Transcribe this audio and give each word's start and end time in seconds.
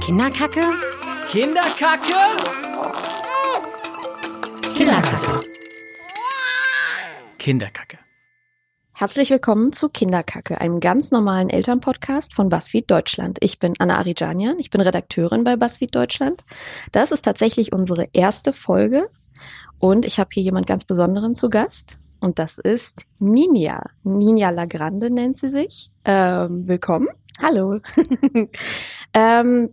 Kinderkacke? 0.00 0.62
Kinderkacke? 1.30 2.14
Kinderkacke. 4.74 5.40
Kinderkacke. 7.38 7.98
Herzlich 8.94 9.28
willkommen 9.30 9.74
zu 9.74 9.90
Kinderkacke, 9.90 10.58
einem 10.58 10.80
ganz 10.80 11.10
normalen 11.10 11.50
Elternpodcast 11.50 12.34
von 12.34 12.48
BuzzFeed 12.48 12.90
Deutschland. 12.90 13.38
Ich 13.42 13.58
bin 13.58 13.74
Anna 13.78 13.98
Arijanian, 13.98 14.58
ich 14.58 14.70
bin 14.70 14.80
Redakteurin 14.80 15.44
bei 15.44 15.56
BuzzFeed 15.56 15.94
Deutschland. 15.94 16.44
Das 16.92 17.12
ist 17.12 17.22
tatsächlich 17.22 17.72
unsere 17.72 18.08
erste 18.14 18.54
Folge 18.54 19.10
und 19.78 20.06
ich 20.06 20.18
habe 20.18 20.30
hier 20.32 20.42
jemand 20.42 20.66
ganz 20.66 20.86
Besonderen 20.86 21.34
zu 21.34 21.50
Gast 21.50 21.98
und 22.20 22.38
das 22.38 22.58
ist 22.58 23.04
Ninja. 23.18 23.82
Ninja 24.02 24.48
Lagrande 24.48 25.10
nennt 25.10 25.36
sie 25.36 25.50
sich. 25.50 25.90
Ähm, 26.06 26.66
willkommen. 26.66 27.08
Hallo. 27.42 27.80
ähm, 29.14 29.70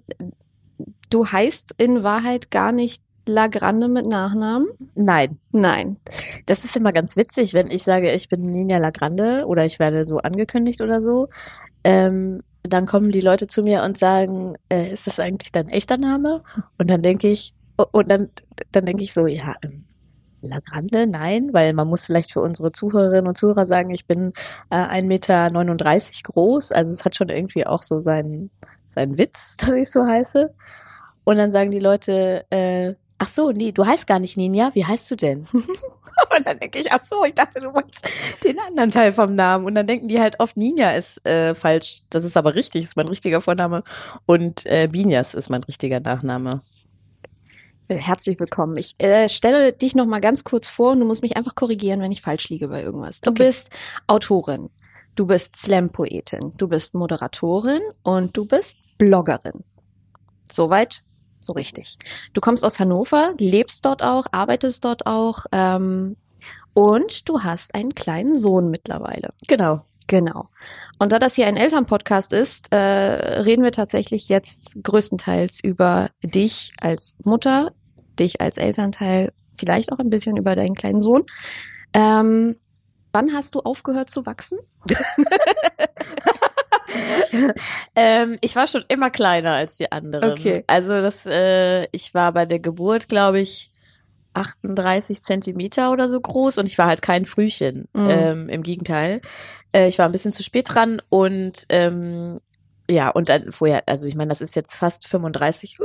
du 1.09 1.25
heißt 1.25 1.75
in 1.77 2.03
Wahrheit 2.03 2.51
gar 2.51 2.71
nicht 2.71 3.03
Lagrande 3.25 3.89
mit 3.89 4.05
Nachnamen? 4.05 4.67
Nein. 4.95 5.37
Nein. 5.51 5.97
Das 6.45 6.63
ist 6.63 6.77
immer 6.77 6.93
ganz 6.93 7.17
witzig, 7.17 7.53
wenn 7.53 7.69
ich 7.69 7.83
sage, 7.83 8.11
ich 8.13 8.29
bin 8.29 8.41
Ninja 8.41 8.77
Lagrande 8.77 9.45
oder 9.45 9.65
ich 9.65 9.79
werde 9.79 10.05
so 10.05 10.19
angekündigt 10.19 10.81
oder 10.81 11.01
so. 11.01 11.27
Ähm, 11.83 12.41
dann 12.63 12.85
kommen 12.85 13.11
die 13.11 13.21
Leute 13.21 13.47
zu 13.47 13.63
mir 13.63 13.83
und 13.83 13.97
sagen, 13.97 14.55
äh, 14.69 14.91
ist 14.91 15.07
das 15.07 15.19
eigentlich 15.19 15.51
dein 15.51 15.67
echter 15.67 15.97
Name? 15.97 16.43
Und 16.77 16.89
dann 16.89 17.01
denke 17.01 17.29
ich, 17.29 17.53
und 17.91 18.09
dann, 18.09 18.29
dann 18.71 18.85
denke 18.85 19.03
ich 19.03 19.13
so, 19.13 19.27
ja, 19.27 19.55
ähm, 19.61 19.86
Lagrande, 20.47 21.07
nein, 21.07 21.49
weil 21.53 21.73
man 21.73 21.87
muss 21.87 22.05
vielleicht 22.05 22.31
für 22.31 22.41
unsere 22.41 22.71
Zuhörerinnen 22.71 23.27
und 23.27 23.37
Zuhörer 23.37 23.65
sagen, 23.65 23.91
ich 23.91 24.05
bin 24.05 24.33
äh, 24.69 24.75
1,39 24.75 25.05
Meter 25.05 25.49
groß, 26.23 26.71
also 26.71 26.91
es 26.91 27.05
hat 27.05 27.15
schon 27.15 27.29
irgendwie 27.29 27.65
auch 27.65 27.81
so 27.81 27.99
seinen, 27.99 28.51
seinen 28.89 29.17
Witz, 29.17 29.57
dass 29.59 29.71
ich 29.71 29.91
so 29.91 30.05
heiße. 30.05 30.53
Und 31.23 31.37
dann 31.37 31.51
sagen 31.51 31.71
die 31.71 31.79
Leute, 31.79 32.45
äh, 32.49 32.93
ach 33.17 33.27
so, 33.27 33.51
nee, 33.51 33.71
du 33.71 33.85
heißt 33.85 34.07
gar 34.07 34.19
nicht 34.19 34.37
Ninja, 34.37 34.71
wie 34.73 34.85
heißt 34.85 35.09
du 35.11 35.15
denn? 35.15 35.39
und 35.53 36.45
dann 36.45 36.59
denke 36.59 36.79
ich, 36.79 36.91
ach 36.91 37.03
so, 37.03 37.23
ich 37.25 37.33
dachte, 37.33 37.59
du 37.59 37.71
meinst 37.71 38.07
den 38.43 38.59
anderen 38.59 38.91
Teil 38.91 39.11
vom 39.11 39.33
Namen. 39.33 39.65
Und 39.65 39.75
dann 39.75 39.87
denken 39.87 40.07
die 40.07 40.19
halt 40.19 40.39
oft, 40.39 40.57
Ninja 40.57 40.91
ist 40.91 41.25
äh, 41.25 41.55
falsch. 41.55 42.01
Das 42.09 42.23
ist 42.23 42.37
aber 42.37 42.55
richtig, 42.55 42.83
ist 42.83 42.95
mein 42.95 43.07
richtiger 43.07 43.41
Vorname. 43.41 43.83
Und 44.25 44.65
äh, 44.65 44.87
Binjas 44.87 45.33
ist 45.33 45.49
mein 45.49 45.63
richtiger 45.63 45.99
Nachname. 45.99 46.61
Herzlich 47.89 48.37
willkommen. 48.39 48.75
Ich 48.77 48.95
äh, 48.97 49.29
stelle 49.29 49.71
dich 49.71 49.95
noch 49.95 50.05
mal 50.05 50.19
ganz 50.19 50.43
kurz 50.43 50.67
vor 50.67 50.91
und 50.91 50.99
du 50.99 51.05
musst 51.05 51.21
mich 51.21 51.37
einfach 51.37 51.55
korrigieren, 51.55 52.01
wenn 52.01 52.11
ich 52.11 52.21
falsch 52.21 52.49
liege 52.49 52.67
bei 52.67 52.83
irgendwas. 52.83 53.21
Du 53.21 53.29
Okay. 53.31 53.45
bist 53.45 53.69
Autorin, 54.07 54.69
du 55.15 55.25
bist 55.25 55.55
Slam-Poetin, 55.55 56.53
du 56.57 56.67
bist 56.67 56.95
Moderatorin 56.95 57.81
und 58.03 58.35
du 58.35 58.45
bist 58.45 58.75
Bloggerin. 58.97 59.63
Soweit, 60.51 61.01
so 61.39 61.53
richtig. 61.53 61.97
Du 62.33 62.41
kommst 62.41 62.65
aus 62.65 62.77
Hannover, 62.79 63.33
lebst 63.37 63.85
dort 63.85 64.03
auch, 64.03 64.25
arbeitest 64.33 64.83
dort 64.83 65.05
auch 65.05 65.45
ähm, 65.53 66.17
und 66.73 67.29
du 67.29 67.41
hast 67.43 67.73
einen 67.73 67.93
kleinen 67.93 68.37
Sohn 68.37 68.69
mittlerweile. 68.69 69.29
Genau. 69.47 69.81
Genau. 70.07 70.49
Und 70.99 71.11
da 71.11 71.19
das 71.19 71.35
hier 71.35 71.47
ein 71.47 71.57
Elternpodcast 71.57 72.33
ist, 72.33 72.71
äh, 72.71 72.77
reden 72.77 73.63
wir 73.63 73.71
tatsächlich 73.71 74.29
jetzt 74.29 74.77
größtenteils 74.81 75.63
über 75.63 76.09
dich 76.23 76.71
als 76.79 77.15
Mutter, 77.23 77.73
dich 78.17 78.41
als 78.41 78.57
Elternteil, 78.57 79.33
vielleicht 79.57 79.91
auch 79.91 79.99
ein 79.99 80.09
bisschen 80.09 80.37
über 80.37 80.55
deinen 80.55 80.75
kleinen 80.75 81.01
Sohn. 81.01 81.23
Ähm, 81.93 82.55
wann 83.11 83.33
hast 83.33 83.55
du 83.55 83.59
aufgehört 83.59 84.09
zu 84.09 84.25
wachsen? 84.25 84.59
ähm, 87.95 88.37
ich 88.41 88.55
war 88.55 88.67
schon 88.67 88.85
immer 88.87 89.09
kleiner 89.09 89.53
als 89.53 89.75
die 89.77 89.91
anderen. 89.91 90.31
Okay. 90.31 90.63
Also 90.67 91.01
das, 91.01 91.25
äh, 91.25 91.87
ich 91.91 92.13
war 92.13 92.31
bei 92.31 92.45
der 92.45 92.59
Geburt, 92.59 93.09
glaube 93.09 93.39
ich, 93.39 93.71
38 94.33 95.21
Zentimeter 95.23 95.91
oder 95.91 96.07
so 96.07 96.21
groß 96.21 96.59
und 96.59 96.67
ich 96.67 96.77
war 96.77 96.87
halt 96.87 97.01
kein 97.01 97.25
Frühchen. 97.25 97.87
Mhm. 97.93 98.09
Ähm, 98.09 98.49
Im 98.49 98.63
Gegenteil. 98.63 99.21
Äh, 99.71 99.87
ich 99.87 99.97
war 99.99 100.05
ein 100.05 100.11
bisschen 100.11 100.33
zu 100.33 100.43
spät 100.43 100.73
dran 100.73 101.01
und 101.09 101.65
ähm, 101.69 102.39
ja, 102.89 103.09
und 103.09 103.29
dann 103.29 103.51
vorher, 103.51 103.83
also 103.85 104.07
ich 104.07 104.15
meine, 104.15 104.29
das 104.29 104.41
ist 104.41 104.55
jetzt 104.55 104.75
fast 104.75 105.07
35, 105.07 105.77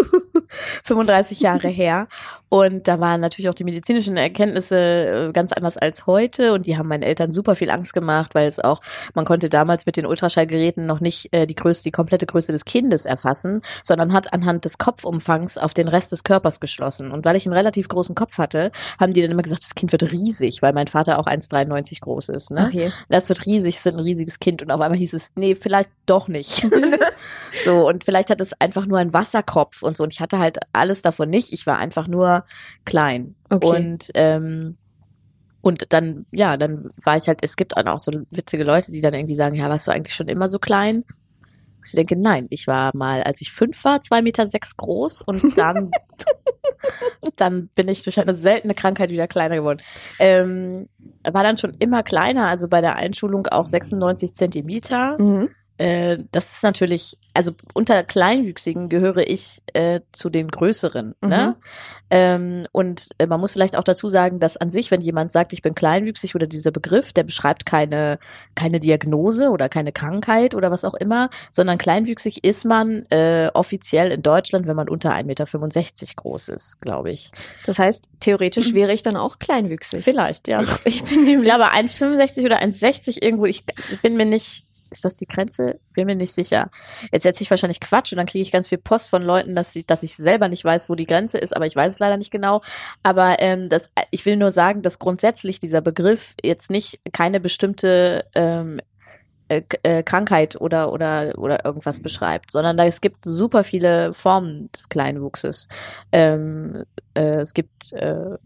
35 0.84 1.40
Jahre 1.40 1.68
her. 1.68 2.06
Und 2.52 2.86
da 2.86 2.98
waren 2.98 3.22
natürlich 3.22 3.48
auch 3.48 3.54
die 3.54 3.64
medizinischen 3.64 4.18
Erkenntnisse 4.18 4.76
äh, 4.76 5.32
ganz 5.32 5.54
anders 5.54 5.78
als 5.78 6.06
heute. 6.06 6.52
Und 6.52 6.66
die 6.66 6.76
haben 6.76 6.86
meinen 6.86 7.02
Eltern 7.02 7.32
super 7.32 7.54
viel 7.54 7.70
Angst 7.70 7.94
gemacht, 7.94 8.34
weil 8.34 8.46
es 8.46 8.60
auch, 8.60 8.82
man 9.14 9.24
konnte 9.24 9.48
damals 9.48 9.86
mit 9.86 9.96
den 9.96 10.04
Ultraschallgeräten 10.04 10.84
noch 10.84 11.00
nicht 11.00 11.32
äh, 11.32 11.46
die 11.46 11.54
Größe, 11.54 11.82
die 11.82 11.90
komplette 11.90 12.26
Größe 12.26 12.52
des 12.52 12.66
Kindes 12.66 13.06
erfassen, 13.06 13.62
sondern 13.82 14.12
hat 14.12 14.34
anhand 14.34 14.66
des 14.66 14.76
Kopfumfangs 14.76 15.56
auf 15.56 15.72
den 15.72 15.88
Rest 15.88 16.12
des 16.12 16.24
Körpers 16.24 16.60
geschlossen. 16.60 17.10
Und 17.10 17.24
weil 17.24 17.36
ich 17.36 17.46
einen 17.46 17.56
relativ 17.56 17.88
großen 17.88 18.14
Kopf 18.14 18.36
hatte, 18.36 18.70
haben 19.00 19.14
die 19.14 19.22
dann 19.22 19.30
immer 19.30 19.40
gesagt, 19.40 19.62
das 19.62 19.74
Kind 19.74 19.90
wird 19.92 20.12
riesig, 20.12 20.60
weil 20.60 20.74
mein 20.74 20.88
Vater 20.88 21.20
auch 21.20 21.26
1,93 21.26 22.00
groß 22.00 22.28
ist. 22.28 22.50
Ne? 22.50 22.68
je. 22.70 22.90
das 23.08 23.30
wird 23.30 23.46
riesig, 23.46 23.78
es 23.78 23.84
wird 23.86 23.94
ein 23.94 24.02
riesiges 24.04 24.40
Kind. 24.40 24.60
Und 24.60 24.70
auf 24.70 24.80
einmal 24.82 24.98
hieß 24.98 25.14
es, 25.14 25.32
nee, 25.36 25.54
vielleicht 25.54 25.88
doch 26.04 26.28
nicht. 26.28 26.66
so, 27.64 27.88
und 27.88 28.04
vielleicht 28.04 28.28
hat 28.28 28.42
es 28.42 28.52
einfach 28.60 28.84
nur 28.84 28.98
einen 28.98 29.14
Wasserkopf 29.14 29.82
und 29.82 29.96
so. 29.96 30.04
Und 30.04 30.12
ich 30.12 30.20
hatte 30.20 30.38
halt 30.38 30.58
alles 30.74 31.00
davon 31.00 31.30
nicht. 31.30 31.54
Ich 31.54 31.66
war 31.66 31.78
einfach 31.78 32.08
nur 32.08 32.41
klein. 32.84 33.34
Okay. 33.50 33.66
Und, 33.66 34.10
ähm, 34.14 34.74
und 35.60 35.92
dann, 35.92 36.24
ja, 36.32 36.56
dann 36.56 36.84
war 37.04 37.16
ich 37.16 37.28
halt, 37.28 37.38
es 37.42 37.56
gibt 37.56 37.76
auch 37.76 38.00
so 38.00 38.12
witzige 38.30 38.64
Leute, 38.64 38.90
die 38.92 39.00
dann 39.00 39.14
irgendwie 39.14 39.36
sagen, 39.36 39.54
ja, 39.54 39.68
warst 39.68 39.86
du 39.86 39.92
eigentlich 39.92 40.14
schon 40.14 40.28
immer 40.28 40.48
so 40.48 40.58
klein? 40.58 41.04
Ich 41.84 41.92
denke, 41.92 42.20
nein, 42.20 42.46
ich 42.50 42.66
war 42.66 42.90
mal, 42.94 43.22
als 43.22 43.40
ich 43.40 43.52
fünf 43.52 43.84
war, 43.84 44.00
zwei 44.00 44.22
Meter 44.22 44.46
sechs 44.46 44.76
groß 44.76 45.22
und 45.22 45.58
dann, 45.58 45.90
dann 47.36 47.68
bin 47.74 47.88
ich 47.88 48.02
durch 48.02 48.20
eine 48.20 48.34
seltene 48.34 48.74
Krankheit 48.74 49.10
wieder 49.10 49.26
kleiner 49.26 49.56
geworden. 49.56 49.82
Ähm, 50.18 50.88
war 51.24 51.42
dann 51.42 51.58
schon 51.58 51.74
immer 51.78 52.02
kleiner, 52.02 52.48
also 52.48 52.68
bei 52.68 52.80
der 52.80 52.96
Einschulung 52.96 53.46
auch 53.48 53.66
96 53.66 54.34
Zentimeter. 54.34 55.20
Mhm. 55.20 55.50
Äh, 55.78 56.18
das 56.30 56.52
ist 56.52 56.62
natürlich, 56.62 57.16
also 57.34 57.52
unter 57.74 58.04
Kleinwüchsigen 58.04 58.88
gehöre 58.88 59.26
ich 59.28 59.62
äh, 59.72 60.00
zu 60.12 60.30
den 60.30 60.48
Größeren. 60.48 61.14
Ne? 61.22 61.56
Ähm, 62.10 62.66
und 62.72 63.08
äh, 63.16 63.26
man 63.26 63.40
muss 63.40 63.54
vielleicht 63.54 63.74
auch 63.74 63.84
dazu 63.84 64.10
sagen, 64.10 64.38
dass 64.38 64.58
an 64.58 64.68
sich, 64.68 64.90
wenn 64.90 65.00
jemand 65.00 65.32
sagt, 65.32 65.54
ich 65.54 65.62
bin 65.62 65.74
kleinwüchsig 65.74 66.34
oder 66.34 66.46
dieser 66.46 66.70
Begriff, 66.70 67.14
der 67.14 67.22
beschreibt 67.22 67.64
keine, 67.64 68.18
keine 68.54 68.80
Diagnose 68.80 69.48
oder 69.48 69.70
keine 69.70 69.92
Krankheit 69.92 70.54
oder 70.54 70.70
was 70.70 70.84
auch 70.84 70.92
immer, 70.92 71.30
sondern 71.50 71.78
kleinwüchsig 71.78 72.44
ist 72.44 72.66
man 72.66 73.06
äh, 73.08 73.50
offiziell 73.54 74.12
in 74.12 74.20
Deutschland, 74.20 74.66
wenn 74.66 74.76
man 74.76 74.90
unter 74.90 75.14
1,65 75.14 75.24
Meter 75.24 75.46
groß 76.16 76.50
ist, 76.50 76.82
glaube 76.82 77.10
ich. 77.10 77.30
Das 77.64 77.78
heißt, 77.78 78.10
theoretisch 78.20 78.74
wäre 78.74 78.92
ich 78.92 79.02
dann 79.02 79.16
auch 79.16 79.38
kleinwüchsig. 79.38 80.04
Vielleicht, 80.04 80.48
ja. 80.48 80.62
Ich 80.84 81.02
bin 81.04 81.20
Ich 81.20 81.26
nämlich 81.26 81.44
glaube 81.44 81.72
1,65 81.72 82.44
oder 82.44 82.60
1,60 82.60 83.22
irgendwo. 83.22 83.46
Ich, 83.46 83.64
ich 83.90 84.02
bin 84.02 84.18
mir 84.18 84.26
nicht, 84.26 84.66
ist 84.92 85.04
das 85.04 85.16
die 85.16 85.26
Grenze? 85.26 85.80
Bin 85.94 86.06
mir 86.06 86.14
nicht 86.14 86.32
sicher. 86.32 86.70
Jetzt 87.10 87.26
erzähle 87.26 87.44
ich 87.44 87.50
wahrscheinlich 87.50 87.80
Quatsch 87.80 88.12
und 88.12 88.18
dann 88.18 88.26
kriege 88.26 88.42
ich 88.42 88.52
ganz 88.52 88.68
viel 88.68 88.78
Post 88.78 89.10
von 89.10 89.22
Leuten, 89.22 89.54
dass, 89.54 89.72
sie, 89.72 89.84
dass 89.84 90.02
ich 90.02 90.14
selber 90.16 90.48
nicht 90.48 90.64
weiß, 90.64 90.88
wo 90.88 90.94
die 90.94 91.06
Grenze 91.06 91.38
ist, 91.38 91.54
aber 91.56 91.66
ich 91.66 91.74
weiß 91.74 91.94
es 91.94 91.98
leider 91.98 92.16
nicht 92.16 92.30
genau. 92.30 92.62
Aber 93.02 93.36
ähm, 93.40 93.68
das, 93.68 93.90
ich 94.10 94.24
will 94.26 94.36
nur 94.36 94.50
sagen, 94.50 94.82
dass 94.82 94.98
grundsätzlich 94.98 95.58
dieser 95.58 95.80
Begriff 95.80 96.34
jetzt 96.42 96.70
nicht 96.70 97.00
keine 97.12 97.40
bestimmte 97.40 98.24
ähm, 98.34 98.80
äh, 99.48 99.62
äh, 99.82 100.02
Krankheit 100.02 100.58
oder 100.60 100.92
oder 100.92 101.32
oder 101.36 101.64
irgendwas 101.64 102.00
beschreibt, 102.00 102.50
sondern 102.50 102.76
da 102.76 102.86
es 102.86 103.00
gibt 103.00 103.24
super 103.24 103.64
viele 103.64 104.12
Formen 104.12 104.70
des 104.72 104.88
Kleinwuchses. 104.88 105.68
Ähm, 106.10 106.84
äh, 107.14 107.40
es 107.40 107.52
gibt 107.52 107.92
äh, 107.92 108.38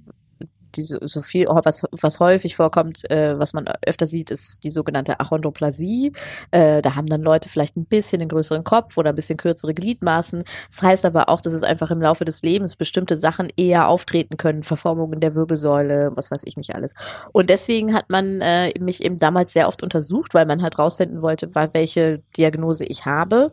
diese 0.74 0.98
so 1.02 1.22
viel 1.22 1.46
was 1.46 1.84
was 1.90 2.20
häufig 2.20 2.56
vorkommt, 2.56 3.08
äh, 3.10 3.38
was 3.38 3.52
man 3.52 3.66
öfter 3.86 4.06
sieht, 4.06 4.30
ist 4.30 4.64
die 4.64 4.70
sogenannte 4.70 5.20
Achondroplasie. 5.20 6.12
Äh, 6.50 6.82
da 6.82 6.94
haben 6.96 7.06
dann 7.06 7.22
Leute 7.22 7.48
vielleicht 7.48 7.76
ein 7.76 7.86
bisschen 7.86 8.20
den 8.20 8.28
größeren 8.28 8.64
Kopf 8.64 8.96
oder 8.96 9.10
ein 9.10 9.16
bisschen 9.16 9.38
kürzere 9.38 9.74
Gliedmaßen. 9.74 10.42
Das 10.70 10.82
heißt 10.82 11.04
aber 11.04 11.28
auch, 11.28 11.40
dass 11.40 11.52
es 11.52 11.62
einfach 11.62 11.90
im 11.90 12.00
Laufe 12.00 12.24
des 12.24 12.42
Lebens 12.42 12.76
bestimmte 12.76 13.16
Sachen 13.16 13.48
eher 13.56 13.88
auftreten 13.88 14.36
können, 14.36 14.62
Verformungen 14.62 15.20
der 15.20 15.34
Wirbelsäule, 15.34 16.10
was 16.14 16.30
weiß 16.30 16.42
ich 16.44 16.56
nicht 16.56 16.74
alles. 16.74 16.94
Und 17.32 17.50
deswegen 17.50 17.94
hat 17.94 18.10
man 18.10 18.40
äh, 18.40 18.72
mich 18.80 19.02
eben 19.02 19.16
damals 19.18 19.52
sehr 19.52 19.68
oft 19.68 19.82
untersucht, 19.82 20.34
weil 20.34 20.46
man 20.46 20.62
halt 20.62 20.78
rausfinden 20.78 21.22
wollte, 21.22 21.54
welche 21.54 22.22
Diagnose 22.36 22.84
ich 22.84 23.06
habe. 23.06 23.52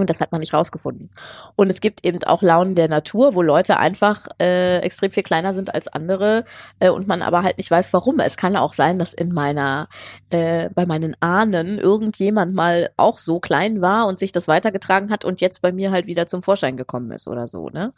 Und 0.00 0.10
das 0.10 0.20
hat 0.20 0.32
man 0.32 0.40
nicht 0.40 0.54
rausgefunden. 0.54 1.10
Und 1.56 1.70
es 1.70 1.80
gibt 1.80 2.04
eben 2.04 2.22
auch 2.24 2.42
Launen 2.42 2.74
der 2.74 2.88
Natur, 2.88 3.34
wo 3.34 3.42
Leute 3.42 3.78
einfach 3.78 4.26
äh, 4.40 4.78
extrem 4.78 5.10
viel 5.10 5.22
kleiner 5.22 5.52
sind 5.52 5.74
als 5.74 5.88
andere 5.88 6.44
äh, 6.78 6.88
und 6.88 7.06
man 7.06 7.22
aber 7.22 7.42
halt 7.42 7.58
nicht 7.58 7.70
weiß, 7.70 7.92
warum. 7.92 8.18
Es 8.20 8.36
kann 8.36 8.56
auch 8.56 8.72
sein, 8.72 8.98
dass 8.98 9.12
in 9.12 9.32
meiner, 9.32 9.88
äh, 10.30 10.70
bei 10.70 10.86
meinen 10.86 11.14
Ahnen 11.20 11.78
irgendjemand 11.78 12.54
mal 12.54 12.90
auch 12.96 13.18
so 13.18 13.40
klein 13.40 13.80
war 13.80 14.06
und 14.06 14.18
sich 14.18 14.32
das 14.32 14.48
weitergetragen 14.48 15.10
hat 15.10 15.24
und 15.24 15.40
jetzt 15.40 15.62
bei 15.62 15.72
mir 15.72 15.90
halt 15.90 16.06
wieder 16.06 16.26
zum 16.26 16.42
Vorschein 16.42 16.76
gekommen 16.76 17.10
ist 17.12 17.28
oder 17.28 17.46
so, 17.46 17.68
ne? 17.68 17.92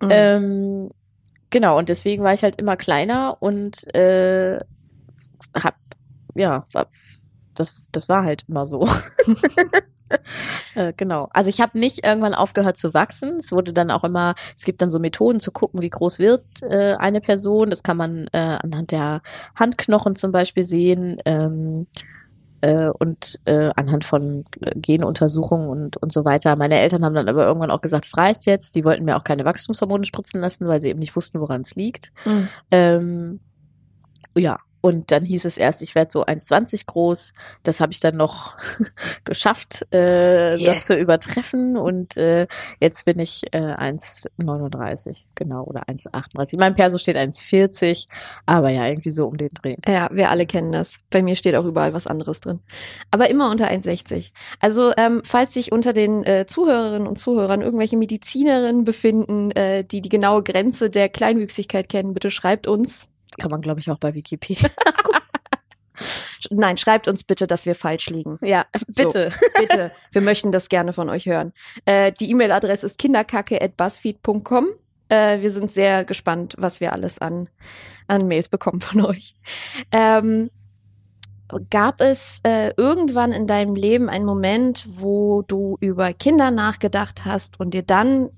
Mhm. 0.00 0.08
Ähm, 0.10 0.88
genau, 1.50 1.78
und 1.78 1.88
deswegen 1.88 2.24
war 2.24 2.32
ich 2.32 2.42
halt 2.42 2.56
immer 2.56 2.76
kleiner 2.76 3.36
und 3.40 3.94
äh, 3.94 4.58
hab, 5.54 5.76
ja, 6.34 6.64
war, 6.72 6.88
das, 7.54 7.88
das 7.92 8.08
war 8.08 8.24
halt 8.24 8.44
immer 8.48 8.66
so. 8.66 8.88
Äh, 10.76 10.92
genau. 10.96 11.28
Also 11.32 11.50
ich 11.50 11.60
habe 11.60 11.78
nicht 11.78 12.06
irgendwann 12.06 12.34
aufgehört 12.34 12.76
zu 12.76 12.94
wachsen. 12.94 13.38
Es 13.38 13.50
wurde 13.50 13.72
dann 13.72 13.90
auch 13.90 14.04
immer, 14.04 14.36
es 14.56 14.64
gibt 14.64 14.80
dann 14.82 14.90
so 14.90 15.00
Methoden 15.00 15.40
zu 15.40 15.50
gucken, 15.50 15.82
wie 15.82 15.90
groß 15.90 16.20
wird 16.20 16.44
äh, 16.62 16.94
eine 16.94 17.20
Person. 17.20 17.70
Das 17.70 17.82
kann 17.82 17.96
man 17.96 18.28
äh, 18.32 18.58
anhand 18.62 18.92
der 18.92 19.20
Handknochen 19.56 20.14
zum 20.14 20.30
Beispiel 20.30 20.62
sehen. 20.62 21.20
Ähm, 21.24 21.88
äh, 22.60 22.88
und 22.98 23.40
äh, 23.46 23.70
anhand 23.74 24.04
von 24.04 24.44
Genuntersuchungen 24.74 25.68
und, 25.68 25.96
und 25.96 26.12
so 26.12 26.24
weiter. 26.24 26.56
Meine 26.56 26.78
Eltern 26.78 27.04
haben 27.04 27.14
dann 27.14 27.28
aber 27.28 27.46
irgendwann 27.46 27.70
auch 27.70 27.80
gesagt, 27.80 28.04
es 28.04 28.16
reicht 28.16 28.46
jetzt. 28.46 28.74
Die 28.74 28.84
wollten 28.84 29.04
mir 29.04 29.16
auch 29.16 29.24
keine 29.24 29.44
Wachstumshormone 29.44 30.04
spritzen 30.04 30.40
lassen, 30.40 30.68
weil 30.68 30.80
sie 30.80 30.88
eben 30.88 30.98
nicht 31.00 31.16
wussten, 31.16 31.40
woran 31.40 31.62
es 31.62 31.74
liegt. 31.74 32.12
Mhm. 32.24 32.48
Ähm, 32.70 33.40
ja, 34.36 34.58
und 34.82 35.10
dann 35.10 35.24
hieß 35.24 35.44
es 35.44 35.56
erst, 35.58 35.82
ich 35.82 35.94
werde 35.94 36.10
so 36.10 36.24
1,20 36.24 36.86
groß. 36.86 37.34
Das 37.62 37.80
habe 37.80 37.92
ich 37.92 38.00
dann 38.00 38.16
noch 38.16 38.56
geschafft, 39.24 39.86
äh, 39.92 40.56
Yes. 40.56 40.64
das 40.64 40.86
zu 40.86 40.98
übertreffen. 40.98 41.76
Und 41.76 42.16
äh, 42.16 42.46
jetzt 42.80 43.04
bin 43.04 43.18
ich 43.18 43.42
äh, 43.52 43.58
1,39, 43.58 45.26
genau, 45.34 45.64
oder 45.64 45.82
1,38. 45.84 46.58
Mein 46.58 46.74
Perso 46.74 46.98
steht 46.98 47.16
1,40, 47.16 48.06
aber 48.46 48.70
ja, 48.70 48.86
irgendwie 48.86 49.10
so 49.10 49.26
um 49.26 49.36
den 49.36 49.48
Dreh. 49.50 49.76
Ja, 49.86 50.08
wir 50.12 50.30
alle 50.30 50.46
kennen 50.46 50.72
das. 50.72 51.00
Bei 51.10 51.22
mir 51.22 51.36
steht 51.36 51.56
auch 51.56 51.64
überall 51.64 51.92
was 51.92 52.06
anderes 52.06 52.40
drin. 52.40 52.60
Aber 53.10 53.28
immer 53.30 53.50
unter 53.50 53.68
1,60. 53.68 54.30
Also, 54.60 54.92
ähm, 54.96 55.22
falls 55.24 55.54
sich 55.54 55.72
unter 55.72 55.92
den 55.92 56.24
äh, 56.24 56.46
Zuhörerinnen 56.46 57.06
und 57.06 57.16
Zuhörern 57.16 57.60
irgendwelche 57.60 57.96
Medizinerinnen 57.96 58.84
befinden, 58.84 59.50
äh, 59.52 59.84
die 59.84 60.00
die 60.00 60.08
genaue 60.08 60.42
Grenze 60.42 60.90
der 60.90 61.08
Kleinwüchsigkeit 61.08 61.88
kennen, 61.88 62.14
bitte 62.14 62.30
schreibt 62.30 62.66
uns. 62.66 63.10
Kann 63.38 63.50
man, 63.50 63.60
glaube 63.60 63.80
ich, 63.80 63.90
auch 63.90 63.98
bei 63.98 64.14
Wikipedia. 64.14 64.70
Nein, 66.50 66.76
schreibt 66.78 67.06
uns 67.06 67.24
bitte, 67.24 67.46
dass 67.46 67.66
wir 67.66 67.74
falsch 67.74 68.08
liegen. 68.08 68.38
ja, 68.42 68.64
So. 68.86 69.04
bitte. 69.04 69.30
Bitte, 69.58 69.92
wir 70.10 70.22
möchten 70.22 70.50
das 70.52 70.68
gerne 70.70 70.92
von 70.92 71.10
euch 71.10 71.26
hören. 71.26 71.52
Äh, 71.84 72.12
die 72.12 72.30
E-Mail-Adresse 72.30 72.86
ist 72.86 72.98
kinderkacke.buzzfeed.com. 72.98 74.68
Äh, 75.10 75.42
wir 75.42 75.50
sind 75.50 75.70
sehr 75.70 76.04
gespannt, 76.04 76.54
was 76.58 76.80
wir 76.80 76.92
alles 76.92 77.18
an, 77.18 77.48
an 78.08 78.26
Mails 78.26 78.48
bekommen 78.48 78.80
von 78.80 79.04
euch. 79.04 79.34
Ähm, 79.92 80.50
gab 81.68 82.00
es 82.00 82.40
äh, 82.44 82.72
irgendwann 82.76 83.32
in 83.32 83.46
deinem 83.46 83.74
Leben 83.74 84.08
einen 84.08 84.24
Moment, 84.24 84.86
wo 84.88 85.42
du 85.42 85.76
über 85.80 86.12
Kinder 86.14 86.50
nachgedacht 86.50 87.24
hast 87.26 87.60
und 87.60 87.74
dir 87.74 87.82
dann 87.82 88.30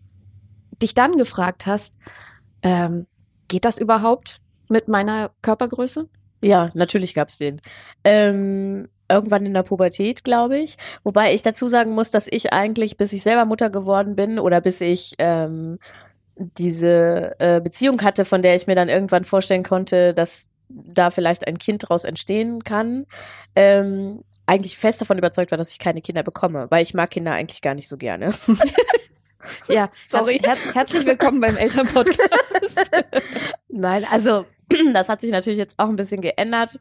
dich 0.83 0.95
dann 0.95 1.17
gefragt 1.17 1.67
hast, 1.67 1.99
ähm, 2.63 3.07
geht 3.49 3.65
das 3.65 3.79
überhaupt 3.79 4.41
mit 4.73 4.89
meiner 4.89 5.31
Körpergröße? 5.43 6.09
Ja, 6.43 6.71
natürlich 6.75 7.15
gab's 7.15 7.39
den. 7.39 7.61
Ähm, 8.03 8.89
irgendwann 9.09 9.47
in 9.47 9.55
der 9.55 9.63
Pubertät, 9.63 10.25
glaube 10.25 10.59
ich. 10.59 10.77
Wobei 11.05 11.33
ich 11.35 11.43
dazu 11.43 11.69
sagen 11.69 11.95
muss, 11.95 12.11
dass 12.11 12.27
ich 12.29 12.53
eigentlich, 12.53 12.97
bis 12.97 13.13
ich 13.13 13.23
selber 13.23 13.45
Mutter 13.45 13.71
geworden 13.71 14.17
bin 14.17 14.41
oder 14.41 14.61
bis 14.61 14.81
ich 14.81 15.15
ähm, 15.19 15.79
diese 16.37 17.37
äh, 17.39 17.61
Beziehung 17.61 18.03
hatte, 18.03 18.25
von 18.25 18.43
der 18.43 18.57
ich 18.57 18.67
mir 18.67 18.75
dann 18.75 18.89
irgendwann 18.89 19.25
vorstellen 19.25 19.63
konnte, 19.63 20.15
dass 20.15 20.51
da 20.69 21.11
vielleicht 21.11 21.47
ein 21.47 21.59
Kind 21.59 21.85
daraus 21.85 22.05
entstehen 22.05 22.65
kann, 22.65 23.07
ähm, 23.55 24.23
eigentlich 24.47 24.77
fest 24.77 25.01
davon 25.01 25.19
überzeugt 25.19 25.51
war, 25.51 25.59
dass 25.59 25.71
ich 25.71 25.79
keine 25.79 26.01
Kinder 26.01 26.23
bekomme, 26.23 26.67
weil 26.71 26.83
ich 26.83 26.95
mag 26.95 27.11
Kinder 27.11 27.33
eigentlich 27.33 27.61
gar 27.61 27.75
nicht 27.75 27.89
so 27.89 27.97
gerne. 27.97 28.33
Ja, 29.69 29.89
Sorry. 30.07 30.41
Herz, 30.43 30.61
herz, 30.65 30.75
herzlich 30.75 31.07
willkommen 31.07 31.41
beim 31.41 31.57
Elternpodcast. 31.57 32.91
Nein, 33.69 34.07
also 34.11 34.47
das 34.93 35.09
hat 35.09 35.21
sich 35.21 35.31
natürlich 35.31 35.59
jetzt 35.59 35.79
auch 35.79 35.89
ein 35.89 35.97
bisschen 35.97 36.21
geändert. 36.21 36.79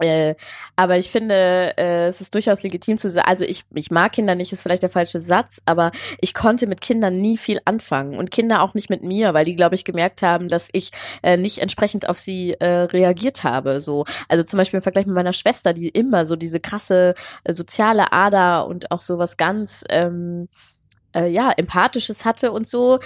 Äh, 0.00 0.34
aber 0.74 0.96
ich 0.96 1.10
finde, 1.10 1.76
äh, 1.76 2.06
es 2.06 2.20
ist 2.22 2.34
durchaus 2.34 2.62
legitim 2.62 2.96
zu 2.96 3.10
sagen, 3.10 3.28
also 3.28 3.44
ich, 3.44 3.64
ich 3.74 3.90
mag 3.90 4.12
Kinder 4.12 4.34
nicht, 4.34 4.52
ist 4.52 4.62
vielleicht 4.62 4.82
der 4.82 4.90
falsche 4.90 5.20
Satz, 5.20 5.60
aber 5.66 5.90
ich 6.20 6.32
konnte 6.32 6.66
mit 6.66 6.80
Kindern 6.80 7.20
nie 7.20 7.36
viel 7.36 7.60
anfangen 7.66 8.18
und 8.18 8.30
Kinder 8.30 8.62
auch 8.62 8.72
nicht 8.72 8.88
mit 8.88 9.02
mir, 9.02 9.34
weil 9.34 9.44
die, 9.44 9.54
glaube 9.54 9.74
ich, 9.74 9.84
gemerkt 9.84 10.22
haben, 10.22 10.48
dass 10.48 10.70
ich 10.72 10.92
äh, 11.22 11.36
nicht 11.36 11.58
entsprechend 11.58 12.08
auf 12.08 12.18
sie 12.18 12.54
äh, 12.54 12.84
reagiert 12.84 13.44
habe. 13.44 13.80
So, 13.80 14.06
also 14.28 14.42
zum 14.42 14.56
Beispiel 14.56 14.78
im 14.78 14.82
Vergleich 14.82 15.06
mit 15.06 15.14
meiner 15.14 15.34
Schwester, 15.34 15.74
die 15.74 15.88
immer 15.88 16.24
so 16.24 16.36
diese 16.36 16.58
krasse 16.58 17.14
äh, 17.44 17.52
soziale 17.52 18.12
Ader 18.12 18.66
und 18.66 18.90
auch 18.90 19.00
so 19.00 19.18
was 19.18 19.36
ganz 19.36 19.84
ähm, 19.90 20.48
äh, 21.14 21.28
ja 21.28 21.50
empathisches 21.50 22.24
hatte 22.24 22.50
und 22.50 22.66
so. 22.66 22.98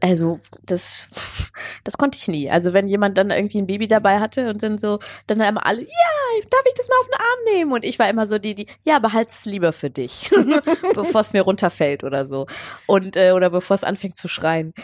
Also 0.00 0.38
das, 0.62 1.50
das 1.84 1.98
konnte 1.98 2.18
ich 2.18 2.28
nie. 2.28 2.50
Also 2.50 2.72
wenn 2.72 2.88
jemand 2.88 3.16
dann 3.18 3.30
irgendwie 3.30 3.60
ein 3.60 3.66
Baby 3.66 3.86
dabei 3.86 4.20
hatte 4.20 4.48
und 4.50 4.62
dann 4.62 4.78
so, 4.78 4.98
dann 5.26 5.40
immer 5.40 5.66
alle, 5.66 5.82
ja, 5.82 6.40
darf 6.48 6.62
ich 6.66 6.74
das 6.74 6.88
mal 6.88 6.96
auf 7.00 7.06
den 7.06 7.14
Arm 7.14 7.54
nehmen? 7.54 7.72
Und 7.72 7.84
ich 7.84 7.98
war 7.98 8.08
immer 8.08 8.26
so 8.26 8.38
die, 8.38 8.54
die, 8.54 8.66
ja, 8.84 8.98
behalt's 8.98 9.44
lieber 9.44 9.72
für 9.72 9.90
dich, 9.90 10.30
bevor 10.94 11.20
es 11.20 11.32
mir 11.32 11.42
runterfällt 11.42 12.04
oder 12.04 12.24
so. 12.24 12.46
Und, 12.86 13.16
äh, 13.16 13.32
oder 13.32 13.50
bevor 13.50 13.74
es 13.74 13.84
anfängt 13.84 14.16
zu 14.16 14.28
schreien. 14.28 14.74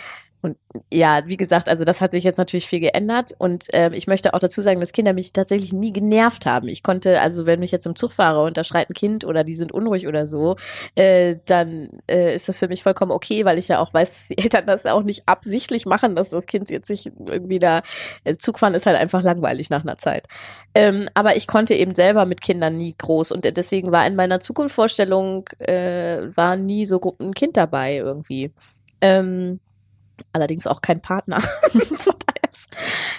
Und 0.47 0.57
ja, 0.93 1.23
wie 1.27 1.37
gesagt, 1.37 1.69
also 1.69 1.85
das 1.85 2.01
hat 2.01 2.13
sich 2.13 2.23
jetzt 2.23 2.37
natürlich 2.37 2.69
viel 2.69 2.79
geändert 2.79 3.33
und 3.39 3.67
ähm, 3.73 3.93
ich 3.93 4.07
möchte 4.07 4.33
auch 4.33 4.39
dazu 4.39 4.61
sagen, 4.61 4.79
dass 4.79 4.93
Kinder 4.93 5.13
mich 5.13 5.33
tatsächlich 5.33 5.73
nie 5.73 5.93
genervt 5.93 6.47
haben. 6.47 6.69
Ich 6.69 6.85
konnte, 6.85 7.21
also 7.21 7.47
wenn 7.47 7.63
ich 7.65 7.73
jetzt 7.73 7.87
im 7.87 7.97
Zug 7.97 8.13
fahre 8.13 8.45
und 8.45 8.57
da 8.57 8.63
schreit 8.63 8.89
ein 8.89 8.95
Kind 8.95 9.25
oder 9.25 9.43
die 9.43 9.57
sind 9.57 9.73
unruhig 9.73 10.07
oder 10.07 10.29
so, 10.29 10.55
äh, 10.95 11.37
dann 11.47 11.89
äh, 12.09 12.35
ist 12.37 12.49
das 12.49 12.61
für 12.61 12.69
mich 12.69 12.85
vollkommen 12.85 13.11
okay, 13.11 13.45
weil 13.45 13.59
ich 13.59 13.67
ja 13.67 13.81
auch 13.81 13.93
weiß, 13.93 14.15
dass 14.15 14.29
die 14.29 14.39
Eltern 14.43 14.67
das 14.67 14.87
auch 14.87 15.03
nicht 15.03 15.25
absichtlich 15.27 15.85
machen, 15.85 16.15
dass 16.15 16.31
das 16.31 16.47
Kind 16.47 16.71
jetzt 16.71 16.87
sich 16.87 17.11
irgendwie 17.27 17.59
da 17.59 17.83
äh, 18.23 18.37
Zugfahren 18.37 18.75
ist 18.75 18.87
halt 18.87 18.97
einfach 18.97 19.25
langweilig 19.25 19.69
nach 19.69 19.83
einer 19.83 19.99
Zeit. 19.99 20.29
Ähm, 20.75 21.09
aber 21.15 21.35
ich 21.35 21.49
konnte 21.49 21.75
eben 21.75 21.97
selber 21.97 22.25
mit 22.25 22.41
Kindern 22.41 22.77
nie 22.77 22.95
groß 22.97 23.33
und 23.33 23.45
deswegen 23.57 23.91
war 23.91 24.07
in 24.07 24.15
meiner 24.15 24.39
Zukunftsvorstellung 24.39 25.49
äh, 25.59 26.29
war 26.37 26.55
nie 26.57 26.87
so 26.87 27.01
ein 27.19 27.35
Kind 27.35 27.57
dabei 27.57 27.97
irgendwie. 27.97 28.53
Ähm, 29.01 29.59
allerdings 30.33 30.67
auch 30.67 30.81
kein 30.81 31.01
Partner. 31.01 31.39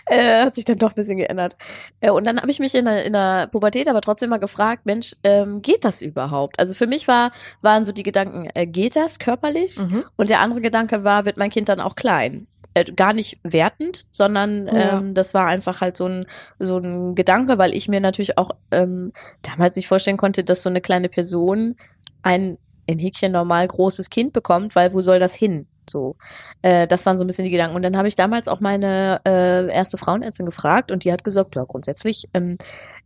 Äh, 0.08 0.46
hat 0.46 0.56
sich 0.56 0.66
dann 0.66 0.78
doch 0.78 0.92
ein 0.92 0.96
bisschen 0.96 1.18
geändert. 1.18 1.56
Äh, 2.00 2.12
und 2.12 2.26
dann 2.26 2.40
habe 2.42 2.50
ich 2.50 2.60
mich 2.60 2.74
in 2.76 2.86
der, 2.86 3.06
in 3.06 3.14
der 3.14 3.48
Pubertät 3.48 3.88
aber 3.88 4.02
trotzdem 4.02 4.30
mal 4.30 4.38
gefragt, 4.40 4.86
Mensch, 4.86 5.16
ähm, 5.24 5.62
geht 5.62 5.84
das 5.84 6.02
überhaupt? 6.02 6.60
Also 6.60 6.74
für 6.74 6.88
mich 6.88 7.08
war, 7.08 7.32
waren 7.62 7.86
so 7.86 7.92
die 7.92 8.04
Gedanken, 8.04 8.50
äh, 8.54 8.66
geht 8.66 8.96
das 8.96 9.20
körperlich? 9.20 9.78
Mhm. 9.78 10.06
Und 10.16 10.30
der 10.30 10.40
andere 10.40 10.62
Gedanke 10.62 11.04
war, 11.04 11.26
wird 11.26 11.38
mein 11.38 11.50
Kind 11.52 11.70
dann 11.70 11.80
auch 11.82 11.96
klein? 11.96 12.48
Äh, 12.74 12.86
gar 12.86 13.14
nicht 13.14 13.40
wertend, 13.44 14.06
sondern 14.12 14.68
Ja. 14.68 14.98
ähm, 15.00 15.14
das 15.14 15.34
war 15.34 15.46
einfach 15.46 15.82
halt 15.82 15.98
so 15.98 16.06
ein, 16.08 16.26
so 16.58 16.78
ein 16.78 17.14
Gedanke, 17.16 17.58
weil 17.58 17.76
ich 17.76 17.88
mir 17.88 18.00
natürlich 18.00 18.38
auch 18.38 18.52
ähm, 18.72 19.12
damals 19.42 19.76
nicht 19.76 19.88
vorstellen 19.88 20.18
konnte, 20.18 20.44
dass 20.44 20.64
so 20.64 20.70
eine 20.70 20.82
kleine 20.82 21.10
Person 21.10 21.76
ein 22.24 22.58
in 22.86 22.98
Häkchen 22.98 23.34
normal 23.34 23.68
großes 23.68 24.10
Kind 24.10 24.32
bekommt, 24.32 24.74
weil 24.76 24.94
wo 24.94 25.02
soll 25.02 25.20
das 25.20 25.36
hin? 25.36 25.68
So, 25.90 26.16
äh, 26.62 26.88
das 26.88 27.06
waren 27.06 27.18
so 27.18 27.24
ein 27.24 27.28
bisschen 27.28 27.46
die 27.46 27.52
Gedanken. 27.52 27.76
Und 27.76 27.84
dann 27.84 27.98
habe 27.98 28.08
ich 28.08 28.16
damals 28.16 28.48
auch 28.48 28.60
meine 28.60 29.22
äh, 29.26 29.72
erste 29.72 29.98
Frauenärztin 29.98 30.46
gefragt 30.46 30.92
und 30.92 31.04
die 31.04 31.12
hat 31.12 31.24
gesagt, 31.24 31.56
ja 31.56 31.64
grundsätzlich, 31.66 32.28
ähm, 32.34 32.58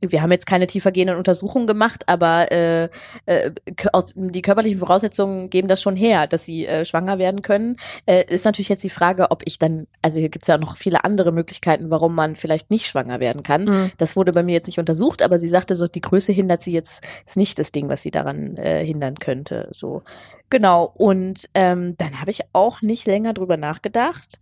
wir 0.01 0.22
haben 0.22 0.31
jetzt 0.31 0.48
keine 0.48 0.67
tiefergehenden 0.67 1.15
Untersuchungen 1.15 1.67
gemacht, 1.67 2.03
aber 2.08 2.51
äh, 2.51 2.89
äh, 3.27 3.51
aus, 3.93 4.13
die 4.15 4.41
körperlichen 4.41 4.79
Voraussetzungen 4.79 5.50
geben 5.50 5.67
das 5.67 5.81
schon 5.81 5.96
her, 5.96 6.27
dass 6.27 6.46
sie 6.46 6.65
äh, 6.65 6.86
schwanger 6.86 7.20
werden 7.20 7.43
können. 7.43 7.77
Äh, 8.08 8.25
ist 8.27 8.46
natürlich 8.46 8.70
jetzt 8.70 8.84
die 8.84 8.89
Frage, 8.89 9.29
ob 9.29 9.43
ich 9.46 9.60
dann, 9.60 9.88
also 10.01 10.20
hier 10.20 10.29
gibt's 10.29 10.48
ja 10.48 10.58
noch 10.58 10.75
viele 10.75 11.03
andere 11.03 11.31
Möglichkeiten, 11.31 11.89
warum 11.91 12.15
man 12.15 12.36
vielleicht 12.36 12.72
nicht 12.72 12.88
schwanger 12.88 13.20
werden 13.20 13.43
kann. 13.43 13.65
Mhm. 13.65 13.91
Das 13.98 14.15
wurde 14.15 14.34
bei 14.34 14.43
mir 14.43 14.53
jetzt 14.53 14.67
nicht 14.67 14.79
untersucht, 14.79 15.22
aber 15.22 15.38
sie 15.38 15.50
sagte 15.50 15.75
so, 15.75 15.88
die 15.88 16.01
Größe 16.01 16.31
hindert 16.31 16.62
sie 16.62 16.74
jetzt, 16.74 17.05
ist 17.25 17.38
nicht 17.38 17.60
das 17.60 17.72
Ding, 17.72 17.88
was 17.88 18.01
sie 18.01 18.12
daran 18.12 18.58
äh, 18.58 18.84
hindern 18.84 19.15
könnte. 19.15 19.67
So, 19.72 20.01
genau. 20.50 20.91
Und 20.96 21.48
ähm, 21.53 21.96
dann 21.98 22.20
habe 22.20 22.31
ich 22.31 22.41
auch 22.53 22.81
nicht 22.81 23.05
länger 23.05 23.34
drüber 23.34 23.58
nachgedacht, 23.58 24.39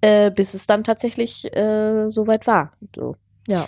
äh, 0.00 0.30
bis 0.30 0.54
es 0.54 0.66
dann 0.66 0.84
tatsächlich 0.84 1.54
äh, 1.56 2.08
soweit 2.10 2.46
war. 2.46 2.70
So, 2.94 3.16
ja. 3.48 3.66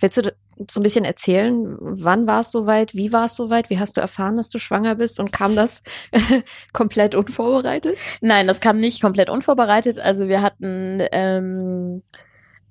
Willst 0.00 0.16
du 0.16 0.34
so 0.70 0.80
ein 0.80 0.82
bisschen 0.82 1.04
erzählen, 1.04 1.76
wann 1.80 2.26
war 2.26 2.40
es 2.40 2.50
soweit, 2.50 2.94
wie 2.94 3.12
war 3.12 3.26
es 3.26 3.36
soweit, 3.36 3.70
wie 3.70 3.78
hast 3.78 3.96
du 3.96 4.00
erfahren, 4.00 4.36
dass 4.36 4.48
du 4.48 4.58
schwanger 4.58 4.94
bist 4.94 5.18
und 5.20 5.32
kam 5.32 5.54
das 5.56 5.82
komplett 6.72 7.14
unvorbereitet? 7.14 7.98
Nein, 8.20 8.46
das 8.46 8.60
kam 8.60 8.78
nicht 8.78 9.00
komplett 9.00 9.30
unvorbereitet. 9.30 9.98
Also 9.98 10.28
wir 10.28 10.42
hatten, 10.42 11.02
ähm, 11.12 12.02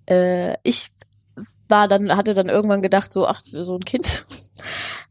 äh, 0.08 0.56
ich 0.64 0.92
war 1.70 1.88
dann, 1.88 2.16
hatte 2.16 2.34
dann 2.34 2.50
irgendwann 2.50 2.82
gedacht, 2.82 3.12
so, 3.12 3.28
ach, 3.28 3.40
so 3.40 3.76
ein 3.76 3.86
Kind, 3.86 4.26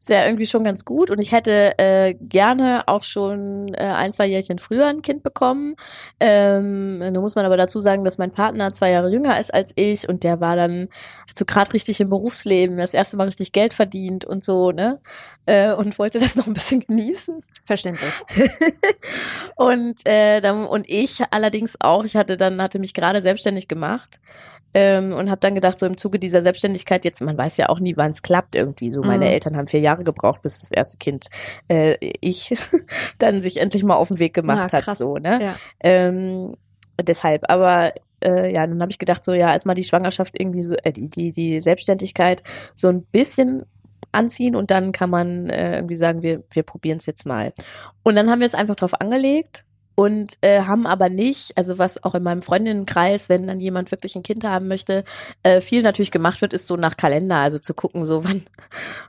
das 0.01 0.09
wäre 0.09 0.25
irgendwie 0.27 0.47
schon 0.47 0.65
ganz 0.65 0.87
gut. 0.87 1.11
Und 1.11 1.21
ich 1.21 1.33
hätte 1.33 1.79
äh, 1.79 2.15
gerne 2.15 2.85
auch 2.87 3.03
schon 3.03 3.75
äh, 3.75 3.83
ein, 3.83 4.13
zwei 4.13 4.27
Jährchen 4.27 4.59
früher 4.59 4.87
ein 4.87 5.03
Kind 5.03 5.23
bekommen. 5.23 5.77
Ähm, 6.19 7.01
da 7.13 7.21
muss 7.21 7.35
man 7.35 7.45
aber 7.45 7.59
dazu 7.59 7.81
sagen, 7.81 8.03
dass 8.03 8.17
mein 8.17 8.31
Partner 8.31 8.73
zwei 8.73 8.93
Jahre 8.93 9.11
jünger 9.11 9.39
ist 9.39 9.53
als 9.53 9.73
ich 9.77 10.09
und 10.09 10.25
der 10.25 10.41
war 10.41 10.57
dann 10.57 10.89
hat 11.29 11.37
so 11.37 11.45
gerade 11.45 11.75
richtig 11.75 12.01
im 12.01 12.09
Berufsleben, 12.09 12.79
das 12.79 12.95
erste 12.95 13.19
Mal 13.19 13.25
richtig 13.25 13.53
Geld 13.53 13.75
verdient 13.75 14.25
und 14.25 14.43
so, 14.43 14.73
ne? 14.73 15.01
Äh, 15.45 15.73
und 15.73 15.99
wollte 15.99 16.19
das 16.19 16.35
noch 16.35 16.47
ein 16.47 16.55
bisschen 16.55 16.81
genießen. 16.81 17.43
Verständlich. 17.67 18.13
und 19.57 20.07
äh, 20.07 20.41
dann, 20.41 20.65
und 20.65 20.89
ich 20.89 21.23
allerdings 21.31 21.77
auch, 21.79 22.05
ich 22.05 22.17
hatte 22.17 22.39
dann 22.39 22.63
hatte 22.63 22.79
mich 22.79 22.95
gerade 22.95 23.21
selbstständig 23.21 23.69
gemacht 23.69 24.19
Ähm, 24.73 25.13
und 25.13 25.31
habe 25.31 25.41
dann 25.41 25.55
gedacht, 25.55 25.79
so 25.79 25.87
im 25.87 25.97
Zuge 25.97 26.19
dieser 26.19 26.43
Selbstständigkeit, 26.43 27.05
jetzt, 27.05 27.21
man 27.23 27.37
weiß 27.37 27.57
ja 27.57 27.69
auch 27.69 27.81
nie, 27.81 27.97
wann 27.97 28.11
es 28.11 28.23
klappt 28.23 28.55
irgendwie. 28.55 28.91
So, 28.91 29.01
meine 29.03 29.25
Mhm. 29.27 29.33
Eltern 29.33 29.57
haben 29.57 29.67
vier 29.67 29.81
Jahre 29.81 30.05
gebraucht, 30.05 30.43
bis 30.43 30.61
das 30.61 30.71
erste 30.73 30.99
Kind, 30.99 31.27
äh, 31.69 31.97
ich, 32.21 32.55
dann 33.19 33.41
sich 33.41 33.57
endlich 33.59 33.83
mal 33.83 33.97
auf 33.97 34.09
den 34.09 34.19
Weg 34.21 34.35
gemacht 34.35 34.73
Ja, 34.73 34.87
hat. 34.87 34.97
So, 34.97 35.17
ne? 35.17 35.39
Ja. 35.43 35.57
Ähm, 35.81 36.55
deshalb, 37.03 37.51
aber 37.51 37.93
äh, 38.25 38.53
ja, 38.53 38.67
dann 38.67 38.81
habe 38.81 38.91
ich 38.93 38.99
gedacht, 38.99 39.25
so 39.25 39.33
ja, 39.33 39.51
erstmal 39.53 39.75
die 39.75 39.85
Schwangerschaft 39.85 40.39
irgendwie 40.39 40.63
so, 40.63 40.75
äh, 40.83 40.93
die, 40.93 41.09
die, 41.09 41.33
die 41.33 41.61
Selbstständigkeit 41.61 42.43
so 42.75 42.89
ein 42.89 43.03
bisschen 43.03 43.65
anziehen 44.13 44.57
und 44.57 44.71
dann 44.71 44.93
kann 44.93 45.11
man 45.11 45.51
äh, 45.51 45.77
irgendwie 45.77 45.97
sagen, 45.97 46.23
wir, 46.23 46.43
wir 46.51 46.63
probieren 46.63 46.99
es 46.99 47.07
jetzt 47.07 47.27
mal. 47.27 47.53
Und 48.03 48.15
dann 48.17 48.31
haben 48.31 48.41
wir 48.41 48.47
es 48.47 48.55
einfach 48.55 48.77
drauf 48.77 49.01
angelegt 49.01 49.65
und 49.95 50.35
äh, 50.41 50.63
haben 50.63 50.87
aber 50.87 51.09
nicht, 51.09 51.53
also 51.57 51.79
was 51.79 52.03
auch 52.05 52.15
in 52.15 52.23
meinem 52.23 52.43
Freundinnenkreis, 52.43 53.29
wenn 53.29 53.47
dann 53.47 53.61
jemand 53.61 53.91
wirklich 53.91 54.17
ein 54.17 54.23
Kind 54.23 54.45
haben 54.45 54.69
möchte, 54.69 55.05
äh, 55.43 55.61
viel 55.61 55.83
natürlich 55.83 56.11
gemacht 56.11 56.41
wird, 56.41 56.53
ist 56.55 56.67
so 56.67 56.77
nach 56.77 56.97
Kalender, 56.97 57.37
also 57.37 57.59
zu 57.59 57.75
gucken, 57.75 58.05
so 58.05 58.25
wann, 58.25 58.43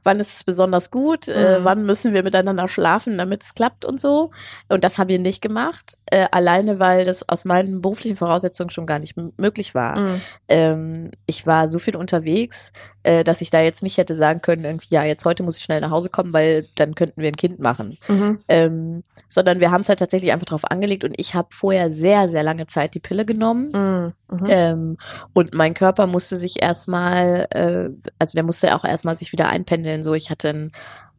wann 0.04 0.20
ist 0.20 0.34
es 0.36 0.44
besonders 0.44 0.92
gut, 0.92 1.28
äh, 1.28 1.60
Mhm. 1.60 1.64
wann 1.66 1.86
müssen 1.86 2.14
wir 2.14 2.24
miteinander 2.24 2.68
schlafen, 2.68 3.18
damit 3.18 3.44
es 3.44 3.54
klappt 3.54 3.86
und 3.86 4.00
so. 4.00 4.32
Und 4.70 4.84
das 4.84 4.98
haben 4.98 5.08
wir 5.10 5.20
nicht 5.20 5.42
gemacht, 5.42 5.98
äh, 6.08 6.28
alleine 6.32 6.80
weil 6.80 7.06
das 7.06 7.28
aus 7.30 7.46
meinen 7.46 7.82
beruflichen 7.82 8.16
Voraussetzungen 8.18 8.70
schon 8.70 8.86
gar 8.86 9.00
nicht 9.00 9.16
möglich 9.38 9.74
war. 9.76 9.98
Mhm. 10.00 10.22
Ähm, 10.50 11.12
ich 11.26 11.48
war 11.48 11.68
so 11.68 11.80
viel 11.80 11.96
unterwegs, 11.96 12.74
äh, 13.04 13.24
dass 13.24 13.42
ich 13.42 13.50
da 13.50 13.62
jetzt 13.62 13.82
nicht 13.84 13.98
hätte 13.98 14.16
sagen 14.16 14.42
können, 14.42 14.66
irgendwie, 14.66 14.88
ja, 14.90 15.04
jetzt 15.04 15.26
heute 15.26 15.44
muss 15.44 15.58
ich 15.58 15.64
schnell 15.64 15.82
nach 15.82 15.90
Hause 15.92 16.10
kommen, 16.10 16.34
weil 16.34 16.68
dann 16.76 16.96
könnten 16.96 17.22
wir 17.22 17.28
ein 17.30 17.36
Kind 17.36 17.60
machen. 17.60 17.98
Mhm. 18.08 18.40
Ähm, 18.48 19.04
sondern 19.28 19.60
wir 19.60 19.72
haben 19.72 19.82
es 19.82 19.90
halt 19.90 20.00
tatsächlich 20.00 20.32
einfach 20.32 20.46
drauf 20.46 20.66
angelegt 20.72 21.04
und 21.04 21.14
ich 21.18 21.36
habe 21.36 21.50
vorher 21.52 21.92
sehr, 21.92 22.28
sehr 22.28 22.44
lange 22.44 22.66
Zeit 22.66 22.96
die 22.96 23.00
Pille 23.00 23.26
genommen. 23.26 23.72
Mhm. 23.72 24.14
Mhm. 24.40 24.46
Ähm, 24.48 24.98
und 25.34 25.54
mein 25.54 25.74
Körper 25.74 26.08
musste 26.08 26.38
sich 26.38 26.62
erstmal, 26.62 27.48
äh, 27.52 27.90
also 28.18 28.36
der 28.36 28.44
musste 28.44 28.76
auch 28.76 28.86
erstmal 28.86 29.16
sich 29.16 29.32
wieder 29.32 29.50
einpendeln. 29.50 30.04
So, 30.04 30.14
ich 30.14 30.30
hatte 30.30 30.50
ein 30.50 30.72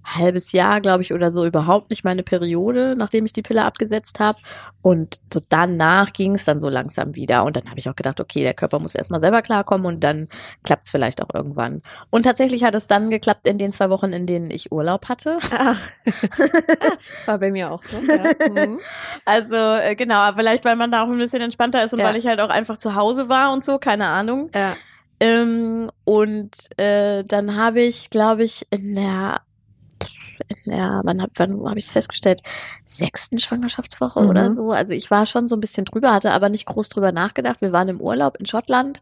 halbes 0.04 0.52
Jahr, 0.52 0.80
glaube 0.80 1.02
ich, 1.02 1.12
oder 1.12 1.30
so 1.30 1.44
überhaupt 1.46 1.90
nicht 1.90 2.04
meine 2.04 2.22
Periode, 2.22 2.94
nachdem 2.96 3.24
ich 3.24 3.32
die 3.32 3.42
Pille 3.42 3.64
abgesetzt 3.64 4.20
habe. 4.20 4.38
Und 4.82 5.20
so 5.32 5.40
danach 5.48 6.12
ging 6.12 6.34
es 6.34 6.44
dann 6.44 6.60
so 6.60 6.68
langsam 6.68 7.14
wieder. 7.14 7.44
Und 7.44 7.56
dann 7.56 7.68
habe 7.70 7.78
ich 7.78 7.88
auch 7.88 7.94
gedacht, 7.96 8.20
okay, 8.20 8.42
der 8.42 8.54
Körper 8.54 8.80
muss 8.80 8.94
erstmal 8.94 9.20
selber 9.20 9.42
klarkommen 9.42 9.86
und 9.86 10.02
dann 10.02 10.28
klappt 10.64 10.84
es 10.84 10.90
vielleicht 10.90 11.22
auch 11.22 11.32
irgendwann. 11.32 11.82
Und 12.10 12.24
tatsächlich 12.24 12.64
hat 12.64 12.74
es 12.74 12.86
dann 12.88 13.10
geklappt 13.10 13.46
in 13.46 13.58
den 13.58 13.70
zwei 13.72 13.90
Wochen, 13.90 14.12
in 14.12 14.26
denen 14.26 14.50
ich 14.50 14.72
Urlaub 14.72 15.08
hatte. 15.08 15.38
Ach. 15.56 15.78
War 17.26 17.38
bei 17.38 17.50
mir 17.50 17.70
auch 17.70 17.82
so. 17.82 17.96
Ja. 17.98 18.66
Mhm. 18.66 18.80
Also 19.24 19.54
äh, 19.54 19.94
genau, 19.94 20.32
vielleicht 20.34 20.64
weil 20.64 20.76
man 20.76 20.90
da 20.90 21.04
auch 21.04 21.08
ein 21.08 21.18
bisschen 21.18 21.42
entspannter 21.42 21.82
ist 21.82 21.92
und 21.92 22.00
Ja. 22.00 22.06
weil 22.06 22.16
ich 22.16 22.26
halt 22.26 22.40
auch 22.40 22.50
einfach 22.50 22.78
zu 22.78 22.94
Hause 22.94 23.28
war 23.28 23.52
und 23.52 23.62
so, 23.64 23.78
keine 23.78 24.06
Ahnung. 24.08 24.50
Ja. 24.54 24.76
Ähm, 25.20 25.90
und 26.04 26.50
äh, 26.80 27.22
dann 27.24 27.56
habe 27.56 27.80
ich, 27.82 28.10
glaube 28.10 28.42
ich, 28.42 28.66
in 28.70 28.96
der, 28.96 29.40
der 30.70 31.00
wann 31.04 31.20
habe 31.20 31.32
wann 31.36 31.64
hab 31.68 31.76
ich 31.76 31.84
es 31.86 31.92
festgestellt? 31.92 32.42
Sechsten 32.84 33.38
Schwangerschaftswoche 33.38 34.20
Mhm. 34.22 34.28
oder 34.30 34.50
so. 34.50 34.70
Also 34.70 34.94
ich 34.94 35.10
war 35.10 35.26
schon 35.26 35.48
so 35.48 35.56
ein 35.56 35.60
bisschen 35.60 35.84
drüber, 35.84 36.12
hatte 36.12 36.32
aber 36.32 36.48
nicht 36.48 36.66
groß 36.66 36.88
drüber 36.88 37.12
nachgedacht. 37.12 37.60
Wir 37.60 37.72
waren 37.72 37.88
im 37.88 38.00
Urlaub 38.00 38.36
in 38.38 38.46
Schottland 38.46 39.00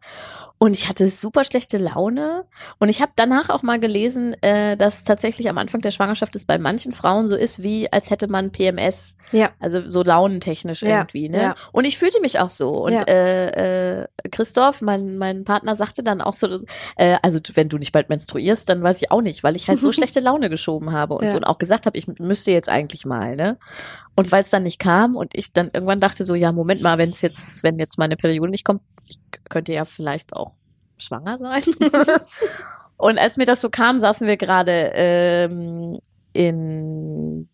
und 0.62 0.74
ich 0.74 0.90
hatte 0.90 1.08
super 1.08 1.42
schlechte 1.44 1.78
Laune. 1.78 2.44
Und 2.78 2.90
ich 2.90 3.00
habe 3.00 3.12
danach 3.16 3.48
auch 3.48 3.62
mal 3.62 3.80
gelesen, 3.80 4.34
äh, 4.42 4.76
dass 4.76 5.04
tatsächlich 5.04 5.48
am 5.48 5.56
Anfang 5.56 5.80
der 5.80 5.90
Schwangerschaft 5.90 6.36
es 6.36 6.44
bei 6.44 6.58
manchen 6.58 6.92
Frauen 6.92 7.28
so 7.28 7.34
ist, 7.34 7.62
wie 7.62 7.90
als 7.90 8.10
hätte 8.10 8.28
man 8.28 8.52
PMS. 8.52 9.16
Ja. 9.32 9.52
Also 9.58 9.80
so 9.80 10.02
launentechnisch 10.02 10.82
Ja, 10.82 10.98
irgendwie, 10.98 11.30
ne? 11.30 11.40
ja. 11.42 11.54
Und 11.72 11.86
ich 11.86 11.96
fühlte 11.96 12.20
mich 12.20 12.40
auch 12.40 12.50
so. 12.50 12.84
Und 12.84 12.92
Ja. 12.92 13.02
äh, 13.08 14.02
äh, 14.02 14.06
Christoph, 14.30 14.82
mein, 14.82 15.16
mein 15.16 15.44
Partner, 15.44 15.74
sagte 15.74 16.02
dann 16.02 16.20
auch 16.20 16.34
so, 16.34 16.60
äh, 16.96 17.16
also 17.22 17.38
wenn 17.54 17.70
du 17.70 17.78
nicht 17.78 17.92
bald 17.92 18.10
menstruierst, 18.10 18.68
dann 18.68 18.82
weiß 18.82 19.00
ich 19.00 19.10
auch 19.10 19.22
nicht, 19.22 19.42
weil 19.42 19.56
ich 19.56 19.66
halt 19.68 19.78
so 19.80 19.92
schlechte 19.92 20.20
Laune 20.20 20.50
geschoben 20.50 20.92
habe 20.92 21.14
und 21.14 21.24
Ja. 21.24 21.30
so 21.30 21.36
und 21.38 21.44
auch 21.44 21.56
gesagt 21.56 21.86
habe, 21.86 21.96
ich 21.96 22.06
müsste 22.18 22.50
jetzt 22.50 22.68
eigentlich 22.68 23.06
mal, 23.06 23.34
ne? 23.34 23.56
Und 24.14 24.30
weil 24.30 24.42
es 24.42 24.50
dann 24.50 24.64
nicht 24.64 24.78
kam 24.78 25.16
und 25.16 25.34
ich 25.34 25.54
dann 25.54 25.70
irgendwann 25.72 26.00
dachte 26.00 26.24
so, 26.24 26.34
ja, 26.34 26.52
Moment 26.52 26.82
mal, 26.82 26.98
wenn 26.98 27.08
es 27.08 27.22
jetzt, 27.22 27.62
wenn 27.62 27.78
jetzt 27.78 27.96
meine 27.96 28.16
Periode 28.16 28.50
nicht 28.50 28.64
kommt, 28.66 28.82
ich 29.08 29.18
könnte 29.50 29.72
ja 29.72 29.84
vielleicht 29.84 30.32
auch 30.34 30.52
schwanger 30.96 31.36
sein. 31.38 31.62
und 32.96 33.18
als 33.18 33.36
mir 33.36 33.44
das 33.44 33.60
so 33.60 33.68
kam, 33.68 34.00
saßen 34.00 34.26
wir 34.26 34.36
gerade 34.36 34.92
ähm, 34.94 35.98
in, 36.32 37.48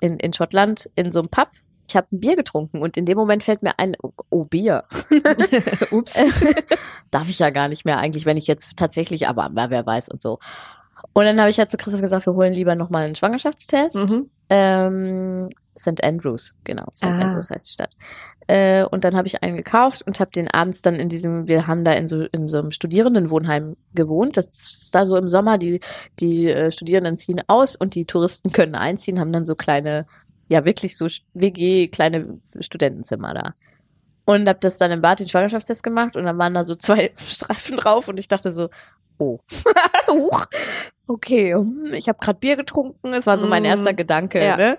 in, 0.00 0.16
in 0.18 0.32
Schottland 0.32 0.90
in 0.96 1.12
so 1.12 1.20
einem 1.20 1.28
Pub. 1.28 1.48
Ich 1.88 1.96
habe 1.96 2.06
ein 2.12 2.20
Bier 2.20 2.36
getrunken 2.36 2.82
und 2.82 2.96
in 2.96 3.04
dem 3.04 3.18
Moment 3.18 3.42
fällt 3.42 3.62
mir 3.62 3.78
ein, 3.78 3.96
oh, 4.00 4.12
oh 4.30 4.44
Bier. 4.44 4.84
Ups. 5.90 6.20
Darf 7.10 7.28
ich 7.28 7.40
ja 7.40 7.50
gar 7.50 7.68
nicht 7.68 7.84
mehr 7.84 7.98
eigentlich, 7.98 8.26
wenn 8.26 8.36
ich 8.36 8.46
jetzt 8.46 8.76
tatsächlich, 8.76 9.26
aber, 9.28 9.50
wer 9.52 9.86
weiß 9.86 10.08
und 10.08 10.22
so. 10.22 10.38
Und 11.12 11.24
dann 11.24 11.40
habe 11.40 11.50
ich 11.50 11.58
halt 11.58 11.70
zu 11.70 11.76
Christoph 11.76 12.00
gesagt, 12.00 12.26
wir 12.26 12.34
holen 12.34 12.52
lieber 12.52 12.76
nochmal 12.76 13.06
einen 13.06 13.16
Schwangerschaftstest. 13.16 13.96
Mhm. 13.96 14.30
Ähm, 14.48 15.48
St. 15.82 16.02
Andrews, 16.02 16.56
genau. 16.64 16.86
St. 16.94 17.04
Ah. 17.04 17.20
Andrews 17.20 17.50
heißt 17.50 17.68
die 17.68 17.72
Stadt. 17.72 17.94
Äh, 18.50 18.84
und 18.84 19.04
dann 19.04 19.14
habe 19.14 19.28
ich 19.28 19.44
einen 19.44 19.56
gekauft 19.56 20.02
und 20.04 20.18
habe 20.18 20.32
den 20.32 20.48
abends 20.48 20.82
dann 20.82 20.96
in 20.96 21.08
diesem, 21.08 21.46
wir 21.46 21.68
haben 21.68 21.84
da 21.84 21.92
in 21.92 22.08
so, 22.08 22.22
in 22.22 22.48
so 22.48 22.58
einem 22.58 22.72
Studierendenwohnheim 22.72 23.76
gewohnt. 23.94 24.36
Das 24.36 24.48
ist 24.48 24.92
da 24.92 25.06
so 25.06 25.16
im 25.16 25.28
Sommer, 25.28 25.56
die, 25.56 25.78
die 26.18 26.48
äh, 26.48 26.72
Studierenden 26.72 27.16
ziehen 27.16 27.42
aus 27.46 27.76
und 27.76 27.94
die 27.94 28.06
Touristen 28.06 28.50
können 28.50 28.74
einziehen, 28.74 29.20
haben 29.20 29.32
dann 29.32 29.46
so 29.46 29.54
kleine, 29.54 30.04
ja 30.48 30.64
wirklich 30.64 30.96
so 30.96 31.06
WG, 31.34 31.86
kleine 31.88 32.40
Studentenzimmer 32.58 33.34
da. 33.34 33.54
Und 34.24 34.48
habe 34.48 34.58
das 34.60 34.78
dann 34.78 34.90
im 34.90 35.00
Bad 35.00 35.20
den 35.20 35.28
Schwangerschaftstest 35.28 35.84
gemacht 35.84 36.16
und 36.16 36.24
dann 36.24 36.38
waren 36.38 36.54
da 36.54 36.64
so 36.64 36.74
zwei 36.74 37.12
Streifen 37.16 37.76
drauf 37.76 38.08
und 38.08 38.18
ich 38.18 38.26
dachte 38.26 38.50
so, 38.50 38.68
oh, 39.20 39.38
huch, 40.08 40.46
okay, 41.06 41.54
hm, 41.54 41.92
ich 41.94 42.08
habe 42.08 42.18
gerade 42.20 42.38
Bier 42.38 42.56
getrunken, 42.56 43.12
es 43.14 43.26
war 43.26 43.38
so 43.38 43.46
mein 43.46 43.62
Mm, 43.62 43.66
erster 43.66 43.94
Gedanke. 43.94 44.44
ja. 44.44 44.56
Ne? 44.56 44.78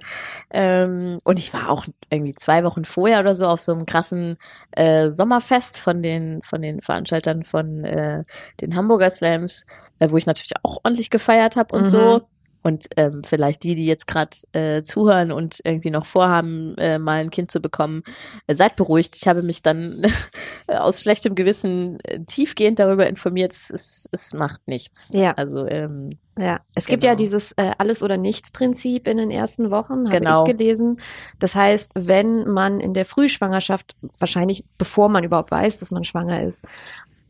Ähm, 0.52 1.20
und 1.24 1.40
ich 1.40 1.54
war 1.54 1.70
auch 1.70 1.86
irgendwie 2.10 2.34
zwei 2.34 2.64
Wochen 2.64 2.84
vorher 2.86 3.20
oder 3.22 3.36
so 3.36 3.46
auf 3.48 3.62
so 3.62 3.72
einem 3.72 3.86
krassen 3.86 4.38
äh, 4.72 5.10
Sommerfest 5.10 5.80
von 5.80 6.02
den 6.02 6.42
von 6.42 6.62
den 6.62 6.82
Veranstaltern 6.82 7.44
von 7.44 7.84
äh, 7.86 8.24
den 8.60 8.76
Hamburger 8.76 9.10
Slams, 9.10 9.66
äh, 10.00 10.10
wo 10.10 10.18
ich 10.18 10.26
natürlich 10.26 10.54
auch 10.64 10.78
ordentlich 10.84 11.10
gefeiert 11.10 11.56
habe 11.56 11.76
und 11.76 11.84
Mhm. 11.84 11.88
so. 11.88 12.22
Und 12.64 12.88
ähm, 12.96 13.24
vielleicht 13.24 13.64
die, 13.64 13.74
die 13.76 13.86
jetzt 13.86 14.06
gerade 14.08 14.38
äh, 14.52 14.82
zuhören 14.84 15.32
und 15.32 15.60
irgendwie 15.64 15.90
noch 15.90 16.06
vorhaben, 16.06 16.76
äh, 16.78 17.00
mal 17.00 17.20
ein 17.22 17.32
Kind 17.32 17.52
zu 17.52 17.60
bekommen, 17.60 18.04
äh, 18.48 18.54
seid 18.56 18.76
beruhigt. 18.76 19.16
Ich 19.16 19.28
habe 19.28 19.42
mich 19.42 19.64
dann 19.64 20.06
aus 20.68 21.02
schlechtem 21.02 21.34
Gewissen 21.34 21.98
äh, 22.04 22.20
tiefgehend 22.20 22.78
darüber 22.80 23.08
informiert. 23.08 23.52
Es, 23.54 23.70
es, 23.72 24.10
es 24.12 24.34
macht 24.34 24.62
nichts. 24.68 25.10
Ja. 25.14 25.32
Also 25.34 25.66
ähm, 25.68 26.12
Ja, 26.38 26.60
es 26.76 26.86
gibt 26.86 27.02
Genau. 27.02 27.14
ja 27.14 27.16
dieses 27.16 27.54
äh, 27.54 27.72
Alles- 27.80 28.04
oder 28.04 28.18
Nichts-Prinzip 28.18 29.08
in 29.08 29.18
den 29.18 29.32
ersten 29.32 29.72
Wochen, 29.72 30.08
habe 30.08 30.20
Genau. 30.20 30.46
ich 30.46 30.52
gelesen. 30.52 30.98
Das 31.40 31.56
heißt, 31.56 31.92
wenn 31.96 32.48
man 32.48 32.80
in 32.80 32.94
der 32.94 33.06
Frühschwangerschaft, 33.06 33.96
wahrscheinlich 34.20 34.64
bevor 34.78 35.10
man 35.10 35.24
überhaupt 35.24 35.50
weiß, 35.52 35.80
dass 35.80 35.90
man 35.92 36.04
schwanger 36.04 36.44
ist, 36.44 36.66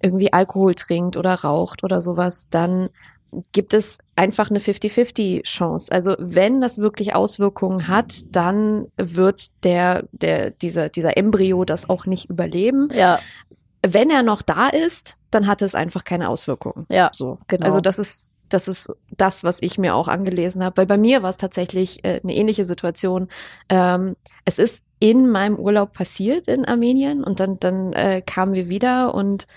irgendwie 0.01 0.33
Alkohol 0.33 0.75
trinkt 0.75 1.15
oder 1.15 1.33
raucht 1.35 1.83
oder 1.83 2.01
sowas, 2.01 2.49
dann 2.49 2.89
gibt 3.51 3.73
es 3.73 3.99
einfach 4.15 4.49
eine 4.49 4.59
50-50-Chance. 4.59 5.91
Also 5.91 6.15
wenn 6.19 6.61
das 6.61 6.79
wirklich 6.79 7.15
Auswirkungen 7.15 7.87
hat, 7.87 8.23
dann 8.31 8.87
wird 8.97 9.47
der, 9.63 10.03
der, 10.11 10.51
dieser, 10.51 10.89
dieser 10.89 11.17
Embryo 11.17 11.63
das 11.65 11.89
auch 11.89 12.05
nicht 12.05 12.29
überleben. 12.29 12.89
ja, 12.93 13.19
Wenn 13.85 14.09
er 14.09 14.23
noch 14.23 14.41
da 14.41 14.67
ist, 14.67 15.17
dann 15.31 15.47
hat 15.47 15.61
es 15.61 15.75
einfach 15.75 16.03
keine 16.03 16.29
Auswirkungen. 16.29 16.85
ja, 16.89 17.09
So, 17.13 17.37
genau. 17.47 17.65
Also 17.65 17.81
das 17.81 17.99
ist 17.99 18.29
das 18.49 18.67
ist 18.67 18.93
das, 19.15 19.45
was 19.45 19.61
ich 19.61 19.77
mir 19.77 19.95
auch 19.95 20.09
angelesen 20.09 20.61
habe. 20.61 20.75
Weil 20.75 20.85
bei 20.85 20.97
mir 20.97 21.23
war 21.23 21.29
es 21.29 21.37
tatsächlich 21.37 22.03
äh, 22.03 22.19
eine 22.21 22.35
ähnliche 22.35 22.65
Situation. 22.65 23.29
Ähm, 23.69 24.17
es 24.43 24.59
ist 24.59 24.85
in 24.99 25.29
meinem 25.29 25.57
Urlaub 25.57 25.93
passiert 25.93 26.49
in 26.49 26.65
Armenien 26.65 27.23
und 27.23 27.39
dann 27.39 27.59
dann 27.59 27.93
äh, 27.93 28.21
kamen 28.21 28.53
wir 28.53 28.67
wieder 28.69 29.13
und 29.15 29.47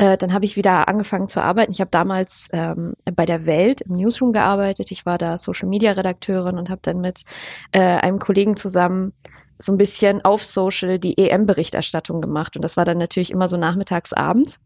äh, 0.00 0.16
dann 0.16 0.32
habe 0.32 0.46
ich 0.46 0.56
wieder 0.56 0.88
angefangen 0.88 1.28
zu 1.28 1.42
arbeiten. 1.42 1.72
Ich 1.72 1.80
habe 1.82 1.90
damals 1.90 2.48
ähm, 2.52 2.94
bei 3.14 3.26
der 3.26 3.44
Welt 3.44 3.82
im 3.82 3.96
Newsroom 3.96 4.32
gearbeitet. 4.32 4.90
Ich 4.90 5.04
war 5.04 5.18
da 5.18 5.36
Social 5.36 5.68
Media 5.68 5.92
Redakteurin 5.92 6.56
und 6.56 6.70
habe 6.70 6.80
dann 6.82 7.02
mit 7.02 7.24
äh, 7.72 7.80
einem 7.80 8.18
Kollegen 8.18 8.56
zusammen 8.56 9.12
so 9.58 9.72
ein 9.72 9.76
bisschen 9.76 10.24
auf 10.24 10.42
Social 10.42 10.98
die 10.98 11.18
EM-Berichterstattung 11.18 12.22
gemacht. 12.22 12.56
Und 12.56 12.62
das 12.62 12.78
war 12.78 12.86
dann 12.86 12.96
natürlich 12.96 13.30
immer 13.30 13.46
so 13.46 13.58
nachmittags, 13.58 14.14
abends. 14.14 14.60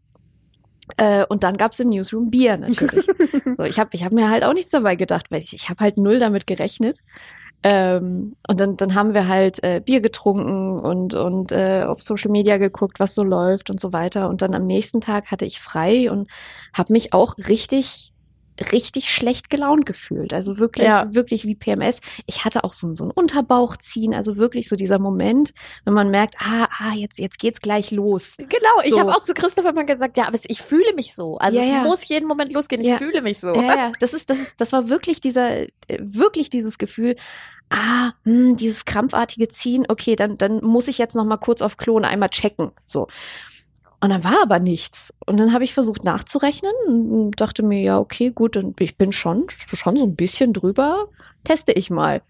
Äh, 0.95 1.25
und 1.25 1.43
dann 1.43 1.57
gab's 1.57 1.81
im 1.81 1.89
Newsroom 1.89 2.29
Bier 2.29 2.55
natürlich. 2.55 3.05
so, 3.57 3.63
ich 3.63 3.77
habe 3.77 3.89
ich 3.91 4.05
hab 4.05 4.13
mir 4.13 4.29
halt 4.29 4.45
auch 4.45 4.53
nichts 4.53 4.71
dabei 4.71 4.95
gedacht, 4.95 5.25
weil 5.31 5.41
ich, 5.41 5.53
ich 5.53 5.69
habe 5.69 5.83
halt 5.83 5.97
null 5.97 6.17
damit 6.17 6.47
gerechnet. 6.47 6.99
Ähm, 7.67 8.35
und 8.47 8.59
dann, 8.59 8.75
dann 8.75 8.93
haben 8.93 9.15
wir 9.15 9.27
halt 9.27 9.63
äh, 9.63 9.81
Bier 9.83 9.99
getrunken 9.99 10.79
und, 10.79 11.15
und 11.15 11.51
äh, 11.51 11.81
auf 11.81 11.99
Social 11.99 12.29
Media 12.29 12.57
geguckt, 12.57 12.99
was 12.99 13.15
so 13.15 13.23
läuft 13.23 13.71
und 13.71 13.79
so 13.79 13.91
weiter. 13.91 14.29
Und 14.29 14.43
dann 14.43 14.53
am 14.53 14.67
nächsten 14.67 15.01
Tag 15.01 15.31
hatte 15.31 15.45
ich 15.45 15.59
frei 15.59 16.11
und 16.11 16.29
habe 16.73 16.93
mich 16.93 17.11
auch 17.13 17.35
richtig 17.49 18.13
richtig 18.71 19.13
schlecht 19.13 19.49
gelaunt 19.49 19.85
gefühlt. 19.85 20.33
Also 20.33 20.57
wirklich, 20.57 20.87
Ja. 20.87 21.13
wirklich 21.13 21.45
wie 21.45 21.55
PMS. 21.55 22.01
Ich 22.25 22.45
hatte 22.45 22.63
auch 22.63 22.73
so, 22.73 22.87
ein- 22.87 22.95
so 22.95 23.05
ein 23.05 23.11
Unterbauchziehen, 23.11 24.13
also 24.13 24.37
wirklich 24.37 24.69
so 24.69 24.75
dieser 24.75 24.99
Moment, 24.99 25.53
wenn 25.83 25.93
man 25.93 26.09
merkt, 26.09 26.35
ah, 26.39 26.67
ah, 26.79 26.93
jetzt, 26.95 27.19
jetzt 27.19 27.39
geht's 27.39 27.61
gleich 27.61 27.91
los. 27.91 28.35
Genau, 28.37 28.81
ich 28.83 28.91
So. 28.91 28.99
habe 28.99 29.11
auch 29.11 29.23
zu 29.23 29.33
Christopher 29.33 29.73
mal 29.73 29.85
gesagt, 29.85 30.17
ja, 30.17 30.27
aber 30.27 30.37
ich 30.47 30.61
fühle 30.61 30.93
mich 30.95 31.13
so. 31.13 31.37
Also 31.37 31.57
Ja, 31.57 31.63
es 31.63 31.69
ja. 31.69 31.83
muss 31.83 32.07
jeden 32.07 32.27
Moment 32.27 32.53
losgehen, 32.53 32.81
ich 32.81 32.93
fühle 32.95 33.21
mich 33.21 33.39
so. 33.39 33.53
Ja, 33.55 33.91
das 33.99 34.13
ist, 34.13 34.29
das 34.29 34.39
ist, 34.39 34.61
das 34.61 34.71
war 34.73 34.89
wirklich 34.89 35.21
dieser, 35.21 35.61
äh, 35.61 35.67
wirklich 35.99 36.49
dieses 36.49 36.77
Gefühl, 36.77 37.15
ah, 37.69 38.11
hm, 38.23 38.57
dieses 38.57 38.85
krampfartige 38.85 39.47
Ziehen, 39.47 39.85
okay, 39.89 40.15
dann, 40.15 40.37
dann 40.37 40.63
muss 40.63 40.87
ich 40.87 40.97
jetzt 40.97 41.15
noch 41.15 41.25
mal 41.25 41.37
kurz 41.37 41.61
auf 41.61 41.77
Klo 41.77 41.95
und 41.95 42.05
einmal 42.05 42.29
checken, 42.29 42.71
so. 42.85 43.07
Und 44.05 44.11
dann 44.11 44.23
war 44.23 44.39
aber 44.43 44.59
nichts. 44.59 45.15
Und 45.25 45.37
dann 45.37 45.51
habe 45.51 45.63
ich 45.63 45.73
versucht 45.73 46.03
nachzurechnen 46.03 46.71
und 46.85 47.41
dachte 47.41 47.63
mir, 47.63 47.81
ja, 47.81 47.97
okay, 47.97 48.29
gut, 48.29 48.55
und 48.55 48.79
ich 48.79 48.99
bin 48.99 49.11
schon, 49.11 49.47
schon 49.49 49.97
so 49.97 50.03
ein 50.03 50.15
bisschen 50.15 50.53
drüber, 50.53 51.07
teste 51.43 51.71
ich 51.71 51.89
mal. 51.89 52.21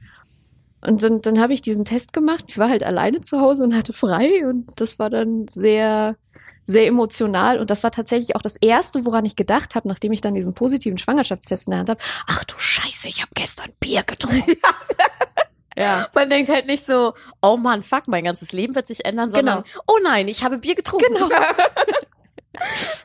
Und 0.80 1.04
dann, 1.04 1.22
dann 1.22 1.38
habe 1.42 1.52
ich 1.52 1.62
diesen 1.62 1.84
Test 1.84 2.14
gemacht. 2.14 2.46
Ich 2.48 2.58
war 2.58 2.70
halt 2.70 2.84
alleine 2.84 3.20
zu 3.20 3.42
Hause 3.42 3.66
und 3.66 3.76
hatte 3.76 3.92
frei 3.92 4.48
und 4.48 4.70
das 4.78 5.00
war 5.00 5.10
dann 5.10 5.50
sehr, 5.50 6.16
sehr 6.64 6.88
emotional. 6.88 7.60
Und 7.60 7.70
das 7.70 7.84
war 7.84 7.92
tatsächlich 7.92 8.38
auch 8.38 8.42
das 8.42 8.56
Erste, 8.56 9.06
woran 9.06 9.26
ich 9.26 9.36
gedacht 9.36 9.76
habe, 9.76 9.90
nachdem 9.90 10.14
ich 10.14 10.22
dann 10.22 10.34
diesen 10.34 10.54
positiven 10.54 10.98
Schwangerschaftstest 10.98 11.68
in 11.68 11.72
der 11.72 11.80
Hand 11.82 11.90
habe. 11.90 12.02
Ach 12.26 12.46
du 12.46 12.56
Scheiße, 12.58 13.10
ich 13.10 13.22
habe 13.22 13.32
gestern 13.36 13.72
Bier 13.82 14.04
getrunken. 14.04 14.56
ja. 15.78 16.08
Man 16.14 16.30
denkt 16.30 16.50
halt 16.50 16.68
nicht 16.68 16.86
so, 16.86 17.14
oh 17.42 17.58
man, 17.58 17.84
fuck, 17.84 18.08
mein 18.08 18.24
ganzes 18.24 18.52
Leben 18.54 18.76
wird 18.76 18.88
sich 18.88 19.06
ändern, 19.06 19.32
sondern, 19.32 19.64
oh 19.88 19.98
nein, 20.04 20.28
ich 20.28 20.44
habe 20.44 20.58
Bier 20.58 20.76
getrunken. 20.76 21.14
Genau. 21.14 21.30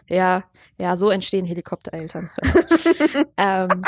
Ja, 0.09 0.45
ja, 0.79 0.97
so 0.97 1.11
entstehen 1.11 1.45
Helikoptereltern. 1.45 2.31
ähm, 3.37 3.83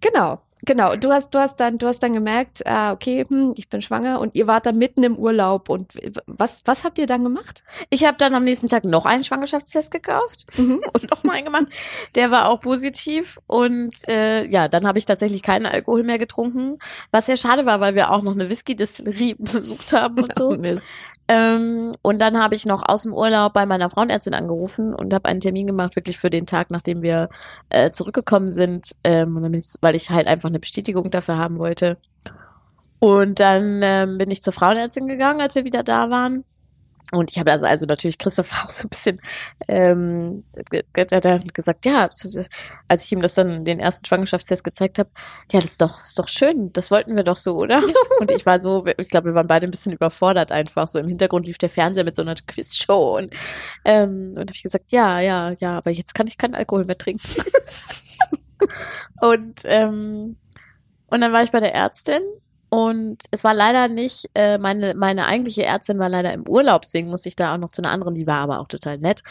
genau, 0.00 0.40
genau. 0.62 0.96
Du 0.96 1.10
hast, 1.12 1.34
du 1.34 1.38
hast 1.38 1.60
dann, 1.60 1.78
du 1.78 1.86
hast 1.86 2.02
dann 2.02 2.12
gemerkt, 2.12 2.66
ah, 2.66 2.92
okay, 2.92 3.24
hm, 3.26 3.54
ich 3.56 3.68
bin 3.68 3.82
schwanger 3.82 4.20
und 4.20 4.34
ihr 4.34 4.46
wart 4.46 4.66
dann 4.66 4.78
mitten 4.78 5.02
im 5.02 5.16
Urlaub 5.16 5.68
und 5.68 5.92
was, 6.26 6.62
was 6.64 6.84
habt 6.84 6.98
ihr 6.98 7.06
dann 7.06 7.24
gemacht? 7.24 7.64
Ich 7.90 8.04
habe 8.04 8.16
dann 8.18 8.34
am 8.34 8.44
nächsten 8.44 8.68
Tag 8.68 8.84
noch 8.84 9.06
einen 9.06 9.24
Schwangerschaftstest 9.24 9.90
gekauft 9.90 10.46
und 10.58 11.10
noch 11.10 11.24
mal 11.24 11.34
einen 11.34 11.46
gemacht. 11.46 11.66
Der 12.14 12.30
war 12.30 12.48
auch 12.48 12.60
positiv 12.60 13.38
und 13.46 14.08
äh, 14.08 14.46
ja, 14.46 14.68
dann 14.68 14.86
habe 14.86 14.98
ich 14.98 15.04
tatsächlich 15.04 15.42
keinen 15.42 15.66
Alkohol 15.66 16.02
mehr 16.02 16.18
getrunken, 16.18 16.78
was 17.10 17.26
sehr 17.26 17.36
schade 17.36 17.66
war, 17.66 17.80
weil 17.80 17.94
wir 17.94 18.10
auch 18.10 18.22
noch 18.22 18.32
eine 18.32 18.48
Whisky-Distillerie 18.50 19.34
besucht 19.38 19.92
haben 19.92 20.22
und 20.22 20.34
so. 20.38 20.50
Mist. 20.50 20.92
Ähm, 21.28 21.94
und 22.02 22.18
dann 22.20 22.38
habe 22.38 22.54
ich 22.54 22.66
noch 22.66 22.82
aus 22.86 23.02
dem 23.02 23.14
Urlaub 23.14 23.52
bei 23.52 23.64
meiner 23.64 23.88
Frauenärztin 23.88 24.34
angerufen 24.34 24.94
und 24.94 25.14
habe 25.14 25.28
einen 25.28 25.40
Termin 25.40 25.66
gemacht, 25.66 25.96
wirklich 25.96 26.18
für 26.18 26.30
den 26.30 26.46
Tag, 26.46 26.70
nachdem 26.70 27.02
wir 27.02 27.28
äh, 27.70 27.90
zurückgekommen 27.90 28.52
sind, 28.52 28.96
ähm, 29.04 29.36
weil 29.80 29.94
ich 29.94 30.10
halt 30.10 30.26
einfach 30.26 30.48
eine 30.48 30.58
Bestätigung 30.58 31.10
dafür 31.10 31.38
haben 31.38 31.58
wollte. 31.58 31.96
Und 32.98 33.40
dann 33.40 33.80
ähm, 33.82 34.18
bin 34.18 34.30
ich 34.30 34.42
zur 34.42 34.52
Frauenärztin 34.52 35.08
gegangen, 35.08 35.40
als 35.40 35.54
wir 35.54 35.64
wieder 35.64 35.82
da 35.82 36.10
waren. 36.10 36.44
Und 37.10 37.30
ich 37.30 37.38
habe 37.38 37.52
also, 37.52 37.66
also 37.66 37.84
natürlich 37.86 38.16
Christoph 38.16 38.52
auch 38.64 38.70
so 38.70 38.86
ein 38.86 38.88
bisschen 38.88 39.20
ähm, 39.68 40.44
hat 40.96 41.24
dann 41.24 41.46
gesagt, 41.48 41.84
ja, 41.84 42.08
als 42.88 43.04
ich 43.04 43.12
ihm 43.12 43.20
das 43.20 43.34
dann 43.34 43.64
den 43.64 43.80
ersten 43.80 44.06
Schwangerschaftstest 44.06 44.64
gezeigt 44.64 44.98
habe, 44.98 45.10
ja, 45.50 45.60
das 45.60 45.72
ist 45.72 45.80
doch, 45.80 46.02
ist 46.02 46.18
doch 46.18 46.28
schön, 46.28 46.72
das 46.72 46.90
wollten 46.90 47.16
wir 47.16 47.24
doch 47.24 47.36
so, 47.36 47.56
oder? 47.56 47.82
Und 48.20 48.30
ich 48.30 48.46
war 48.46 48.58
so, 48.58 48.86
ich 48.96 49.08
glaube, 49.08 49.30
wir 49.30 49.34
waren 49.34 49.46
beide 49.46 49.66
ein 49.66 49.70
bisschen 49.70 49.92
überfordert 49.92 50.52
einfach. 50.52 50.88
So 50.88 50.98
im 50.98 51.08
Hintergrund 51.08 51.46
lief 51.46 51.58
der 51.58 51.70
Fernseher 51.70 52.04
mit 52.04 52.16
so 52.16 52.22
einer 52.22 52.34
Quizshow 52.34 53.16
und 53.18 53.32
ähm, 53.84 54.32
und 54.32 54.40
habe 54.40 54.52
ich 54.52 54.62
gesagt, 54.62 54.92
ja, 54.92 55.20
ja, 55.20 55.50
ja, 55.58 55.76
aber 55.78 55.90
jetzt 55.90 56.14
kann 56.14 56.26
ich 56.26 56.38
keinen 56.38 56.54
Alkohol 56.54 56.84
mehr 56.84 56.98
trinken. 56.98 57.28
und 59.20 59.60
ähm, 59.64 60.36
und 61.06 61.20
dann 61.20 61.32
war 61.32 61.42
ich 61.42 61.50
bei 61.50 61.60
der 61.60 61.74
Ärztin 61.74 62.22
und 62.72 63.18
es 63.30 63.44
war 63.44 63.52
leider 63.52 63.86
nicht, 63.88 64.30
äh, 64.34 64.56
meine, 64.56 64.94
meine 64.94 65.26
eigentliche 65.26 65.62
Ärztin 65.62 65.98
war 65.98 66.08
leider 66.08 66.32
im 66.32 66.48
Urlaub, 66.48 66.80
deswegen 66.80 67.10
musste 67.10 67.28
ich 67.28 67.36
da 67.36 67.52
auch 67.52 67.58
noch 67.58 67.68
zu 67.68 67.82
einer 67.82 67.90
anderen, 67.90 68.14
die 68.14 68.26
war 68.26 68.38
aber 68.38 68.60
auch 68.60 68.66
total 68.66 68.96
nett. 68.96 69.22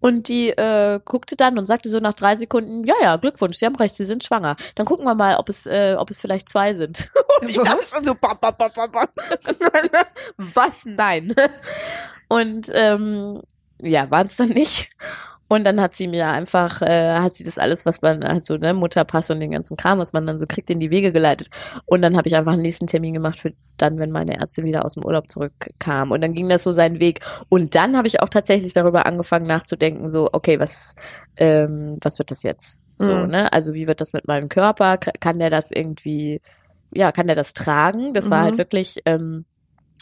Und 0.00 0.28
die 0.28 0.50
äh, 0.50 1.00
guckte 1.02 1.34
dann 1.34 1.58
und 1.58 1.64
sagte 1.64 1.88
so 1.88 1.98
nach 1.98 2.12
drei 2.12 2.36
Sekunden, 2.36 2.84
ja, 2.84 2.92
ja, 3.00 3.16
Glückwunsch, 3.16 3.56
Sie 3.56 3.64
haben 3.64 3.76
recht, 3.76 3.94
Sie 3.94 4.04
sind 4.04 4.22
schwanger. 4.22 4.54
Dann 4.74 4.84
gucken 4.84 5.06
wir 5.06 5.14
mal, 5.14 5.36
ob 5.36 5.48
es, 5.48 5.64
äh, 5.64 5.96
ob 5.98 6.10
es 6.10 6.20
vielleicht 6.20 6.50
zwei 6.50 6.74
sind. 6.74 7.08
Und 7.40 7.48
ich 7.48 7.56
dachte 7.56 7.86
schon 7.86 8.04
so, 8.04 8.14
bam, 8.14 8.36
bam, 8.38 8.54
bam, 8.58 8.70
bam, 8.74 8.92
bam. 8.92 9.08
was? 10.36 10.84
Nein. 10.84 11.34
Und 12.28 12.66
ähm, 12.74 13.40
ja, 13.80 14.10
waren 14.10 14.26
es 14.26 14.36
dann 14.36 14.50
nicht. 14.50 14.90
Und 15.52 15.64
dann 15.64 15.80
hat 15.80 15.96
sie 15.96 16.06
mir 16.06 16.28
einfach, 16.28 16.80
äh, 16.80 17.14
hat 17.18 17.32
sie 17.32 17.42
das 17.42 17.58
alles, 17.58 17.84
was 17.84 18.02
man, 18.02 18.22
also 18.22 18.56
ne, 18.56 18.72
Mutterpass 18.72 19.30
und 19.32 19.40
den 19.40 19.50
ganzen 19.50 19.76
Kram, 19.76 19.98
was 19.98 20.12
man 20.12 20.24
dann 20.24 20.38
so 20.38 20.46
kriegt, 20.46 20.70
in 20.70 20.78
die 20.78 20.90
Wege 20.90 21.10
geleitet. 21.10 21.48
Und 21.86 22.02
dann 22.02 22.16
habe 22.16 22.28
ich 22.28 22.36
einfach 22.36 22.52
einen 22.52 22.62
nächsten 22.62 22.86
Termin 22.86 23.14
gemacht 23.14 23.40
für 23.40 23.52
dann, 23.76 23.98
wenn 23.98 24.12
meine 24.12 24.36
Ärztin 24.38 24.64
wieder 24.64 24.84
aus 24.84 24.94
dem 24.94 25.04
Urlaub 25.04 25.28
zurückkam. 25.28 26.12
Und 26.12 26.20
dann 26.20 26.34
ging 26.34 26.48
das 26.48 26.62
so 26.62 26.72
seinen 26.72 27.00
Weg. 27.00 27.18
Und 27.48 27.74
dann 27.74 27.96
habe 27.96 28.06
ich 28.06 28.20
auch 28.22 28.28
tatsächlich 28.28 28.74
darüber 28.74 29.06
angefangen 29.06 29.46
nachzudenken, 29.48 30.08
so, 30.08 30.28
okay, 30.32 30.60
was, 30.60 30.94
ähm, 31.36 31.98
was 32.00 32.20
wird 32.20 32.30
das 32.30 32.44
jetzt? 32.44 32.80
So, 32.98 33.16
Mhm. 33.16 33.26
ne? 33.26 33.52
Also 33.52 33.74
wie 33.74 33.88
wird 33.88 34.00
das 34.00 34.12
mit 34.12 34.28
meinem 34.28 34.48
Körper? 34.48 34.98
Kann 34.98 35.40
der 35.40 35.50
das 35.50 35.72
irgendwie, 35.72 36.40
ja, 36.92 37.10
kann 37.10 37.26
der 37.26 37.34
das 37.34 37.54
tragen? 37.54 38.12
Das 38.14 38.30
war 38.30 38.38
Mhm. 38.38 38.44
halt 38.44 38.58
wirklich, 38.58 39.00
ähm, 39.04 39.46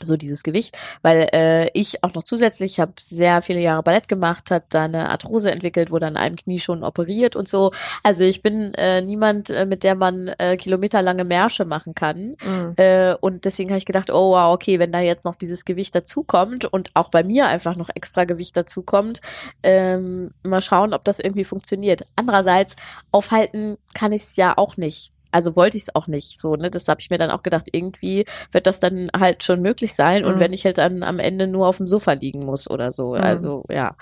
so 0.02 0.16
dieses 0.16 0.42
Gewicht, 0.42 0.78
weil 1.02 1.28
äh, 1.32 1.70
ich 1.72 2.04
auch 2.04 2.14
noch 2.14 2.22
zusätzlich 2.22 2.80
habe 2.80 2.92
sehr 3.00 3.42
viele 3.42 3.60
Jahre 3.60 3.82
Ballett 3.82 4.08
gemacht, 4.08 4.50
habe 4.50 4.64
da 4.68 4.84
eine 4.84 5.10
Arthrose 5.10 5.50
entwickelt, 5.50 5.90
wurde 5.90 6.06
an 6.06 6.16
einem 6.16 6.36
Knie 6.36 6.58
schon 6.58 6.84
operiert 6.84 7.36
und 7.36 7.48
so. 7.48 7.72
Also 8.02 8.24
ich 8.24 8.42
bin 8.42 8.74
äh, 8.74 9.02
niemand, 9.02 9.50
äh, 9.50 9.66
mit 9.66 9.82
der 9.82 9.94
man 9.94 10.28
äh, 10.38 10.56
kilometerlange 10.56 11.24
Märsche 11.24 11.64
machen 11.64 11.94
kann. 11.94 12.36
Mhm. 12.44 12.74
Äh, 12.76 13.14
und 13.14 13.44
deswegen 13.44 13.70
habe 13.70 13.78
ich 13.78 13.86
gedacht, 13.86 14.10
oh 14.10 14.32
wow, 14.32 14.54
okay, 14.54 14.78
wenn 14.78 14.92
da 14.92 15.00
jetzt 15.00 15.24
noch 15.24 15.36
dieses 15.36 15.64
Gewicht 15.64 15.94
dazukommt 15.94 16.64
und 16.64 16.90
auch 16.94 17.10
bei 17.10 17.22
mir 17.22 17.46
einfach 17.46 17.76
noch 17.76 17.90
extra 17.94 18.24
Gewicht 18.24 18.56
dazukommt, 18.56 19.20
ähm, 19.62 20.32
mal 20.42 20.60
schauen, 20.60 20.94
ob 20.94 21.04
das 21.04 21.18
irgendwie 21.18 21.44
funktioniert. 21.44 22.02
Andererseits, 22.16 22.76
aufhalten 23.12 23.78
kann 23.94 24.12
ich 24.12 24.22
es 24.22 24.36
ja 24.36 24.56
auch 24.56 24.76
nicht. 24.76 25.12
Also 25.30 25.56
wollte 25.56 25.76
ich 25.76 25.84
es 25.84 25.94
auch 25.94 26.06
nicht. 26.06 26.40
So, 26.40 26.56
ne, 26.56 26.70
das 26.70 26.88
habe 26.88 27.00
ich 27.00 27.10
mir 27.10 27.18
dann 27.18 27.30
auch 27.30 27.42
gedacht, 27.42 27.66
irgendwie 27.72 28.24
wird 28.52 28.66
das 28.66 28.80
dann 28.80 29.08
halt 29.18 29.42
schon 29.44 29.60
möglich 29.62 29.94
sein. 29.94 30.24
Und 30.24 30.36
Mhm. 30.36 30.40
wenn 30.40 30.52
ich 30.52 30.64
halt 30.64 30.78
dann 30.78 31.02
am 31.02 31.18
Ende 31.18 31.46
nur 31.46 31.66
auf 31.68 31.76
dem 31.78 31.86
Sofa 31.86 32.12
liegen 32.12 32.44
muss 32.44 32.68
oder 32.70 32.90
so. 32.92 33.14
Mhm. 33.14 33.20
Also, 33.22 33.64
ja. 33.70 33.94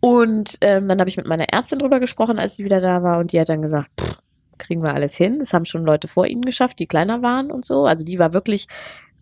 Und 0.00 0.58
ähm, 0.60 0.86
dann 0.88 1.00
habe 1.00 1.08
ich 1.08 1.16
mit 1.16 1.26
meiner 1.26 1.46
Ärztin 1.52 1.78
drüber 1.78 1.98
gesprochen, 1.98 2.38
als 2.38 2.56
sie 2.56 2.64
wieder 2.64 2.80
da 2.80 3.02
war, 3.02 3.18
und 3.18 3.32
die 3.32 3.40
hat 3.40 3.48
dann 3.48 3.62
gesagt, 3.62 3.90
pff, 4.00 4.18
kriegen 4.58 4.82
wir 4.82 4.94
alles 4.94 5.16
hin. 5.16 5.38
Das 5.38 5.52
haben 5.54 5.64
schon 5.64 5.84
Leute 5.84 6.08
vor 6.08 6.26
ihnen 6.26 6.42
geschafft, 6.42 6.78
die 6.78 6.86
kleiner 6.86 7.22
waren 7.22 7.50
und 7.50 7.64
so. 7.64 7.86
Also 7.86 8.04
die 8.04 8.18
war 8.18 8.34
wirklich, 8.34 8.66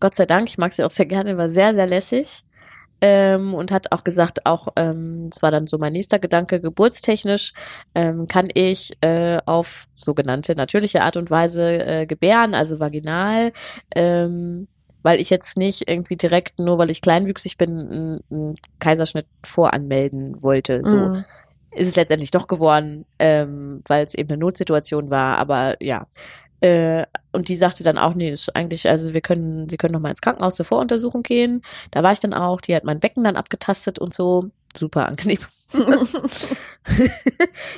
Gott 0.01 0.15
sei 0.15 0.27
Dank, 0.27 0.49
ich 0.49 0.59
mag 0.59 0.73
sie 0.73 0.85
auch 0.85 0.91
sehr 0.91 1.07
gerne, 1.07 1.39
war 1.39 1.49
sehr, 1.49 1.73
sehr 1.73 1.87
lässig. 1.87 2.43
Ähm, 3.03 3.53
und 3.53 3.73
hat 3.73 3.91
auch 3.91 4.05
gesagt, 4.05 4.47
auch, 4.47 4.69
ähm, 4.77 5.29
das 5.29 5.43
war 5.43 5.51
dann 5.51 5.67
so 5.67 5.77
mein 5.77 5.93
nächster 5.93 6.21
Gedanke, 6.21 6.61
geburtstechnisch 6.61 7.53
ähm, 7.97 8.29
kann 8.29 8.49
ich 8.55 8.93
äh, 9.01 9.39
auf 9.45 9.87
sogenannte 10.01 10.55
natürliche 10.55 11.03
Art 11.03 11.17
und 11.17 11.29
Weise 11.31 11.85
äh, 11.85 12.07
gebären, 12.07 12.55
also 12.55 12.79
vaginal, 12.79 13.53
ähm, 13.97 14.69
weil 15.03 15.21
ich 15.21 15.31
jetzt 15.31 15.57
nicht 15.59 15.91
irgendwie 15.91 16.17
direkt, 16.17 16.61
nur 16.61 16.79
weil 16.79 16.91
ich 16.93 17.01
kleinwüchsig 17.01 17.59
bin, 17.59 18.21
einen, 18.31 18.57
Kaiserschnitt 18.79 19.27
voranmelden 19.45 20.41
wollte. 20.43 20.83
So 20.85 21.09
Mhm. 21.09 21.25
ist 21.75 21.89
es 21.89 21.97
letztendlich 21.97 22.31
doch 22.31 22.47
geworden, 22.47 23.05
ähm, 23.19 23.83
weil 23.89 24.05
es 24.05 24.15
eben 24.15 24.31
eine 24.31 24.39
Notsituation 24.39 25.11
war, 25.11 25.39
aber 25.39 25.77
ja. 25.83 26.07
Äh, 26.63 27.07
und 27.33 27.49
die 27.49 27.57
sagte 27.57 27.83
dann 27.83 27.99
auch, 27.99 28.15
nee, 28.15 28.31
ist 28.31 28.55
eigentlich, 28.55 28.89
also 28.89 29.13
wir 29.15 29.21
können, 29.21 29.69
sie 29.69 29.77
können 29.77 29.95
noch 29.95 30.01
mal 30.01 30.11
ins 30.11 30.21
Krankenhaus 30.21 30.55
zur 30.55 30.65
Voruntersuchung 30.65 31.25
gehen. 31.25 31.63
Da 31.91 32.05
war 32.05 32.13
ich 32.13 32.21
dann 32.21 32.33
auch, 32.33 32.61
die 32.61 32.75
hat 32.75 32.85
mein 32.85 33.01
Becken 33.01 33.25
dann 33.25 33.37
abgetastet 33.37 33.99
und 33.99 34.15
so. 34.15 34.45
Super 34.77 35.07
angenehm. 35.09 35.41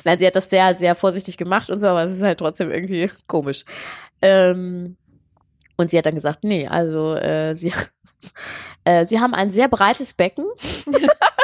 Nein, 0.03 0.19
sie 0.19 0.27
hat 0.27 0.35
das 0.35 0.49
sehr, 0.49 0.75
sehr 0.75 0.93
vorsichtig 0.93 1.35
gemacht 1.35 1.69
und 1.69 1.79
so, 1.79 1.87
aber 1.87 2.03
es 2.03 2.11
ist 2.11 2.21
halt 2.21 2.37
trotzdem 2.37 2.71
irgendwie 2.71 3.09
komisch. 3.27 3.65
Ähm, 4.21 4.97
und 5.77 5.89
sie 5.89 5.97
hat 5.97 6.05
dann 6.05 6.15
gesagt, 6.15 6.43
nee, 6.43 6.67
also 6.67 7.15
äh, 7.15 7.55
sie, 7.55 7.73
äh, 8.85 9.03
sie 9.03 9.19
haben 9.19 9.33
ein 9.33 9.49
sehr 9.49 9.67
breites 9.67 10.13
Becken. 10.13 10.45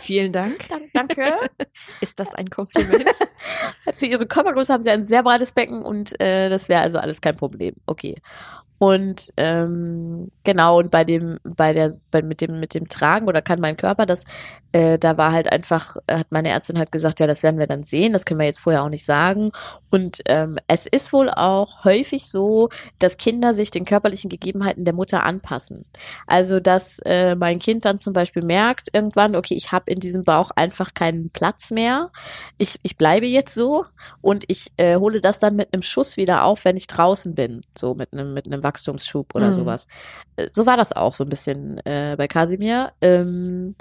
Vielen 0.00 0.32
Dank. 0.32 0.66
Danke. 0.92 1.50
Ist 2.00 2.18
das 2.18 2.34
ein 2.34 2.50
Kompliment? 2.50 3.04
Für 3.92 4.06
ihre 4.06 4.26
Körpergröße 4.26 4.72
haben 4.72 4.82
sie 4.82 4.90
ein 4.90 5.04
sehr 5.04 5.22
breites 5.22 5.52
Becken 5.52 5.82
und 5.82 6.20
äh, 6.20 6.48
das 6.50 6.68
wäre 6.68 6.82
also 6.82 6.98
alles 6.98 7.20
kein 7.20 7.36
Problem. 7.36 7.74
Okay. 7.86 8.16
Und 8.78 9.32
ähm, 9.36 10.28
genau, 10.44 10.78
und 10.78 10.92
bei 10.92 11.04
dem, 11.04 11.38
bei 11.56 11.72
der, 11.72 11.92
bei, 12.12 12.22
mit 12.22 12.40
dem, 12.40 12.60
mit 12.60 12.74
dem 12.74 12.88
Tragen 12.88 13.26
oder 13.26 13.42
kann 13.42 13.60
mein 13.60 13.76
Körper 13.76 14.06
das, 14.06 14.24
äh, 14.70 14.98
da 14.98 15.16
war 15.16 15.32
halt 15.32 15.50
einfach, 15.50 15.96
hat 16.08 16.28
meine 16.30 16.50
Ärztin 16.50 16.78
halt 16.78 16.92
gesagt, 16.92 17.18
ja, 17.18 17.26
das 17.26 17.42
werden 17.42 17.58
wir 17.58 17.66
dann 17.66 17.82
sehen, 17.82 18.12
das 18.12 18.24
können 18.24 18.38
wir 18.38 18.46
jetzt 18.46 18.60
vorher 18.60 18.84
auch 18.84 18.88
nicht 18.88 19.04
sagen. 19.04 19.50
Und 19.90 20.20
ähm, 20.26 20.58
es 20.68 20.86
ist 20.86 21.12
wohl 21.12 21.28
auch 21.28 21.84
häufig 21.84 22.28
so, 22.28 22.68
dass 23.00 23.16
Kinder 23.16 23.52
sich 23.52 23.72
den 23.72 23.84
körperlichen 23.84 24.30
Gegebenheiten 24.30 24.84
der 24.84 24.94
Mutter 24.94 25.24
anpassen. 25.24 25.84
Also, 26.26 26.60
dass 26.60 27.00
äh, 27.04 27.34
mein 27.34 27.58
Kind 27.58 27.84
dann 27.84 27.98
zum 27.98 28.12
Beispiel 28.12 28.44
merkt 28.44 28.88
irgendwann, 28.92 29.34
okay, 29.34 29.54
ich 29.54 29.72
habe 29.72 29.90
in 29.90 29.98
diesem 29.98 30.22
Bauch 30.22 30.50
einfach 30.54 30.94
keinen 30.94 31.30
Platz 31.30 31.72
mehr. 31.72 32.10
Ich, 32.58 32.78
ich 32.82 32.96
bleibe 32.96 33.26
jetzt 33.26 33.54
so 33.54 33.86
und 34.20 34.44
ich 34.46 34.70
äh, 34.76 34.96
hole 34.96 35.20
das 35.20 35.40
dann 35.40 35.56
mit 35.56 35.72
einem 35.72 35.82
Schuss 35.82 36.16
wieder 36.16 36.44
auf, 36.44 36.64
wenn 36.64 36.76
ich 36.76 36.86
draußen 36.86 37.34
bin, 37.34 37.62
so 37.76 37.94
mit 37.94 38.12
einem 38.12 38.34
mit 38.34 38.46
einem 38.46 38.62
Wachstumsschub 38.68 39.34
oder 39.34 39.48
Mhm. 39.48 39.52
sowas. 39.52 39.86
Äh, 40.36 40.48
So 40.52 40.66
war 40.66 40.76
das 40.76 40.92
auch 40.92 41.14
so 41.14 41.24
ein 41.24 41.30
bisschen 41.30 41.78
äh, 41.86 42.14
bei 42.18 42.28
Kasimir. 42.28 42.92
Ähm, 43.00 43.74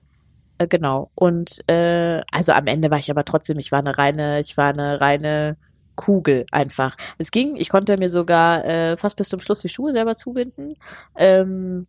äh, 0.57 0.67
genau. 0.67 1.11
Und 1.15 1.61
äh, 1.69 2.21
also 2.31 2.53
am 2.53 2.67
Ende 2.67 2.89
war 2.91 2.97
ich 2.99 3.11
aber 3.11 3.25
trotzdem, 3.25 3.59
ich 3.59 3.71
war 3.71 3.79
eine 3.79 3.97
reine, 3.97 4.39
ich 4.39 4.57
war 4.57 4.69
eine 4.69 4.99
reine 5.01 5.57
Kugel 5.95 6.45
einfach. 6.51 6.95
Es 7.17 7.31
ging, 7.31 7.55
ich 7.57 7.69
konnte 7.69 7.97
mir 7.97 8.09
sogar 8.09 8.65
äh, 8.65 8.97
fast 8.97 9.15
bis 9.17 9.29
zum 9.29 9.39
Schluss 9.41 9.61
die 9.61 9.69
Schuhe 9.69 9.93
selber 9.93 10.15
zubinden. 10.15 10.75
Ähm, 11.15 11.87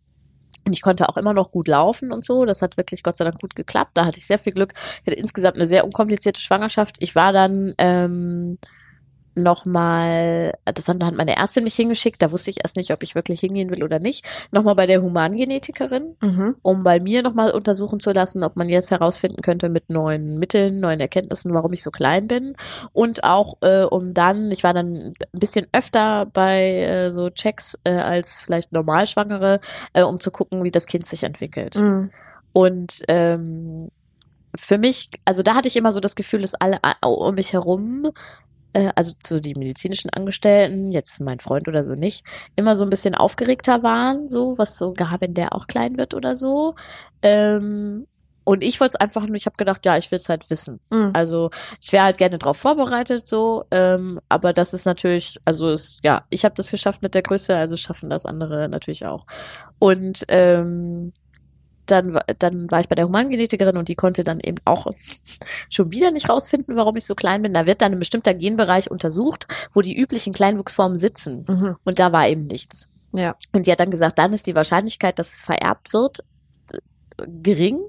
und 0.65 0.73
ich 0.73 0.81
konnte 0.81 1.09
auch 1.09 1.17
immer 1.17 1.33
noch 1.33 1.51
gut 1.51 1.67
laufen 1.67 2.11
und 2.11 2.25
so. 2.25 2.45
Das 2.45 2.61
hat 2.61 2.77
wirklich 2.77 3.01
Gott 3.03 3.17
sei 3.17 3.25
Dank 3.25 3.39
gut 3.39 3.55
geklappt. 3.55 3.91
Da 3.95 4.05
hatte 4.05 4.17
ich 4.19 4.27
sehr 4.27 4.39
viel 4.39 4.53
Glück. 4.53 4.73
Ich 4.75 5.07
hatte 5.07 5.19
insgesamt 5.19 5.55
eine 5.57 5.65
sehr 5.65 5.85
unkomplizierte 5.85 6.41
Schwangerschaft. 6.41 6.97
Ich 7.01 7.15
war 7.15 7.31
dann 7.33 7.73
ähm, 7.77 8.59
nochmal, 9.35 10.53
das 10.65 10.87
hat 10.87 10.97
meine 10.99 11.37
Ärztin 11.37 11.63
mich 11.63 11.75
hingeschickt, 11.75 12.21
da 12.21 12.31
wusste 12.31 12.49
ich 12.49 12.57
erst 12.63 12.75
nicht, 12.75 12.91
ob 12.91 13.03
ich 13.03 13.15
wirklich 13.15 13.39
hingehen 13.39 13.69
will 13.69 13.83
oder 13.83 13.99
nicht, 13.99 14.25
nochmal 14.51 14.75
bei 14.75 14.85
der 14.87 15.01
Humangenetikerin, 15.01 16.15
Mhm. 16.21 16.55
um 16.61 16.83
bei 16.83 16.99
mir 16.99 17.23
nochmal 17.23 17.51
untersuchen 17.51 17.99
zu 17.99 18.11
lassen, 18.11 18.43
ob 18.43 18.55
man 18.55 18.69
jetzt 18.69 18.91
herausfinden 18.91 19.41
könnte 19.41 19.69
mit 19.69 19.89
neuen 19.89 20.39
Mitteln, 20.39 20.79
neuen 20.79 20.99
Erkenntnissen, 20.99 21.53
warum 21.53 21.73
ich 21.73 21.83
so 21.83 21.91
klein 21.91 22.27
bin. 22.27 22.55
Und 22.93 23.23
auch 23.23 23.57
äh, 23.61 23.83
um 23.83 24.13
dann, 24.13 24.51
ich 24.51 24.63
war 24.63 24.73
dann 24.73 24.95
ein 24.95 25.13
bisschen 25.31 25.67
öfter 25.71 26.25
bei 26.27 26.81
äh, 26.81 27.11
so 27.11 27.29
Checks 27.29 27.77
äh, 27.83 27.91
als 27.91 28.39
vielleicht 28.41 28.71
Normalschwangere, 28.71 29.59
äh, 29.93 30.03
um 30.03 30.19
zu 30.19 30.31
gucken, 30.31 30.63
wie 30.63 30.71
das 30.71 30.85
Kind 30.85 31.05
sich 31.05 31.23
entwickelt. 31.23 31.75
Mhm. 31.75 32.11
Und 32.53 33.01
ähm, 33.07 33.89
für 34.55 34.77
mich, 34.79 35.11
also 35.25 35.43
da 35.43 35.53
hatte 35.55 35.67
ich 35.67 35.77
immer 35.77 35.91
so 35.91 35.99
das 35.99 36.15
Gefühl, 36.15 36.41
dass 36.41 36.55
alle 36.55 36.79
a- 36.83 37.05
um 37.07 37.35
mich 37.35 37.53
herum, 37.53 38.11
äh, 38.73 38.91
also 38.95 39.13
zu 39.19 39.39
die 39.41 39.55
medizinischen 39.55 40.09
Angestellten, 40.09 40.91
jetzt 40.91 41.19
mein 41.19 41.39
Freund 41.39 41.67
oder 41.67 41.83
so 41.83 41.93
nicht, 41.93 42.23
immer 42.55 42.75
so 42.75 42.83
ein 42.83 42.89
bisschen 42.89 43.15
aufgeregter 43.15 43.83
waren, 43.83 44.27
so 44.27 44.57
was 44.57 44.77
so, 44.77 44.93
gar 44.93 45.21
wenn 45.21 45.33
der 45.33 45.53
auch 45.53 45.67
klein 45.67 45.97
wird 45.97 46.13
oder 46.13 46.35
so. 46.35 46.75
Ähm, 47.21 48.05
und 48.49 48.63
ich 48.63 48.79
wollte 48.79 48.93
es 48.93 48.99
einfach 48.99 49.27
nur, 49.27 49.35
ich 49.35 49.45
habe 49.45 49.57
gedacht, 49.57 49.85
ja, 49.85 49.95
ich 49.95 50.09
will 50.09 50.17
es 50.17 50.27
halt 50.27 50.49
wissen. 50.49 50.79
Mhm. 50.89 51.11
Also 51.13 51.51
ich 51.79 51.91
wäre 51.91 52.05
halt 52.05 52.17
gerne 52.17 52.39
drauf 52.39 52.57
vorbereitet, 52.57 53.27
so, 53.27 53.65
ähm, 53.69 54.19
aber 54.27 54.53
das 54.53 54.73
ist 54.73 54.85
natürlich, 54.85 55.37
also 55.45 55.69
ist, 55.69 55.99
ja, 56.03 56.23
ich 56.31 56.45
habe 56.45 56.55
das 56.55 56.71
geschafft 56.71 57.03
mit 57.03 57.13
der 57.13 57.21
Größe, 57.21 57.55
also 57.55 57.75
schaffen 57.75 58.09
das 58.09 58.25
andere 58.25 58.67
natürlich 58.67 59.05
auch. 59.05 59.27
Und 59.77 60.25
ähm, 60.29 61.13
dann, 61.91 62.19
dann 62.39 62.69
war 62.71 62.79
ich 62.79 62.89
bei 62.89 62.95
der 62.95 63.05
Humangenetikerin 63.05 63.77
und 63.77 63.89
die 63.89 63.95
konnte 63.95 64.23
dann 64.23 64.39
eben 64.39 64.57
auch 64.65 64.87
schon 65.69 65.91
wieder 65.91 66.11
nicht 66.11 66.29
rausfinden, 66.29 66.75
warum 66.75 66.95
ich 66.95 67.05
so 67.05 67.15
klein 67.15 67.41
bin. 67.41 67.53
Da 67.53 67.65
wird 67.65 67.81
dann 67.81 67.93
ein 67.93 67.99
bestimmter 67.99 68.33
Genbereich 68.33 68.89
untersucht, 68.89 69.47
wo 69.73 69.81
die 69.81 69.97
üblichen 69.97 70.33
Kleinwuchsformen 70.33 70.97
sitzen. 70.97 71.45
Mhm. 71.47 71.75
Und 71.83 71.99
da 71.99 72.11
war 72.11 72.27
eben 72.27 72.47
nichts. 72.47 72.89
Ja. 73.13 73.35
Und 73.53 73.65
die 73.65 73.71
hat 73.71 73.79
dann 73.79 73.91
gesagt, 73.91 74.19
dann 74.19 74.33
ist 74.33 74.47
die 74.47 74.55
Wahrscheinlichkeit, 74.55 75.19
dass 75.19 75.33
es 75.33 75.43
vererbt 75.43 75.93
wird, 75.93 76.19
gering, 77.27 77.79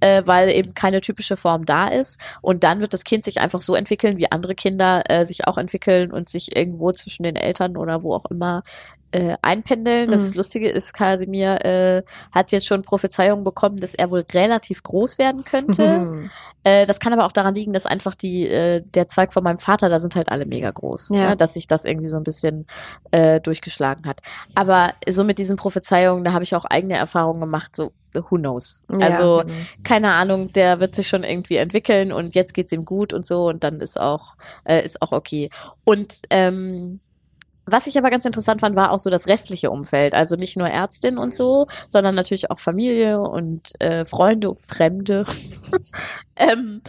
äh, 0.00 0.22
weil 0.26 0.50
eben 0.50 0.74
keine 0.74 1.00
typische 1.00 1.36
Form 1.36 1.64
da 1.64 1.88
ist. 1.88 2.20
Und 2.42 2.64
dann 2.64 2.80
wird 2.80 2.92
das 2.92 3.04
Kind 3.04 3.24
sich 3.24 3.40
einfach 3.40 3.60
so 3.60 3.74
entwickeln, 3.74 4.18
wie 4.18 4.30
andere 4.30 4.54
Kinder 4.54 5.04
äh, 5.08 5.24
sich 5.24 5.46
auch 5.46 5.58
entwickeln 5.58 6.12
und 6.12 6.28
sich 6.28 6.56
irgendwo 6.56 6.92
zwischen 6.92 7.22
den 7.22 7.36
Eltern 7.36 7.76
oder 7.76 8.02
wo 8.02 8.14
auch 8.14 8.26
immer 8.26 8.62
äh, 9.16 9.36
einpendeln. 9.42 10.10
Das 10.10 10.30
Mhm. 10.32 10.36
Lustige 10.38 10.68
ist, 10.68 10.92
Kasimir 10.92 11.64
äh, 11.64 12.02
hat 12.32 12.52
jetzt 12.52 12.66
schon 12.66 12.82
Prophezeiungen 12.82 13.44
bekommen, 13.44 13.76
dass 13.78 13.94
er 13.94 14.10
wohl 14.10 14.24
relativ 14.32 14.82
groß 14.82 15.18
werden 15.18 15.42
könnte. 15.44 15.98
Mhm. 16.00 16.30
Äh, 16.64 16.84
das 16.84 16.98
kann 17.00 17.12
aber 17.12 17.26
auch 17.26 17.32
daran 17.32 17.54
liegen, 17.54 17.72
dass 17.72 17.86
einfach 17.86 18.14
die 18.14 18.46
äh, 18.48 18.82
der 18.82 19.06
Zweig 19.08 19.32
von 19.32 19.44
meinem 19.44 19.58
Vater, 19.58 19.88
da 19.88 19.98
sind 20.00 20.16
halt 20.16 20.28
alle 20.30 20.46
mega 20.46 20.70
groß, 20.70 21.10
Ja. 21.14 21.30
ne? 21.30 21.36
dass 21.36 21.54
sich 21.54 21.66
das 21.66 21.84
irgendwie 21.84 22.08
so 22.08 22.16
ein 22.16 22.24
bisschen 22.24 22.66
äh, 23.12 23.40
durchgeschlagen 23.40 24.06
hat. 24.06 24.18
Aber 24.54 24.92
so 25.08 25.22
mit 25.24 25.38
diesen 25.38 25.56
Prophezeiungen, 25.56 26.24
da 26.24 26.32
habe 26.32 26.42
ich 26.44 26.54
auch 26.56 26.64
eigene 26.64 26.94
Erfahrungen 26.96 27.40
gemacht. 27.40 27.76
So 27.76 27.92
who 28.14 28.36
knows? 28.36 28.84
Ja, 28.90 28.98
Also 29.06 29.42
genau. 29.46 29.54
keine 29.84 30.12
Ahnung, 30.14 30.52
der 30.52 30.80
wird 30.80 30.94
sich 30.94 31.06
schon 31.06 31.22
irgendwie 31.22 31.56
entwickeln 31.56 32.12
und 32.12 32.34
jetzt 32.34 32.54
geht's 32.54 32.72
ihm 32.72 32.84
gut 32.84 33.12
und 33.12 33.24
so 33.26 33.46
und 33.48 33.62
dann 33.62 33.80
ist 33.80 34.00
auch 34.00 34.34
äh, 34.64 34.84
ist 34.84 35.02
auch 35.02 35.12
okay. 35.12 35.50
Und 35.84 36.14
ähm, 36.30 36.98
was 37.66 37.86
ich 37.86 37.98
aber 37.98 38.10
ganz 38.10 38.24
interessant 38.24 38.60
fand, 38.60 38.76
war 38.76 38.92
auch 38.92 38.98
so 38.98 39.10
das 39.10 39.26
restliche 39.26 39.70
Umfeld. 39.70 40.14
Also 40.14 40.36
nicht 40.36 40.56
nur 40.56 40.68
Ärztin 40.68 41.18
und 41.18 41.34
so, 41.34 41.66
sondern 41.88 42.14
natürlich 42.14 42.50
auch 42.50 42.58
Familie 42.58 43.20
und 43.20 43.72
äh, 43.80 44.04
Freunde, 44.04 44.54
Fremde. 44.54 45.24
ähm, 46.36 46.80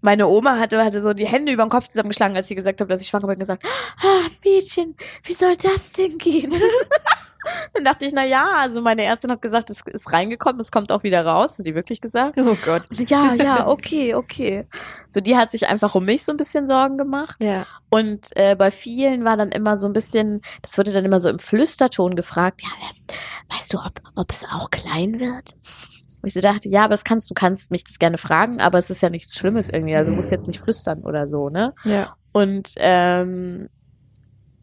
meine 0.00 0.26
Oma 0.26 0.58
hatte, 0.58 0.84
hatte 0.84 1.00
so 1.00 1.14
die 1.14 1.26
Hände 1.26 1.52
über 1.52 1.64
den 1.64 1.70
Kopf 1.70 1.86
zusammengeschlagen, 1.88 2.36
als 2.36 2.50
ich 2.50 2.56
gesagt 2.56 2.80
habe, 2.80 2.88
dass 2.88 3.00
ich 3.00 3.08
schwanger 3.08 3.28
bin, 3.28 3.38
gesagt, 3.38 3.64
ah, 4.02 4.28
Mädchen, 4.44 4.96
wie 5.22 5.32
soll 5.32 5.56
das 5.56 5.92
denn 5.92 6.18
gehen? 6.18 6.52
Dann 7.72 7.84
dachte 7.84 8.06
ich, 8.06 8.12
na 8.12 8.24
ja, 8.24 8.46
also 8.58 8.80
meine 8.80 9.02
Ärztin 9.02 9.30
hat 9.30 9.42
gesagt, 9.42 9.70
es 9.70 9.80
ist 9.80 10.12
reingekommen, 10.12 10.60
es 10.60 10.70
kommt 10.70 10.92
auch 10.92 11.02
wieder 11.02 11.24
raus, 11.24 11.58
hat 11.58 11.66
die 11.66 11.74
wirklich 11.74 12.00
gesagt. 12.00 12.38
Oh 12.38 12.56
Gott. 12.64 12.82
Ja, 12.92 13.34
ja, 13.34 13.66
okay, 13.66 14.14
okay. 14.14 14.66
So, 15.10 15.20
die 15.20 15.36
hat 15.36 15.50
sich 15.50 15.68
einfach 15.68 15.94
um 15.94 16.04
mich 16.04 16.24
so 16.24 16.32
ein 16.32 16.36
bisschen 16.36 16.66
Sorgen 16.66 16.98
gemacht. 16.98 17.42
Ja. 17.42 17.66
Und 17.90 18.28
äh, 18.36 18.56
bei 18.56 18.70
vielen 18.70 19.24
war 19.24 19.36
dann 19.36 19.50
immer 19.50 19.76
so 19.76 19.86
ein 19.86 19.92
bisschen, 19.92 20.40
das 20.62 20.76
wurde 20.78 20.92
dann 20.92 21.04
immer 21.04 21.20
so 21.20 21.28
im 21.28 21.38
Flüsterton 21.38 22.16
gefragt, 22.16 22.62
ja, 22.62 22.70
weißt 23.56 23.72
du, 23.72 23.78
ob, 23.78 24.00
ob 24.14 24.30
es 24.30 24.44
auch 24.44 24.70
klein 24.70 25.20
wird? 25.20 25.54
Und 26.24 26.28
ich 26.28 26.34
so 26.34 26.40
dachte, 26.40 26.68
ja, 26.68 26.84
aber 26.84 26.92
das 26.92 27.04
kannst 27.04 27.30
du 27.30 27.34
kannst 27.34 27.70
mich 27.70 27.84
das 27.84 27.98
gerne 27.98 28.16
fragen, 28.16 28.60
aber 28.60 28.78
es 28.78 28.88
ist 28.88 29.02
ja 29.02 29.10
nichts 29.10 29.36
Schlimmes 29.36 29.68
irgendwie, 29.68 29.94
also 29.94 30.10
du 30.10 30.16
musst 30.16 30.30
jetzt 30.30 30.48
nicht 30.48 30.60
flüstern 30.60 31.02
oder 31.02 31.28
so, 31.28 31.50
ne? 31.50 31.74
Ja. 31.84 32.16
Und 32.32 32.72
ähm, 32.78 33.68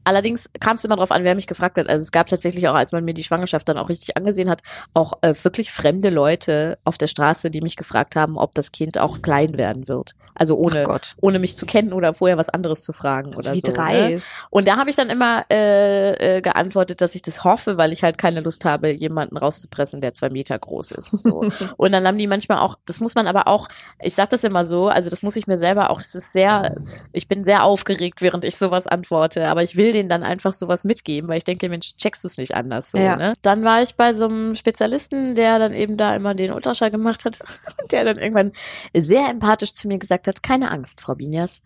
allerdings 0.03 0.49
kam 0.59 0.75
es 0.75 0.85
immer 0.85 0.95
drauf 0.95 1.11
an, 1.11 1.23
wer 1.23 1.35
mich 1.35 1.47
gefragt 1.47 1.77
hat. 1.77 1.89
Also 1.89 2.03
es 2.03 2.11
gab 2.11 2.27
tatsächlich 2.27 2.67
auch, 2.67 2.75
als 2.75 2.91
man 2.91 3.05
mir 3.05 3.13
die 3.13 3.23
Schwangerschaft 3.23 3.67
dann 3.69 3.77
auch 3.77 3.89
richtig 3.89 4.17
angesehen 4.17 4.49
hat, 4.49 4.61
auch 4.93 5.13
äh, 5.21 5.33
wirklich 5.43 5.71
fremde 5.71 6.09
Leute 6.09 6.77
auf 6.83 6.97
der 6.97 7.07
Straße, 7.07 7.51
die 7.51 7.61
mich 7.61 7.75
gefragt 7.75 8.15
haben, 8.15 8.37
ob 8.37 8.53
das 8.55 8.71
Kind 8.71 8.97
auch 8.97 9.21
klein 9.21 9.57
werden 9.57 9.87
wird. 9.87 10.15
Also 10.41 10.55
ohne, 10.57 10.99
ohne 11.21 11.37
mich 11.37 11.55
zu 11.55 11.67
kennen 11.67 11.93
oder 11.93 12.15
vorher 12.15 12.35
was 12.35 12.49
anderes 12.49 12.81
zu 12.81 12.93
fragen 12.93 13.35
oder 13.35 13.53
Wie 13.53 13.59
so. 13.59 13.67
Ne? 13.67 13.73
dreist. 13.75 14.37
Und 14.49 14.67
da 14.67 14.77
habe 14.77 14.89
ich 14.89 14.95
dann 14.95 15.11
immer 15.11 15.45
äh, 15.51 16.37
äh, 16.37 16.41
geantwortet, 16.41 16.99
dass 17.01 17.13
ich 17.13 17.21
das 17.21 17.43
hoffe, 17.43 17.77
weil 17.77 17.91
ich 17.91 18.01
halt 18.01 18.17
keine 18.17 18.41
Lust 18.41 18.65
habe, 18.65 18.89
jemanden 18.89 19.37
rauszupressen, 19.37 20.01
der 20.01 20.13
zwei 20.13 20.31
Meter 20.31 20.57
groß 20.57 20.93
ist. 20.93 21.11
So. 21.11 21.43
Und 21.77 21.91
dann 21.91 22.07
haben 22.07 22.17
die 22.17 22.25
manchmal 22.25 22.57
auch, 22.57 22.75
das 22.87 23.01
muss 23.01 23.13
man 23.13 23.27
aber 23.27 23.47
auch, 23.47 23.67
ich 24.01 24.15
sag 24.15 24.31
das 24.31 24.43
immer 24.43 24.65
so, 24.65 24.87
also 24.87 25.11
das 25.11 25.21
muss 25.21 25.35
ich 25.35 25.45
mir 25.45 25.59
selber 25.59 25.91
auch, 25.91 26.01
es 26.01 26.15
ist 26.15 26.33
sehr, 26.33 26.75
ich 27.11 27.27
bin 27.27 27.43
sehr 27.43 27.63
aufgeregt, 27.63 28.23
während 28.23 28.43
ich 28.43 28.57
sowas 28.57 28.87
antworte, 28.87 29.47
aber 29.47 29.61
ich 29.61 29.77
will 29.77 29.93
denen 29.93 30.09
dann 30.09 30.23
einfach 30.23 30.53
sowas 30.53 30.85
mitgeben, 30.85 31.29
weil 31.29 31.37
ich 31.37 31.43
denke, 31.43 31.69
Mensch, 31.69 31.97
checkst 31.97 32.23
du 32.23 32.27
es 32.27 32.39
nicht 32.39 32.55
anders 32.55 32.89
so, 32.89 32.97
Ja. 32.97 33.15
ne? 33.15 33.35
Dann 33.43 33.63
war 33.63 33.83
ich 33.83 33.95
bei 33.95 34.13
so 34.13 34.25
einem 34.25 34.55
Spezialisten, 34.55 35.35
der 35.35 35.59
dann 35.59 35.75
eben 35.75 35.97
da 35.97 36.15
immer 36.15 36.33
den 36.33 36.51
Ultraschall 36.51 36.89
gemacht 36.89 37.25
hat 37.25 37.39
und 37.79 37.91
der 37.91 38.05
dann 38.05 38.17
irgendwann 38.17 38.53
sehr 38.97 39.29
empathisch 39.29 39.75
zu 39.75 39.87
mir 39.87 39.99
gesagt 39.99 40.27
hat, 40.27 40.30
keine 40.39 40.71
Angst, 40.71 41.01
Frau 41.01 41.15
Binias, 41.15 41.61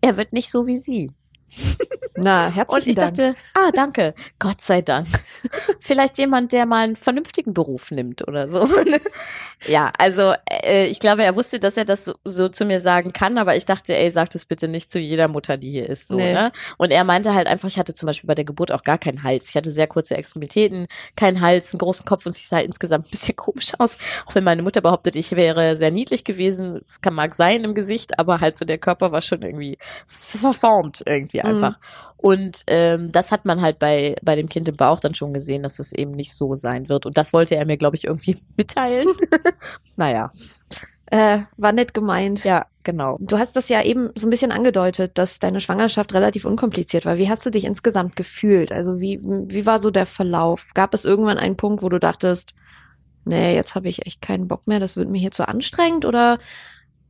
er 0.00 0.16
wird 0.16 0.32
nicht 0.32 0.50
so 0.50 0.66
wie 0.66 0.78
Sie. 0.78 1.12
Na, 2.14 2.46
Und 2.48 2.54
herzlichen 2.54 2.90
ich 2.90 2.96
Dank. 2.96 3.14
dachte, 3.14 3.34
ah, 3.54 3.70
danke, 3.72 4.14
Gott 4.38 4.60
sei 4.60 4.82
Dank. 4.82 5.06
Vielleicht 5.80 6.18
jemand, 6.18 6.52
der 6.52 6.66
mal 6.66 6.84
einen 6.84 6.94
vernünftigen 6.96 7.54
Beruf 7.54 7.90
nimmt 7.90 8.26
oder 8.28 8.48
so. 8.48 8.68
ja, 9.66 9.90
also 9.98 10.34
äh, 10.64 10.86
ich 10.86 11.00
glaube, 11.00 11.24
er 11.24 11.34
wusste, 11.36 11.58
dass 11.58 11.76
er 11.78 11.84
das 11.86 12.04
so, 12.04 12.14
so 12.24 12.48
zu 12.48 12.64
mir 12.66 12.80
sagen 12.80 13.12
kann, 13.12 13.38
aber 13.38 13.56
ich 13.56 13.64
dachte, 13.64 13.96
ey, 13.96 14.10
sag 14.10 14.28
das 14.30 14.44
bitte 14.44 14.68
nicht 14.68 14.90
zu 14.90 14.98
jeder 14.98 15.26
Mutter, 15.28 15.56
die 15.56 15.70
hier 15.70 15.88
ist. 15.88 16.06
So, 16.08 16.16
Nee. 16.16 16.34
ne? 16.34 16.52
Und 16.76 16.90
er 16.90 17.04
meinte 17.04 17.32
halt 17.34 17.46
einfach, 17.46 17.68
ich 17.68 17.78
hatte 17.78 17.94
zum 17.94 18.06
Beispiel 18.08 18.28
bei 18.28 18.34
der 18.34 18.44
Geburt 18.44 18.72
auch 18.72 18.84
gar 18.84 18.98
keinen 18.98 19.22
Hals. 19.22 19.48
Ich 19.48 19.56
hatte 19.56 19.70
sehr 19.70 19.86
kurze 19.86 20.14
Extremitäten, 20.16 20.86
keinen 21.16 21.40
Hals, 21.40 21.72
einen 21.72 21.78
großen 21.78 22.04
Kopf 22.04 22.26
und 22.26 22.36
ich 22.36 22.46
sah 22.46 22.58
insgesamt 22.58 23.06
ein 23.06 23.10
bisschen 23.10 23.36
komisch 23.36 23.72
aus. 23.78 23.98
Auch 24.26 24.34
wenn 24.34 24.44
meine 24.44 24.62
Mutter 24.62 24.82
behauptet, 24.82 25.16
ich 25.16 25.32
wäre 25.32 25.76
sehr 25.76 25.90
niedlich 25.90 26.24
gewesen. 26.24 26.76
Es 26.76 27.00
kann 27.00 27.14
mag 27.14 27.34
sein 27.34 27.64
im 27.64 27.72
Gesicht, 27.74 28.18
aber 28.18 28.40
halt 28.40 28.56
so 28.58 28.64
der 28.66 28.78
Körper 28.78 29.12
war 29.12 29.22
schon 29.22 29.42
irgendwie 29.42 29.78
verformt 30.06 31.02
irgendwie 31.06 31.41
Mhm. 31.42 31.50
einfach. 31.50 31.78
Und 32.16 32.62
ähm, 32.68 33.10
das 33.10 33.32
hat 33.32 33.44
man 33.44 33.60
halt 33.60 33.80
bei, 33.80 34.14
bei 34.22 34.36
dem 34.36 34.48
Kind 34.48 34.68
im 34.68 34.76
Bauch 34.76 35.00
dann 35.00 35.14
schon 35.14 35.34
gesehen, 35.34 35.64
dass 35.64 35.80
es 35.80 35.92
eben 35.92 36.12
nicht 36.12 36.34
so 36.34 36.54
sein 36.54 36.88
wird. 36.88 37.04
Und 37.04 37.18
das 37.18 37.32
wollte 37.32 37.56
er 37.56 37.66
mir, 37.66 37.76
glaube 37.76 37.96
ich, 37.96 38.04
irgendwie 38.04 38.36
mitteilen. 38.56 39.08
naja. 39.96 40.30
Äh, 41.06 41.40
war 41.56 41.72
nett 41.72 41.92
gemeint. 41.92 42.44
Ja, 42.44 42.66
genau. 42.84 43.18
Du 43.20 43.38
hast 43.38 43.56
das 43.56 43.68
ja 43.68 43.82
eben 43.82 44.10
so 44.14 44.26
ein 44.26 44.30
bisschen 44.30 44.52
angedeutet, 44.52 45.18
dass 45.18 45.40
deine 45.40 45.60
Schwangerschaft 45.60 46.14
relativ 46.14 46.44
unkompliziert 46.44 47.04
war. 47.04 47.18
Wie 47.18 47.28
hast 47.28 47.44
du 47.44 47.50
dich 47.50 47.64
insgesamt 47.64 48.14
gefühlt? 48.14 48.72
Also 48.72 49.00
wie, 49.00 49.20
wie 49.22 49.66
war 49.66 49.78
so 49.78 49.90
der 49.90 50.06
Verlauf? 50.06 50.70
Gab 50.74 50.94
es 50.94 51.04
irgendwann 51.04 51.38
einen 51.38 51.56
Punkt, 51.56 51.82
wo 51.82 51.88
du 51.88 51.98
dachtest, 51.98 52.54
nee, 53.24 53.54
jetzt 53.54 53.74
habe 53.74 53.88
ich 53.88 54.06
echt 54.06 54.22
keinen 54.22 54.48
Bock 54.48 54.66
mehr, 54.68 54.80
das 54.80 54.96
wird 54.96 55.10
mir 55.10 55.18
hier 55.18 55.32
zu 55.32 55.46
anstrengend? 55.46 56.04
Oder 56.04 56.38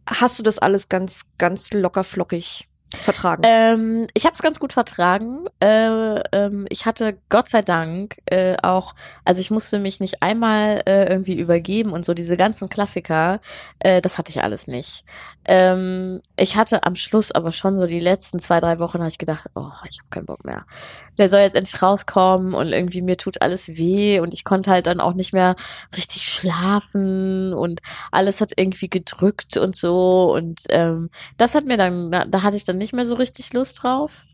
hast 0.06 0.38
du 0.38 0.42
das 0.42 0.58
alles 0.58 0.88
ganz, 0.88 1.26
ganz 1.38 1.70
locker 1.72 2.02
flockig 2.02 2.68
vertragen? 2.96 3.42
Ähm, 3.44 4.06
ich 4.14 4.24
habe 4.24 4.34
es 4.34 4.42
ganz 4.42 4.60
gut 4.60 4.72
vertragen. 4.72 5.46
Äh, 5.60 6.20
ähm, 6.32 6.66
ich 6.68 6.86
hatte 6.86 7.18
Gott 7.28 7.48
sei 7.48 7.62
Dank 7.62 8.16
äh, 8.26 8.56
auch, 8.62 8.94
also 9.24 9.40
ich 9.40 9.50
musste 9.50 9.78
mich 9.78 10.00
nicht 10.00 10.22
einmal 10.22 10.82
äh, 10.86 11.08
irgendwie 11.08 11.38
übergeben 11.38 11.92
und 11.92 12.04
so 12.04 12.14
diese 12.14 12.36
ganzen 12.36 12.68
Klassiker, 12.68 13.40
äh, 13.78 14.00
das 14.00 14.18
hatte 14.18 14.30
ich 14.30 14.42
alles 14.42 14.66
nicht. 14.66 15.04
Ähm, 15.44 16.20
ich 16.36 16.56
hatte 16.56 16.84
am 16.84 16.94
Schluss 16.94 17.32
aber 17.32 17.50
schon 17.50 17.78
so 17.78 17.86
die 17.86 17.98
letzten 17.98 18.38
zwei, 18.38 18.60
drei 18.60 18.78
Wochen, 18.78 18.98
habe 18.98 19.08
ich 19.08 19.18
gedacht, 19.18 19.48
oh, 19.54 19.70
ich 19.88 19.98
habe 19.98 20.10
keinen 20.10 20.26
Bock 20.26 20.44
mehr. 20.44 20.64
Der 21.18 21.28
soll 21.28 21.40
jetzt 21.40 21.56
endlich 21.56 21.82
rauskommen 21.82 22.54
und 22.54 22.72
irgendwie 22.72 23.02
mir 23.02 23.16
tut 23.16 23.42
alles 23.42 23.76
weh 23.76 24.20
und 24.20 24.32
ich 24.34 24.44
konnte 24.44 24.70
halt 24.70 24.86
dann 24.86 25.00
auch 25.00 25.14
nicht 25.14 25.32
mehr 25.32 25.56
richtig 25.96 26.28
schlafen 26.28 27.54
und 27.54 27.80
alles 28.12 28.40
hat 28.40 28.52
irgendwie 28.56 28.88
gedrückt 28.88 29.56
und 29.56 29.74
so 29.76 30.32
und 30.32 30.62
ähm, 30.70 31.10
das 31.36 31.54
hat 31.54 31.64
mir 31.64 31.76
dann, 31.76 32.10
da, 32.12 32.24
da 32.24 32.42
hatte 32.42 32.56
ich 32.56 32.64
dann 32.64 32.78
nicht 32.82 32.92
mehr 32.92 33.04
so 33.06 33.14
richtig 33.14 33.52
Lust 33.52 33.82
drauf. 33.82 34.24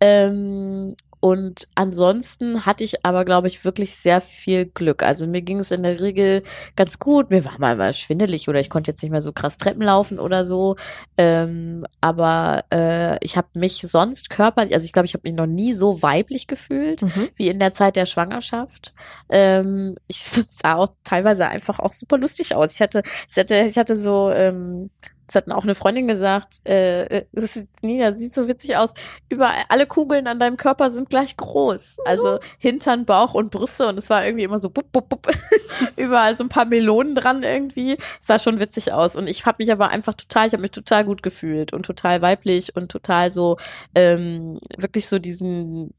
Ähm, 0.00 0.94
und 1.18 1.66
ansonsten 1.74 2.66
hatte 2.66 2.84
ich 2.84 3.04
aber, 3.04 3.24
glaube 3.24 3.48
ich, 3.48 3.64
wirklich 3.64 3.96
sehr 3.96 4.20
viel 4.20 4.66
Glück. 4.66 5.02
Also 5.02 5.26
mir 5.26 5.40
ging 5.42 5.58
es 5.58 5.70
in 5.70 5.82
der 5.82 5.98
Regel 5.98 6.42
ganz 6.76 6.98
gut. 6.98 7.30
Mir 7.30 7.44
war 7.44 7.58
mal, 7.58 7.74
mal 7.74 7.94
schwindelig 7.94 8.48
oder 8.48 8.60
ich 8.60 8.70
konnte 8.70 8.90
jetzt 8.90 9.02
nicht 9.02 9.10
mehr 9.10 9.22
so 9.22 9.32
krass 9.32 9.56
Treppen 9.56 9.82
laufen 9.82 10.20
oder 10.20 10.44
so. 10.44 10.76
Ähm, 11.16 11.84
aber 12.00 12.64
äh, 12.72 13.16
ich 13.24 13.36
habe 13.36 13.48
mich 13.56 13.78
sonst 13.80 14.28
körperlich, 14.30 14.74
also 14.74 14.84
ich 14.84 14.92
glaube, 14.92 15.06
ich 15.06 15.14
habe 15.14 15.28
mich 15.28 15.36
noch 15.36 15.46
nie 15.46 15.72
so 15.72 16.00
weiblich 16.02 16.46
gefühlt 16.46 17.02
Mhm. 17.02 17.28
wie 17.34 17.48
in 17.48 17.58
der 17.58 17.72
Zeit 17.72 17.96
der 17.96 18.06
Schwangerschaft. 18.06 18.94
Ähm, 19.30 19.96
ich 20.06 20.18
sah 20.48 20.74
auch 20.74 20.88
teilweise 21.02 21.48
einfach 21.48 21.80
auch 21.80 21.94
super 21.94 22.18
lustig 22.18 22.54
aus. 22.54 22.74
Ich 22.74 22.82
hatte, 22.82 23.02
ich 23.28 23.36
hatte, 23.36 23.56
ich 23.62 23.78
hatte 23.78 23.96
so, 23.96 24.30
ähm, 24.30 24.90
das 25.26 25.34
hat 25.34 25.50
auch 25.50 25.64
eine 25.64 25.74
Freundin 25.74 26.06
gesagt, 26.06 26.60
äh, 26.66 27.04
äh, 27.06 27.24
das 27.32 27.56
ist, 27.56 27.82
Nina, 27.82 28.12
sieht 28.12 28.32
so 28.32 28.48
witzig 28.48 28.76
aus. 28.76 28.94
Überall, 29.28 29.64
alle 29.68 29.86
Kugeln 29.86 30.26
an 30.26 30.38
deinem 30.38 30.56
Körper 30.56 30.90
sind 30.90 31.10
gleich 31.10 31.36
groß. 31.36 31.98
Also 32.04 32.38
Hintern, 32.58 33.04
Bauch 33.04 33.34
und 33.34 33.50
Brüste 33.50 33.88
und 33.88 33.98
es 33.98 34.08
war 34.08 34.24
irgendwie 34.24 34.44
immer 34.44 34.58
so 34.58 34.70
bup, 34.70 34.92
bup, 34.92 35.08
bup. 35.08 35.26
Überall 35.96 36.34
so 36.34 36.44
ein 36.44 36.48
paar 36.48 36.64
Melonen 36.64 37.14
dran 37.14 37.42
irgendwie. 37.42 37.98
Es 38.20 38.26
sah 38.26 38.38
schon 38.38 38.60
witzig 38.60 38.92
aus. 38.92 39.16
Und 39.16 39.26
ich 39.26 39.46
habe 39.46 39.56
mich 39.58 39.72
aber 39.72 39.88
einfach 39.88 40.14
total, 40.14 40.46
ich 40.46 40.52
habe 40.52 40.62
mich 40.62 40.70
total 40.70 41.04
gut 41.04 41.22
gefühlt 41.22 41.72
und 41.72 41.84
total 41.84 42.22
weiblich 42.22 42.76
und 42.76 42.90
total 42.90 43.30
so, 43.30 43.56
ähm, 43.94 44.60
wirklich 44.76 45.08
so 45.08 45.18
diesen, 45.18 45.92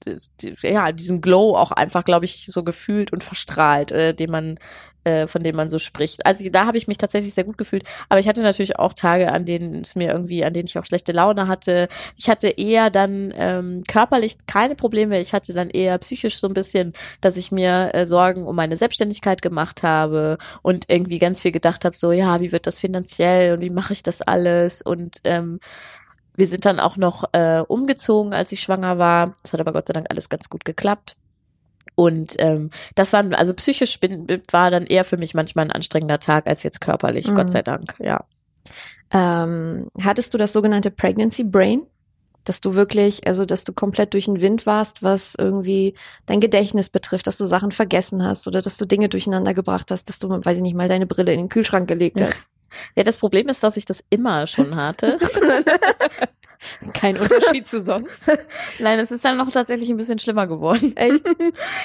ja, 0.61 0.91
diesen 0.93 1.21
Glow 1.21 1.55
auch 1.55 1.71
einfach, 1.71 2.05
glaube 2.05 2.25
ich, 2.25 2.45
so 2.47 2.63
gefühlt 2.63 3.11
und 3.11 3.23
verstrahlt, 3.23 3.91
äh, 3.91 4.13
den 4.13 4.31
man 4.31 4.59
äh, 5.07 5.27
von 5.27 5.41
dem 5.41 5.55
man 5.55 5.69
so 5.69 5.79
spricht. 5.79 6.25
Also 6.25 6.47
da 6.49 6.65
habe 6.65 6.77
ich 6.77 6.87
mich 6.87 6.97
tatsächlich 6.97 7.33
sehr 7.33 7.45
gut 7.45 7.57
gefühlt. 7.57 7.83
Aber 8.09 8.19
ich 8.19 8.27
hatte 8.27 8.41
natürlich 8.41 8.77
auch 8.77 8.93
Tage, 8.93 9.31
an 9.31 9.45
denen 9.45 9.81
es 9.81 9.95
mir 9.95 10.11
irgendwie, 10.11 10.43
an 10.43 10.53
denen 10.53 10.67
ich 10.67 10.77
auch 10.77 10.85
schlechte 10.85 11.13
Laune 11.13 11.47
hatte. 11.47 11.87
Ich 12.17 12.29
hatte 12.29 12.49
eher 12.49 12.89
dann 12.89 13.33
ähm, 13.37 13.83
körperlich 13.87 14.37
keine 14.47 14.75
Probleme. 14.75 15.19
Ich 15.19 15.33
hatte 15.33 15.53
dann 15.53 15.69
eher 15.69 15.97
psychisch 15.99 16.39
so 16.39 16.47
ein 16.47 16.53
bisschen, 16.53 16.93
dass 17.21 17.37
ich 17.37 17.51
mir 17.51 17.91
äh, 17.93 18.05
Sorgen 18.05 18.45
um 18.45 18.55
meine 18.55 18.75
Selbstständigkeit 18.75 19.41
gemacht 19.41 19.83
habe 19.83 20.37
und 20.61 20.85
irgendwie 20.89 21.19
ganz 21.19 21.41
viel 21.41 21.51
gedacht 21.51 21.85
habe, 21.85 21.95
so 21.95 22.11
ja, 22.11 22.41
wie 22.41 22.51
wird 22.51 22.67
das 22.67 22.79
finanziell 22.79 23.53
und 23.53 23.61
wie 23.61 23.69
mache 23.69 23.93
ich 23.93 24.03
das 24.03 24.21
alles 24.21 24.81
und 24.81 25.17
ähm, 25.23 25.59
wir 26.35 26.45
sind 26.45 26.65
dann 26.65 26.79
auch 26.79 26.97
noch 26.97 27.23
äh, 27.31 27.61
umgezogen, 27.67 28.33
als 28.33 28.51
ich 28.51 28.59
schwanger 28.59 28.99
war. 28.99 29.35
Das 29.41 29.53
hat 29.53 29.59
aber 29.59 29.73
Gott 29.73 29.87
sei 29.87 29.93
Dank 29.93 30.07
alles 30.09 30.29
ganz 30.29 30.49
gut 30.49 30.65
geklappt. 30.65 31.15
Und 31.99 32.35
ähm, 32.37 32.69
das 32.93 33.11
war, 33.11 33.25
also 33.33 33.55
psychisch 33.55 33.99
bin, 33.99 34.27
war 34.51 34.69
dann 34.69 34.85
eher 34.85 35.03
für 35.03 35.17
mich 35.17 35.33
manchmal 35.33 35.65
ein 35.65 35.71
anstrengender 35.71 36.19
Tag 36.19 36.47
als 36.47 36.61
jetzt 36.61 36.79
körperlich, 36.79 37.27
Mhm. 37.27 37.35
Gott 37.35 37.49
sei 37.51 37.63
Dank, 37.63 37.95
ja. 37.97 38.23
Ähm, 39.11 39.87
hattest 40.01 40.31
du 40.33 40.37
das 40.37 40.53
sogenannte 40.53 40.91
Pregnancy 40.91 41.43
Brain? 41.43 41.87
Dass 42.45 42.61
du 42.61 42.75
wirklich, 42.75 43.25
also 43.27 43.45
dass 43.45 43.63
du 43.63 43.73
komplett 43.73 44.13
durch 44.13 44.25
den 44.25 44.39
Wind 44.39 44.65
warst, 44.65 45.01
was 45.03 45.35
irgendwie 45.35 45.95
dein 46.27 46.39
Gedächtnis 46.39 46.89
betrifft, 46.89 47.27
dass 47.27 47.37
du 47.37 47.45
Sachen 47.45 47.71
vergessen 47.71 48.23
hast 48.23 48.47
oder 48.47 48.61
dass 48.61 48.77
du 48.77 48.85
Dinge 48.85 49.09
durcheinander 49.09 49.53
gebracht 49.53 49.89
hast, 49.91 50.07
dass 50.07 50.19
du, 50.19 50.29
weiß 50.29 50.57
ich 50.57 50.63
nicht, 50.63 50.75
mal 50.75 50.87
deine 50.87 51.07
Brille 51.07 51.33
in 51.33 51.39
den 51.39 51.49
Kühlschrank 51.49 51.89
gelegt 51.89 52.21
hast. 52.21 52.47
Ja, 52.95 53.03
das 53.03 53.17
Problem 53.17 53.49
ist, 53.49 53.63
dass 53.63 53.75
ich 53.75 53.85
das 53.85 54.03
immer 54.11 54.45
schon 54.45 54.75
hatte. 54.75 55.17
Kein 56.93 57.17
Unterschied 57.17 57.65
zu 57.67 57.81
sonst. 57.81 58.31
Nein, 58.79 58.99
es 58.99 59.11
ist 59.11 59.23
dann 59.23 59.37
noch 59.37 59.51
tatsächlich 59.51 59.89
ein 59.89 59.97
bisschen 59.97 60.19
schlimmer 60.19 60.47
geworden. 60.47 60.95
Echt? 60.95 61.25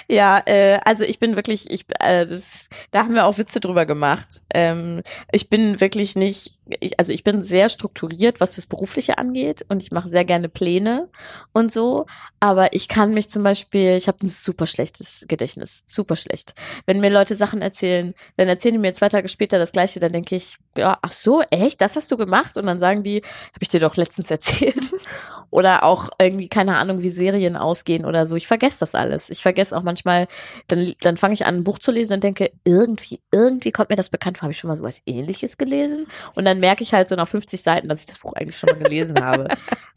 Ja, 0.09 0.43
äh, 0.47 0.79
also 0.85 1.05
ich 1.05 1.19
bin 1.19 1.37
wirklich, 1.37 1.71
ich, 1.71 1.85
äh, 2.01 2.27
das, 2.27 2.69
da 2.91 3.01
haben 3.01 3.15
wir 3.15 3.27
auch 3.27 3.39
Witze 3.39 3.61
drüber 3.61 3.87
gemacht. 3.87 4.43
Ähm, 4.53 5.03
ich 5.31 5.49
bin 5.49 5.81
wirklich 5.81 6.17
nicht, 6.17 6.59
ich, 6.81 6.99
also 6.99 7.13
ich 7.13 7.25
bin 7.25 7.43
sehr 7.43 7.69
strukturiert, 7.69 8.41
was 8.41 8.57
das 8.57 8.67
Berufliche 8.67 9.19
angeht 9.19 9.65
und 9.69 9.83
ich 9.83 9.91
mache 9.91 10.09
sehr 10.09 10.25
gerne 10.25 10.49
Pläne 10.49 11.09
und 11.53 11.73
so. 11.73 12.07
Aber 12.41 12.73
ich 12.75 12.89
kann 12.89 13.15
mich 13.15 13.29
zum 13.29 13.43
Beispiel, 13.43 13.97
ich 13.97 14.09
habe 14.09 14.19
ein 14.23 14.29
super 14.29 14.67
schlechtes 14.67 15.25
Gedächtnis, 15.29 15.83
super 15.87 16.17
schlecht. 16.17 16.55
Wenn 16.87 17.01
mir 17.01 17.11
Leute 17.11 17.35
Sachen 17.35 17.63
erzählen, 17.63 18.15
dann 18.37 18.49
erzählen 18.49 18.75
die 18.75 18.81
mir 18.81 18.95
zwei 18.95 19.09
Tage 19.09 19.29
später 19.29 19.59
das 19.59 19.73
Gleiche, 19.73 20.01
dann 20.01 20.13
denke 20.13 20.37
ich, 20.37 20.57
ja, 20.77 20.99
ach 21.03 21.13
so, 21.13 21.43
echt, 21.51 21.81
das 21.81 21.97
hast 21.97 22.11
du 22.11 22.17
gemacht? 22.17 22.57
Und 22.57 22.67
dann 22.67 22.79
sagen 22.79 23.03
die, 23.03 23.17
habe 23.17 23.61
ich 23.61 23.69
dir 23.69 23.81
doch 23.81 23.97
letztens 23.97 24.31
erzählt. 24.31 24.93
Oder 25.51 25.85
auch 25.85 26.09
irgendwie, 26.19 26.49
keine 26.49 26.77
Ahnung, 26.79 27.03
wie 27.03 27.11
Serien 27.11 27.57
ausgehen 27.57 28.07
oder 28.07 28.25
so. 28.25 28.37
Ich 28.37 28.47
vergesse 28.47 28.81
das 28.81 28.95
alles. 28.95 29.29
Ich 29.29 29.43
vergesse 29.43 29.77
auch 29.77 29.83
manchmal, 29.83 30.27
dann, 30.69 30.95
dann 31.03 31.19
fange 31.19 31.35
ich 31.35 31.45
an, 31.45 31.57
ein 31.57 31.65
Buch 31.65 31.79
zu 31.79 31.93
lesen 31.93 32.15
und 32.15 32.25
denke, 32.25 32.51
irgendwie, 32.65 33.21
irgendwie 33.31 33.71
kommt 33.71 33.91
mir 33.91 33.97
das 33.97 34.09
bekannt 34.09 34.39
vor. 34.39 34.45
Habe 34.45 34.53
ich 34.53 34.59
schon 34.59 34.69
mal 34.69 34.79
sowas 34.79 35.03
ähnliches 35.05 35.59
gelesen? 35.59 36.07
Und 36.35 36.47
dann 36.47 36.59
merke 36.63 36.83
ich 36.85 36.95
halt 36.95 37.09
so 37.09 37.17
nach 37.17 37.29
50 37.29 37.61
Seiten, 37.61 37.89
dass 37.89 38.01
ich 38.01 38.07
das 38.07 38.21
Buch 38.21 38.33
eigentlich 38.35 38.57
schon 38.57 38.71
mal 38.71 38.79
gelesen 38.79 39.21
habe. 39.25 39.49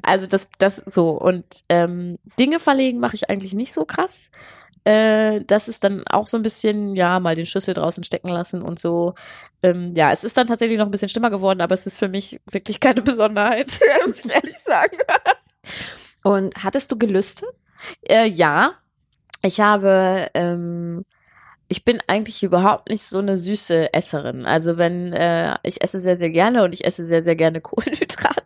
Also 0.01 0.25
das, 0.25 0.49
das 0.57 0.77
so. 0.85 1.11
Und 1.11 1.45
ähm, 1.69 2.17
Dinge 2.39 2.59
verlegen 2.59 2.99
mache 2.99 3.15
ich 3.15 3.29
eigentlich 3.29 3.53
nicht 3.53 3.71
so 3.71 3.85
krass. 3.85 4.31
Äh, 4.83 5.43
das 5.45 5.67
ist 5.67 5.83
dann 5.83 6.05
auch 6.07 6.27
so 6.27 6.37
ein 6.37 6.43
bisschen, 6.43 6.95
ja, 6.95 7.19
mal 7.19 7.35
den 7.35 7.45
Schlüssel 7.45 7.75
draußen 7.75 8.03
stecken 8.03 8.29
lassen 8.29 8.63
und 8.63 8.79
so. 8.79 9.13
Ähm, 9.63 9.93
ja, 9.95 10.11
es 10.11 10.23
ist 10.23 10.37
dann 10.37 10.47
tatsächlich 10.47 10.79
noch 10.79 10.87
ein 10.87 10.91
bisschen 10.91 11.09
schlimmer 11.09 11.29
geworden, 11.29 11.61
aber 11.61 11.73
es 11.73 11.85
ist 11.85 11.99
für 11.99 12.09
mich 12.09 12.41
wirklich 12.51 12.79
keine 12.79 13.03
Besonderheit, 13.03 13.67
muss 14.05 14.19
ich 14.25 14.31
ehrlich 14.31 14.57
sagen. 14.57 14.97
Und 16.23 16.63
hattest 16.63 16.91
du 16.91 16.97
Gelüste? 16.97 17.45
Äh, 18.07 18.27
ja, 18.27 18.73
ich 19.43 19.59
habe, 19.59 20.27
ähm, 20.33 21.05
ich 21.67 21.83
bin 21.83 21.99
eigentlich 22.07 22.43
überhaupt 22.43 22.89
nicht 22.89 23.03
so 23.03 23.19
eine 23.19 23.37
süße 23.37 23.93
Esserin. 23.93 24.45
Also 24.45 24.77
wenn 24.77 25.13
äh, 25.13 25.55
ich 25.63 25.83
esse 25.83 25.99
sehr 25.99 26.15
sehr 26.15 26.29
gerne 26.29 26.63
und 26.63 26.73
ich 26.73 26.85
esse 26.85 27.05
sehr 27.05 27.21
sehr 27.21 27.35
gerne 27.35 27.61
Kohlenhydrate 27.61 28.44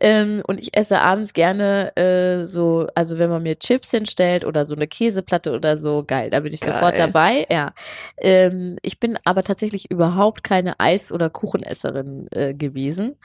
ähm, 0.00 0.42
und 0.46 0.60
ich 0.60 0.76
esse 0.76 1.00
abends 1.00 1.32
gerne 1.32 1.96
äh, 1.96 2.46
so, 2.46 2.86
also 2.94 3.18
wenn 3.18 3.30
man 3.30 3.42
mir 3.42 3.58
Chips 3.58 3.90
hinstellt 3.90 4.44
oder 4.44 4.64
so 4.64 4.74
eine 4.74 4.86
Käseplatte 4.86 5.52
oder 5.52 5.76
so, 5.76 6.04
geil, 6.06 6.30
da 6.30 6.40
bin 6.40 6.52
ich 6.52 6.60
Geil. 6.60 6.72
sofort 6.72 6.98
dabei. 6.98 7.46
Ja, 7.50 7.72
ähm, 8.18 8.78
ich 8.82 9.00
bin 9.00 9.18
aber 9.24 9.42
tatsächlich 9.42 9.90
überhaupt 9.90 10.42
keine 10.44 10.78
Eis- 10.80 11.12
oder 11.12 11.30
Kuchenesserin 11.30 12.28
äh, 12.32 12.54
gewesen. 12.54 13.16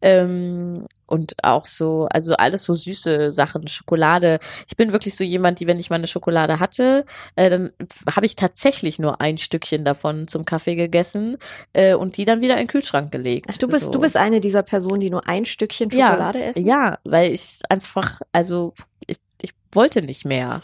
Ähm, 0.00 0.86
und 1.06 1.34
auch 1.42 1.64
so, 1.64 2.06
also 2.10 2.34
alles 2.34 2.64
so 2.64 2.74
süße 2.74 3.32
Sachen, 3.32 3.66
Schokolade. 3.66 4.38
Ich 4.68 4.76
bin 4.76 4.92
wirklich 4.92 5.16
so 5.16 5.24
jemand, 5.24 5.58
die, 5.58 5.66
wenn 5.66 5.80
ich 5.80 5.88
mal 5.88 5.96
eine 5.96 6.06
Schokolade 6.06 6.60
hatte, 6.60 7.06
äh, 7.34 7.48
dann 7.48 7.72
habe 8.14 8.26
ich 8.26 8.36
tatsächlich 8.36 8.98
nur 8.98 9.20
ein 9.20 9.38
Stückchen 9.38 9.84
davon 9.84 10.28
zum 10.28 10.44
Kaffee 10.44 10.74
gegessen 10.74 11.38
äh, 11.72 11.94
und 11.94 12.18
die 12.18 12.26
dann 12.26 12.42
wieder 12.42 12.54
in 12.54 12.64
den 12.64 12.68
Kühlschrank 12.68 13.10
gelegt. 13.10 13.46
Ach, 13.50 13.56
du 13.56 13.68
bist, 13.68 13.86
so. 13.86 13.92
du 13.92 14.00
bist 14.00 14.18
eine 14.18 14.40
dieser 14.40 14.62
Personen, 14.62 15.00
die 15.00 15.10
nur 15.10 15.26
ein 15.26 15.46
Stückchen 15.48 15.90
Ja, 15.90 16.10
Schokolade 16.10 16.42
essen? 16.42 16.64
Ja, 16.64 16.98
weil 17.04 17.32
ich 17.32 17.60
einfach, 17.68 18.20
also 18.32 18.74
ich, 19.06 19.18
ich 19.42 19.52
wollte 19.72 20.02
nicht 20.02 20.24
mehr. 20.24 20.60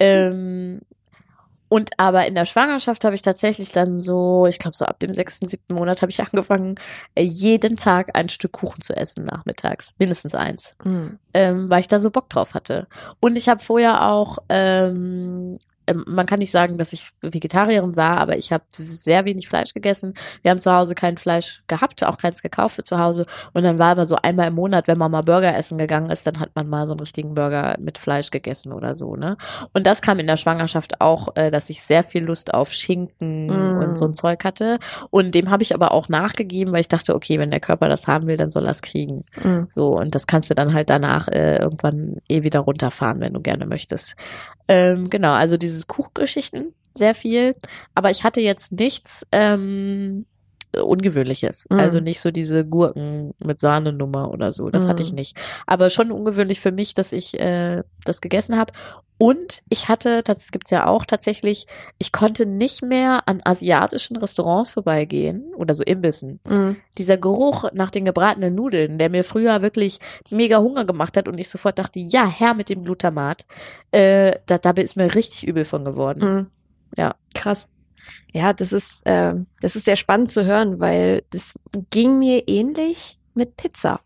Ähm, 0.00 0.80
und 1.70 1.90
aber 1.98 2.26
in 2.26 2.34
der 2.34 2.46
Schwangerschaft 2.46 3.04
habe 3.04 3.14
ich 3.14 3.22
tatsächlich 3.22 3.72
dann 3.72 4.00
so, 4.00 4.46
ich 4.46 4.58
glaube 4.58 4.76
so 4.76 4.86
ab 4.86 5.00
dem 5.00 5.12
sechsten, 5.12 5.46
siebten 5.46 5.74
Monat 5.74 6.00
habe 6.00 6.10
ich 6.10 6.20
angefangen, 6.24 6.76
äh, 7.14 7.22
jeden 7.22 7.76
Tag 7.76 8.10
ein 8.14 8.28
Stück 8.28 8.52
Kuchen 8.52 8.80
zu 8.80 8.96
essen 8.96 9.24
nachmittags, 9.24 9.94
mindestens 9.98 10.34
eins 10.34 10.76
Mhm. 10.84 11.18
ähm, 11.34 11.70
weil 11.70 11.80
ich 11.80 11.88
da 11.88 11.98
so 11.98 12.10
Bock 12.10 12.30
drauf 12.30 12.54
hatte. 12.54 12.86
Und 13.20 13.36
ich 13.36 13.48
habe 13.48 13.60
vorher 13.60 14.08
auch 14.08 14.38
ähm, 14.48 15.58
man 16.06 16.26
kann 16.26 16.38
nicht 16.38 16.50
sagen, 16.50 16.78
dass 16.78 16.92
ich 16.92 17.10
Vegetarierin 17.20 17.96
war, 17.96 18.18
aber 18.18 18.36
ich 18.36 18.52
habe 18.52 18.64
sehr 18.70 19.24
wenig 19.24 19.48
Fleisch 19.48 19.74
gegessen. 19.74 20.14
Wir 20.42 20.50
haben 20.50 20.60
zu 20.60 20.72
Hause 20.72 20.94
kein 20.94 21.16
Fleisch 21.16 21.62
gehabt, 21.66 22.04
auch 22.04 22.18
keins 22.18 22.42
gekauft 22.42 22.76
für 22.76 22.84
zu 22.84 22.98
Hause. 22.98 23.26
Und 23.54 23.62
dann 23.62 23.78
war 23.78 23.92
immer 23.92 24.04
so 24.04 24.16
einmal 24.16 24.48
im 24.48 24.54
Monat, 24.54 24.88
wenn 24.88 24.98
man 24.98 25.10
mal 25.10 25.22
Burger 25.22 25.56
essen 25.56 25.78
gegangen 25.78 26.10
ist, 26.10 26.26
dann 26.26 26.40
hat 26.40 26.50
man 26.54 26.68
mal 26.68 26.86
so 26.86 26.92
einen 26.92 27.00
richtigen 27.00 27.34
Burger 27.34 27.76
mit 27.80 27.98
Fleisch 27.98 28.30
gegessen 28.30 28.72
oder 28.72 28.94
so, 28.94 29.16
ne? 29.16 29.36
Und 29.72 29.86
das 29.86 30.02
kam 30.02 30.18
in 30.18 30.26
der 30.26 30.36
Schwangerschaft 30.36 31.00
auch, 31.00 31.28
äh, 31.36 31.50
dass 31.50 31.70
ich 31.70 31.82
sehr 31.82 32.02
viel 32.02 32.24
Lust 32.24 32.52
auf 32.54 32.72
Schinken 32.72 33.48
Mm. 33.48 33.78
und 33.78 33.98
so 33.98 34.06
ein 34.06 34.14
Zeug 34.14 34.44
hatte. 34.44 34.78
Und 35.10 35.34
dem 35.34 35.50
habe 35.50 35.62
ich 35.62 35.74
aber 35.74 35.92
auch 35.92 36.08
nachgegeben, 36.08 36.72
weil 36.72 36.80
ich 36.80 36.88
dachte, 36.88 37.14
okay, 37.14 37.38
wenn 37.38 37.50
der 37.50 37.60
Körper 37.60 37.88
das 37.88 38.06
haben 38.06 38.26
will, 38.26 38.36
dann 38.36 38.50
soll 38.50 38.64
er 38.64 38.70
es 38.70 38.82
kriegen. 38.82 39.22
Mhm. 39.42 39.66
So, 39.70 39.96
und 39.96 40.14
das 40.14 40.26
kannst 40.26 40.50
du 40.50 40.54
dann 40.54 40.74
halt 40.74 40.90
danach 40.90 41.28
äh, 41.28 41.56
irgendwann 41.56 42.16
eh 42.28 42.42
wieder 42.42 42.60
runterfahren, 42.60 43.20
wenn 43.20 43.34
du 43.34 43.40
gerne 43.40 43.66
möchtest. 43.66 44.16
Ähm, 44.68 45.08
genau, 45.10 45.32
also 45.32 45.56
dieses 45.56 45.86
Kuchgeschichten, 45.86 46.74
sehr 46.94 47.14
viel. 47.14 47.56
Aber 47.94 48.10
ich 48.10 48.24
hatte 48.24 48.40
jetzt 48.40 48.72
nichts 48.72 49.26
ähm, 49.32 50.26
Ungewöhnliches. 50.76 51.66
Mhm. 51.70 51.78
Also 51.78 52.00
nicht 52.00 52.20
so 52.20 52.30
diese 52.30 52.64
Gurken 52.64 53.32
mit 53.42 53.58
Sahnenummer 53.58 54.30
oder 54.30 54.52
so. 54.52 54.70
Das 54.70 54.86
hatte 54.88 55.02
ich 55.02 55.10
Mhm. 55.10 55.16
nicht. 55.16 55.36
Aber 55.66 55.90
schon 55.90 56.10
ungewöhnlich 56.12 56.60
für 56.60 56.72
mich, 56.72 56.94
dass 56.94 57.12
ich 57.12 57.38
äh, 57.40 57.80
das 58.04 58.20
gegessen 58.20 58.56
habe. 58.56 58.72
Und 59.20 59.62
ich 59.68 59.88
hatte, 59.88 60.22
das 60.22 60.52
gibt's 60.52 60.70
ja 60.70 60.86
auch 60.86 61.04
tatsächlich, 61.04 61.66
ich 61.98 62.12
konnte 62.12 62.46
nicht 62.46 62.82
mehr 62.82 63.22
an 63.26 63.40
asiatischen 63.44 64.16
Restaurants 64.16 64.70
vorbeigehen 64.70 65.52
oder 65.56 65.74
so 65.74 65.82
Imbissen 65.82 66.38
Mhm. 66.48 66.76
dieser 66.98 67.16
Geruch 67.16 67.64
nach 67.72 67.90
den 67.90 68.04
gebratenen 68.04 68.54
Nudeln, 68.54 68.96
der 68.98 69.10
mir 69.10 69.24
früher 69.24 69.60
wirklich 69.60 69.98
mega 70.30 70.58
Hunger 70.58 70.84
gemacht 70.84 71.16
hat 71.16 71.26
und 71.26 71.36
ich 71.38 71.48
sofort 71.48 71.80
dachte, 71.80 71.98
ja, 71.98 72.26
her 72.28 72.54
mit 72.54 72.68
dem 72.68 72.84
Glutamat, 72.84 73.44
äh, 73.90 74.32
da, 74.46 74.58
da 74.58 74.70
ist 74.70 74.96
mir 74.96 75.12
richtig 75.12 75.48
übel 75.48 75.64
von 75.64 75.84
geworden. 75.84 76.20
Mhm. 76.34 76.46
Ja. 76.96 77.14
Krass. 77.34 77.72
Ja, 78.32 78.52
das 78.52 78.72
ist, 78.72 79.02
ähm, 79.06 79.46
das 79.60 79.76
ist 79.76 79.84
sehr 79.84 79.96
spannend 79.96 80.30
zu 80.30 80.44
hören, 80.44 80.80
weil 80.80 81.22
das 81.30 81.54
ging 81.90 82.18
mir 82.18 82.46
ähnlich 82.48 83.18
mit 83.34 83.56
Pizza. 83.56 84.00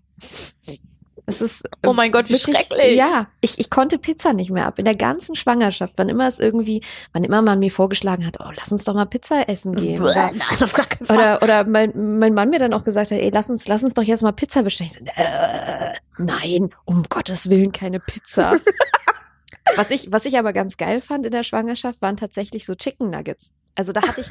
Es 1.25 1.41
ist 1.41 1.65
äh, 1.67 1.87
Oh 1.89 1.93
mein 1.93 2.11
Gott, 2.11 2.29
wie 2.29 2.33
wirklich- 2.35 2.57
schrecklich. 2.57 2.97
Ja, 2.97 3.29
ich, 3.41 3.59
ich 3.59 3.71
konnte 3.71 3.99
Pizza 3.99 4.33
nicht 4.33 4.51
mehr 4.51 4.67
ab. 4.67 4.79
In 4.79 4.85
der 4.85 4.97
ganzen 4.97 5.37
Schwangerschaft, 5.37 5.95
wann 5.97 6.09
immer 6.09 6.27
es 6.27 6.41
irgendwie, 6.41 6.83
wann 7.13 7.23
immer 7.25 7.43
man 7.43 7.59
mir 7.61 7.71
vorgeschlagen 7.71 8.27
hat, 8.27 8.39
oh, 8.41 8.51
lass 8.57 8.73
uns 8.73 8.85
doch 8.85 8.95
mal 8.95 9.07
Pizza 9.07 9.49
essen 9.49 9.75
gehen. 9.75 9.99
Bäh, 10.03 10.11
Oder, 10.11 10.33
Nein, 10.33 10.43
auf 10.63 10.73
gar 10.73 10.87
keinen 10.87 11.07
Fall. 11.07 11.17
oder, 11.17 11.43
oder 11.43 11.65
mein, 11.65 12.19
mein 12.19 12.35
Mann 12.35 12.51
mir 12.51 12.59
dann 12.59 12.73
auch 12.73 12.83
gesagt 12.85 13.13
hat, 13.13 13.19
ey, 13.19 13.31
lass 13.33 13.51
uns, 13.51 13.69
lass 13.69 13.85
uns 13.85 13.95
doch 13.95 14.03
jetzt 14.03 14.23
mal 14.23 14.33
Pizza 14.33 14.63
bestellen. 14.63 14.91
So, 14.91 14.99
äh, 15.15 15.93
nein, 16.19 16.71
um 16.85 17.05
Gottes 17.09 17.49
Willen 17.49 17.71
keine 17.73 18.01
Pizza. 18.01 18.57
was 19.77 19.91
ich, 19.93 20.11
was 20.11 20.25
ich 20.25 20.39
aber 20.39 20.53
ganz 20.53 20.77
geil 20.77 21.01
fand 21.01 21.25
in 21.25 21.33
der 21.33 21.45
Schwangerschaft, 21.45 22.03
waren 22.03 22.17
tatsächlich 22.17 22.67
so 22.67 22.75
Chicken 22.75 23.11
Nuggets. 23.11 23.53
Also 23.75 23.93
da 23.93 24.03
hatte 24.03 24.21
ich 24.21 24.31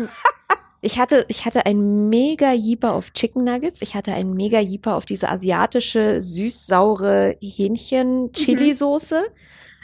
ich 0.84 0.97
hatte, 0.97 1.25
ich 1.27 1.45
hatte 1.45 1.67
ein 1.67 2.10
mega 2.10 2.54
Jeeper 2.54 2.93
auf 2.95 3.13
Chicken 3.13 3.43
Nuggets. 3.43 3.84
Ich 3.84 3.93
hatte 3.93 4.13
einen 4.13 4.34
mega 4.34 4.60
Jeeper 4.60 4.95
auf 4.95 5.06
diese 5.06 5.30
asiatische, 5.30 6.21
süß-saure 6.21 7.38
Hähnchen-Chili-Soße. 7.39 9.21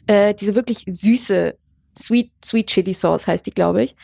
Äh, 0.08 0.34
diese 0.34 0.56
wirklich 0.56 0.84
süße, 0.88 1.56
sweet, 1.96 2.32
sweet 2.44 2.68
Chili 2.68 2.96
Sauce 2.96 3.28
heißt 3.28 3.46
die, 3.46 3.52
glaube 3.52 3.84
ich. 3.84 3.96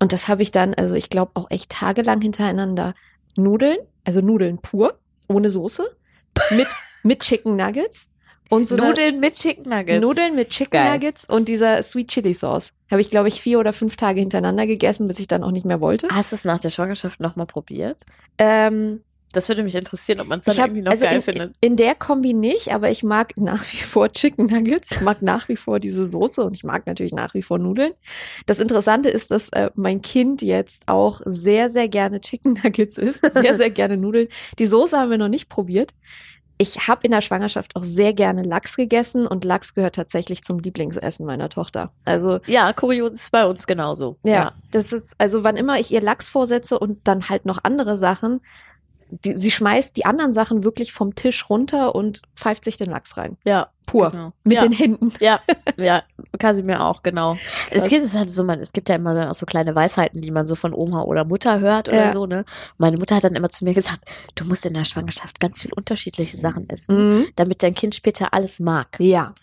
Und 0.00 0.12
das 0.12 0.28
habe 0.28 0.42
ich 0.42 0.50
dann, 0.50 0.74
also 0.74 0.94
ich 0.94 1.08
glaube 1.08 1.32
auch 1.34 1.50
echt 1.50 1.70
tagelang 1.70 2.20
hintereinander 2.20 2.92
Nudeln, 3.38 3.78
also 4.04 4.20
Nudeln 4.20 4.58
pur, 4.58 4.98
ohne 5.28 5.48
Soße, 5.48 5.96
mit, 6.50 6.68
mit 7.02 7.20
Chicken 7.20 7.56
Nuggets 7.56 8.10
und 8.54 8.66
so 8.66 8.76
Nudeln 8.76 9.20
mit 9.20 9.34
Chicken 9.34 9.70
Nuggets. 9.70 10.00
Nudeln 10.00 10.34
mit 10.36 10.50
Chicken 10.50 10.70
Geil. 10.70 10.92
Nuggets 10.92 11.24
und 11.28 11.48
dieser 11.48 11.82
Sweet 11.82 12.08
Chili 12.08 12.34
Sauce. 12.34 12.72
Habe 12.90 13.00
ich, 13.00 13.10
glaube 13.10 13.28
ich, 13.28 13.40
vier 13.40 13.58
oder 13.58 13.72
fünf 13.72 13.96
Tage 13.96 14.20
hintereinander 14.20 14.66
gegessen, 14.66 15.06
bis 15.08 15.18
ich 15.18 15.28
dann 15.28 15.42
auch 15.44 15.50
nicht 15.50 15.66
mehr 15.66 15.80
wollte. 15.80 16.08
Hast 16.10 16.32
du 16.32 16.36
es 16.36 16.44
nach 16.44 16.60
der 16.60 16.70
Schwangerschaft 16.70 17.20
nochmal 17.20 17.46
probiert? 17.46 18.02
Ähm, 18.38 19.00
Das 19.32 19.48
würde 19.48 19.64
mich 19.64 19.74
interessieren, 19.74 20.20
ob 20.20 20.28
man 20.28 20.38
es 20.38 20.44
dann 20.44 20.56
habe 20.58 20.68
irgendwie 20.68 20.82
noch 20.82 20.92
also 20.92 21.06
geil 21.06 21.16
in, 21.16 21.20
findet. 21.20 21.54
in 21.60 21.76
der 21.76 21.96
Kombi 21.96 22.34
nicht, 22.34 22.72
aber 22.72 22.90
ich 22.90 23.02
mag 23.02 23.32
nach 23.36 23.64
wie 23.72 23.78
vor 23.78 24.08
Chicken 24.12 24.46
Nuggets. 24.46 24.92
Ich 24.92 25.00
mag 25.00 25.22
nach 25.22 25.48
wie 25.48 25.56
vor 25.56 25.80
diese 25.80 26.06
Soße 26.06 26.44
und 26.44 26.54
ich 26.54 26.62
mag 26.62 26.86
natürlich 26.86 27.12
nach 27.12 27.34
wie 27.34 27.42
vor 27.42 27.58
Nudeln. 27.58 27.92
Das 28.46 28.60
Interessante 28.60 29.08
ist, 29.08 29.32
dass 29.32 29.48
äh, 29.48 29.70
mein 29.74 30.00
Kind 30.02 30.40
jetzt 30.40 30.84
auch 30.86 31.20
sehr, 31.24 31.68
sehr 31.68 31.88
gerne 31.88 32.20
Chicken 32.20 32.60
Nuggets 32.62 32.96
isst, 32.96 33.28
sehr, 33.34 33.54
sehr 33.56 33.70
gerne 33.70 33.96
Nudeln. 33.96 34.28
Die 34.60 34.66
Soße 34.66 34.96
haben 34.96 35.10
wir 35.10 35.18
noch 35.18 35.28
nicht 35.28 35.48
probiert. 35.48 35.94
Ich 36.56 36.86
habe 36.86 37.00
in 37.04 37.10
der 37.10 37.20
Schwangerschaft 37.20 37.74
auch 37.74 37.82
sehr 37.82 38.12
gerne 38.12 38.42
Lachs 38.42 38.76
gegessen 38.76 39.26
und 39.26 39.44
Lachs 39.44 39.74
gehört 39.74 39.96
tatsächlich 39.96 40.42
zum 40.44 40.60
Lieblingsessen 40.60 41.26
meiner 41.26 41.48
Tochter. 41.48 41.90
Also 42.04 42.38
Ja, 42.46 42.72
kurios 42.72 43.12
ist 43.12 43.32
bei 43.32 43.44
uns 43.44 43.66
genauso. 43.66 44.18
ja, 44.24 44.52
das 44.70 44.92
ist, 44.92 45.16
also 45.18 45.42
wann 45.42 45.56
immer 45.56 45.80
ich 45.80 45.92
ihr 45.92 46.00
Lachs 46.00 46.28
vorsetze 46.28 46.78
und 46.78 47.06
dann 47.08 47.28
halt 47.28 47.44
noch 47.44 47.58
andere 47.64 47.96
Sachen, 47.96 48.40
die, 49.24 49.36
sie 49.36 49.50
schmeißt 49.50 49.96
die 49.96 50.04
anderen 50.06 50.32
Sachen 50.32 50.64
wirklich 50.64 50.92
vom 50.92 51.14
Tisch 51.14 51.48
runter 51.50 51.94
und 51.94 52.22
pfeift 52.36 52.64
sich 52.64 52.76
den 52.76 52.90
Lachs 52.90 53.16
rein. 53.16 53.36
Ja, 53.46 53.68
Pur. 53.86 54.10
genau. 54.10 54.32
Mit 54.44 54.54
ja. 54.56 54.62
den 54.62 54.72
Händen. 54.72 55.12
Ja, 55.20 55.40
ja, 55.76 56.02
Kasimir 56.38 56.82
auch, 56.82 57.02
genau. 57.02 57.36
Es 57.70 57.88
gibt 57.88 58.02
es 58.02 58.14
halt 58.16 58.30
so, 58.30 58.42
man, 58.44 58.60
es 58.60 58.72
gibt 58.72 58.88
ja 58.88 58.94
immer 58.96 59.14
dann 59.14 59.28
auch 59.28 59.34
so 59.34 59.46
kleine 59.46 59.74
Weisheiten, 59.74 60.20
die 60.20 60.30
man 60.30 60.46
so 60.46 60.54
von 60.54 60.72
Oma 60.74 61.02
oder 61.02 61.24
Mutter 61.24 61.60
hört 61.60 61.88
oder 61.88 62.06
Ja. 62.06 62.10
so, 62.10 62.26
ne? 62.26 62.44
Meine 62.78 62.96
Mutter 62.96 63.16
hat 63.16 63.24
dann 63.24 63.34
immer 63.34 63.48
zu 63.50 63.64
mir 63.64 63.74
gesagt, 63.74 64.10
du 64.34 64.44
musst 64.44 64.64
in 64.66 64.74
der 64.74 64.84
Schwangerschaft 64.84 65.38
ganz 65.40 65.62
viel 65.62 65.72
unterschiedliche 65.74 66.36
Sachen 66.36 66.68
essen, 66.68 66.94
Mhm. 67.20 67.26
damit 67.36 67.62
dein 67.62 67.74
Kind 67.74 67.94
später 67.94 68.32
alles 68.32 68.58
mag. 68.60 68.88
Ja. 68.98 69.34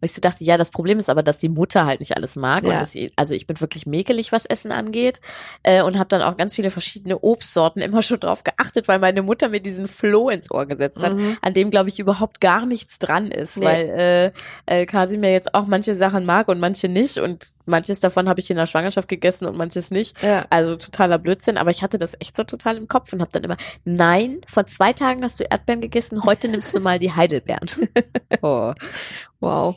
Weil 0.00 0.06
ich 0.06 0.12
so 0.14 0.20
dachte, 0.20 0.44
ja, 0.44 0.56
das 0.56 0.70
Problem 0.70 0.98
ist 0.98 1.08
aber, 1.10 1.22
dass 1.22 1.38
die 1.38 1.48
Mutter 1.48 1.86
halt 1.86 2.00
nicht 2.00 2.16
alles 2.16 2.36
mag. 2.36 2.64
Ja. 2.64 2.72
Und 2.72 2.80
das, 2.80 2.96
also 3.16 3.34
ich 3.34 3.46
bin 3.46 3.60
wirklich 3.60 3.86
mäkelig, 3.86 4.32
was 4.32 4.46
Essen 4.46 4.72
angeht. 4.72 5.20
Äh, 5.62 5.82
und 5.82 5.98
habe 5.98 6.08
dann 6.08 6.22
auch 6.22 6.36
ganz 6.36 6.54
viele 6.54 6.70
verschiedene 6.70 7.18
Obstsorten 7.18 7.82
immer 7.82 8.02
schon 8.02 8.20
drauf 8.20 8.44
geachtet, 8.44 8.88
weil 8.88 8.98
meine 8.98 9.22
Mutter 9.22 9.48
mir 9.48 9.60
diesen 9.60 9.88
Floh 9.88 10.28
ins 10.28 10.50
Ohr 10.50 10.66
gesetzt 10.66 11.02
hat, 11.02 11.14
Mhm. 11.14 11.36
an 11.42 11.54
dem, 11.54 11.70
glaube 11.70 11.88
ich, 11.88 11.98
überhaupt 11.98 12.40
gar 12.40 12.66
nichts 12.66 12.98
dran 12.98 13.30
ist. 13.30 13.58
Nee. 13.58 13.64
Weil 13.64 14.32
äh, 14.66 14.80
äh, 14.82 14.86
Kasimir 14.86 15.32
jetzt 15.32 15.54
auch 15.54 15.66
manche 15.66 15.94
Sachen 15.94 16.24
mag 16.24 16.48
und 16.48 16.60
manche 16.60 16.88
nicht. 16.88 17.18
Und 17.18 17.48
manches 17.66 18.00
davon 18.00 18.28
habe 18.28 18.40
ich 18.40 18.50
in 18.50 18.56
der 18.56 18.66
Schwangerschaft 18.66 19.08
gegessen 19.08 19.46
und 19.46 19.56
manches 19.56 19.90
nicht. 19.90 20.20
Ja. 20.22 20.46
Also 20.50 20.76
totaler 20.76 21.18
Blödsinn, 21.18 21.58
aber 21.58 21.70
ich 21.70 21.82
hatte 21.82 21.98
das 21.98 22.14
echt 22.20 22.36
so 22.36 22.44
total 22.44 22.76
im 22.76 22.88
Kopf 22.88 23.12
und 23.12 23.20
habe 23.20 23.30
dann 23.32 23.44
immer, 23.44 23.56
nein, 23.84 24.40
vor 24.46 24.66
zwei 24.66 24.92
Tagen 24.92 25.22
hast 25.22 25.40
du 25.40 25.44
Erdbeeren 25.44 25.80
gegessen, 25.80 26.24
heute 26.24 26.48
nimmst 26.48 26.74
du 26.74 26.80
mal 26.80 26.98
die 26.98 27.12
Heidelbeeren. 27.12 27.68
oh. 28.42 28.72
Wow. 29.40 29.76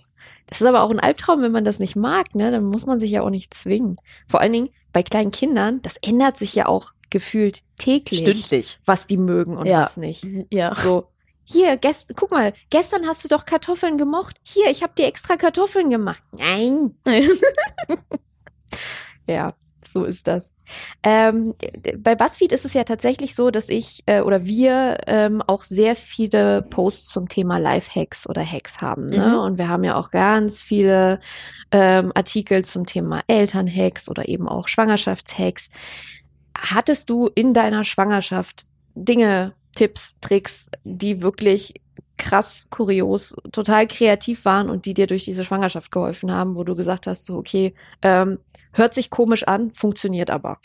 Das 0.51 0.61
ist 0.61 0.67
aber 0.67 0.83
auch 0.83 0.91
ein 0.91 0.99
Albtraum, 0.99 1.41
wenn 1.41 1.51
man 1.53 1.63
das 1.63 1.79
nicht 1.79 1.95
mag, 1.95 2.35
ne? 2.35 2.51
Dann 2.51 2.65
muss 2.65 2.85
man 2.85 2.99
sich 2.99 3.09
ja 3.09 3.21
auch 3.23 3.29
nicht 3.31 3.53
zwingen. 3.53 3.95
Vor 4.27 4.41
allen 4.41 4.51
Dingen 4.51 4.69
bei 4.93 5.01
kleinen 5.01 5.31
Kindern, 5.31 5.81
das 5.81 5.95
ändert 5.97 6.37
sich 6.37 6.53
ja 6.53 6.65
auch 6.67 6.91
gefühlt 7.09 7.61
täglich, 7.77 8.19
Stündlich. 8.19 8.77
was 8.85 9.07
die 9.07 9.17
mögen 9.17 9.57
und 9.57 9.65
Ja. 9.65 9.81
was 9.81 9.97
nicht. 9.97 10.25
Ja. 10.51 10.75
So, 10.75 11.07
hier, 11.45 11.77
gest 11.77 12.13
guck 12.15 12.31
mal, 12.31 12.53
gestern 12.69 13.07
hast 13.07 13.23
du 13.23 13.27
doch 13.29 13.45
Kartoffeln 13.45 13.97
gemocht. 13.97 14.35
Hier, 14.43 14.69
ich 14.69 14.83
habe 14.83 14.93
dir 14.97 15.07
extra 15.07 15.35
Kartoffeln 15.37 15.89
gemacht. 15.89 16.21
Nein. 16.37 16.95
Ja, 19.27 19.53
so 19.91 20.03
ist 20.03 20.27
das. 20.27 20.53
Ähm, 21.03 21.53
bei 21.97 22.15
BuzzFeed 22.15 22.51
ist 22.51 22.65
es 22.65 22.73
ja 22.73 22.83
tatsächlich 22.83 23.35
so, 23.35 23.51
dass 23.51 23.69
ich 23.69 24.03
äh, 24.05 24.21
oder 24.21 24.45
wir 24.45 24.99
ähm, 25.07 25.41
auch 25.45 25.63
sehr 25.63 25.95
viele 25.95 26.61
Posts 26.61 27.09
zum 27.09 27.29
Thema 27.29 27.57
Lifehacks 27.57 28.27
oder 28.29 28.43
Hacks 28.43 28.81
haben. 28.81 29.09
Ne? 29.09 29.27
Mhm. 29.27 29.39
Und 29.39 29.57
wir 29.57 29.69
haben 29.69 29.83
ja 29.83 29.95
auch 29.95 30.11
ganz 30.11 30.61
viele 30.61 31.19
ähm, 31.71 32.11
Artikel 32.15 32.63
zum 32.65 32.85
Thema 32.85 33.21
Elternhacks 33.27 34.09
oder 34.09 34.27
eben 34.27 34.47
auch 34.47 34.67
Schwangerschaftshacks. 34.67 35.71
Hattest 36.57 37.09
du 37.09 37.27
in 37.33 37.53
deiner 37.53 37.83
Schwangerschaft 37.83 38.65
Dinge, 38.95 39.53
Tipps, 39.75 40.19
Tricks, 40.19 40.69
die 40.83 41.21
wirklich 41.21 41.80
krass, 42.21 42.67
kurios, 42.69 43.35
total 43.51 43.87
kreativ 43.87 44.45
waren 44.45 44.69
und 44.69 44.85
die 44.85 44.93
dir 44.93 45.07
durch 45.07 45.25
diese 45.25 45.43
Schwangerschaft 45.43 45.91
geholfen 45.91 46.31
haben, 46.31 46.55
wo 46.55 46.63
du 46.63 46.75
gesagt 46.75 47.07
hast, 47.07 47.25
so 47.25 47.35
okay, 47.35 47.73
ähm, 48.03 48.37
hört 48.73 48.93
sich 48.93 49.09
komisch 49.09 49.47
an, 49.47 49.71
funktioniert 49.73 50.29
aber. 50.29 50.59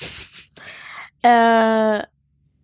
Äh, 1.23 2.03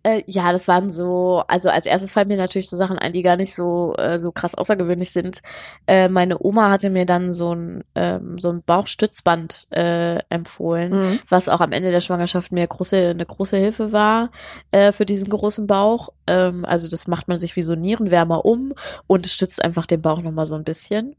äh, 0.03 0.21
ja, 0.27 0.51
das 0.51 0.67
waren 0.67 0.89
so, 0.91 1.43
also 1.47 1.69
als 1.69 1.85
erstes 1.85 2.11
fallen 2.11 2.27
mir 2.27 2.37
natürlich 2.37 2.69
so 2.69 2.75
Sachen 2.77 2.97
ein, 2.97 3.13
die 3.13 3.21
gar 3.21 3.37
nicht 3.37 3.55
so 3.55 3.95
äh, 3.97 4.19
so 4.19 4.31
krass 4.31 4.53
außergewöhnlich 4.55 5.11
sind. 5.11 5.41
Äh, 5.87 6.09
meine 6.09 6.37
Oma 6.43 6.69
hatte 6.69 6.89
mir 6.89 7.05
dann 7.05 7.33
so 7.33 7.55
ein 7.55 7.83
ähm, 7.95 8.37
so 8.37 8.49
ein 8.49 8.63
Bauchstützband 8.63 9.67
äh, 9.71 10.19
empfohlen, 10.29 10.91
Mhm. 10.91 11.19
was 11.29 11.49
auch 11.49 11.61
am 11.61 11.71
Ende 11.71 11.91
der 11.91 12.01
Schwangerschaft 12.01 12.51
mir 12.51 12.67
große 12.67 13.09
eine 13.09 13.25
große 13.25 13.57
Hilfe 13.57 13.91
war 13.91 14.29
äh, 14.71 14.91
für 14.91 15.05
diesen 15.05 15.29
großen 15.29 15.67
Bauch. 15.67 16.09
Ähm, 16.27 16.65
also 16.65 16.87
das 16.87 17.07
macht 17.07 17.27
man 17.27 17.37
sich 17.37 17.55
wie 17.55 17.61
so 17.61 17.75
Nierenwärmer 17.75 18.45
um 18.45 18.73
und 19.07 19.25
es 19.25 19.33
stützt 19.33 19.63
einfach 19.63 19.85
den 19.85 20.01
Bauch 20.01 20.21
noch 20.21 20.31
mal 20.31 20.45
so 20.45 20.55
ein 20.55 20.63
bisschen. 20.63 21.15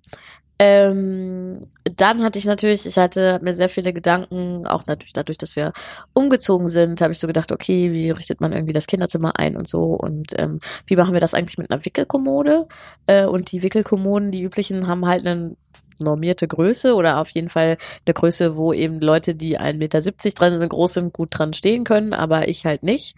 Ähm, 0.58 1.66
dann 1.96 2.22
hatte 2.22 2.38
ich 2.38 2.44
natürlich, 2.44 2.86
ich 2.86 2.96
hatte 2.96 3.40
mir 3.42 3.54
sehr 3.54 3.68
viele 3.68 3.92
Gedanken, 3.92 4.66
auch 4.66 4.86
natürlich 4.86 5.12
dadurch, 5.12 5.36
dass 5.36 5.56
wir 5.56 5.72
umgezogen 6.12 6.68
sind, 6.68 7.00
habe 7.00 7.12
ich 7.12 7.18
so 7.18 7.26
gedacht, 7.26 7.50
okay, 7.50 7.92
wie 7.92 8.10
richtet 8.10 8.40
man 8.40 8.52
irgendwie 8.52 8.72
das 8.72 8.86
Kinderzimmer 8.86 9.38
ein 9.38 9.56
und 9.56 9.66
so 9.66 9.82
und 9.94 10.32
ähm, 10.38 10.60
wie 10.86 10.96
machen 10.96 11.12
wir 11.12 11.20
das 11.20 11.34
eigentlich 11.34 11.58
mit 11.58 11.70
einer 11.70 11.84
Wickelkommode? 11.84 12.68
Äh, 13.06 13.24
und 13.26 13.50
die 13.50 13.62
Wickelkommoden, 13.62 14.30
die 14.30 14.42
üblichen, 14.42 14.86
haben 14.86 15.06
halt 15.06 15.26
eine 15.26 15.56
normierte 15.98 16.46
Größe 16.46 16.94
oder 16.94 17.18
auf 17.18 17.30
jeden 17.30 17.48
Fall 17.48 17.76
eine 18.06 18.14
Größe, 18.14 18.56
wo 18.56 18.72
eben 18.72 19.00
Leute, 19.00 19.34
die 19.34 19.58
1,70 19.58 19.74
Meter 19.78 20.00
dran 20.32 20.68
groß 20.68 20.94
sind, 20.94 21.12
gut 21.12 21.28
dran 21.32 21.52
stehen 21.52 21.84
können, 21.84 22.12
aber 22.12 22.48
ich 22.48 22.64
halt 22.64 22.82
nicht. 22.82 23.16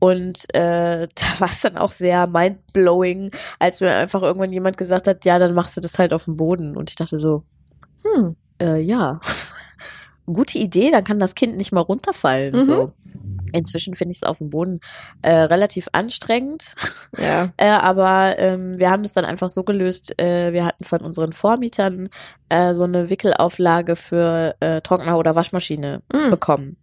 Und 0.00 0.52
äh, 0.54 1.06
da 1.14 1.26
war 1.40 1.48
es 1.48 1.60
dann 1.60 1.76
auch 1.78 1.92
sehr 1.92 2.26
mindblowing, 2.26 3.30
als 3.60 3.80
mir 3.80 3.94
einfach 3.94 4.22
irgendwann 4.22 4.52
jemand 4.52 4.76
gesagt 4.76 5.06
hat, 5.06 5.24
ja, 5.24 5.38
dann 5.38 5.54
machst 5.54 5.76
du 5.76 5.80
das 5.80 5.98
halt 5.98 6.12
auf 6.12 6.24
dem 6.24 6.36
Boden. 6.36 6.76
Und 6.76 6.90
ich 6.90 6.96
dachte 6.96 7.18
so, 7.18 7.42
hm, 8.02 8.34
äh, 8.60 8.80
ja, 8.80 9.20
gute 10.26 10.58
Idee, 10.58 10.90
dann 10.90 11.04
kann 11.04 11.18
das 11.18 11.34
Kind 11.34 11.56
nicht 11.56 11.72
mal 11.72 11.80
runterfallen. 11.80 12.56
Mhm. 12.56 12.64
So. 12.64 12.92
Inzwischen 13.52 13.96
finde 13.96 14.12
ich 14.12 14.18
es 14.18 14.22
auf 14.22 14.38
dem 14.38 14.50
Boden 14.50 14.80
äh, 15.22 15.32
relativ 15.34 15.88
anstrengend. 15.92 16.74
Ja. 17.18 17.50
Äh, 17.56 17.68
aber 17.70 18.38
ähm, 18.38 18.78
wir 18.78 18.90
haben 18.90 19.02
es 19.02 19.12
dann 19.12 19.24
einfach 19.24 19.50
so 19.50 19.64
gelöst, 19.64 20.18
äh, 20.20 20.52
wir 20.52 20.64
hatten 20.64 20.84
von 20.84 21.00
unseren 21.00 21.32
Vormietern 21.32 22.08
äh, 22.48 22.74
so 22.74 22.84
eine 22.84 23.10
Wickelauflage 23.10 23.96
für 23.96 24.54
äh, 24.60 24.80
Trockner 24.80 25.18
oder 25.18 25.34
Waschmaschine 25.34 26.02
Mhm. 26.12 26.30
bekommen. 26.30 26.76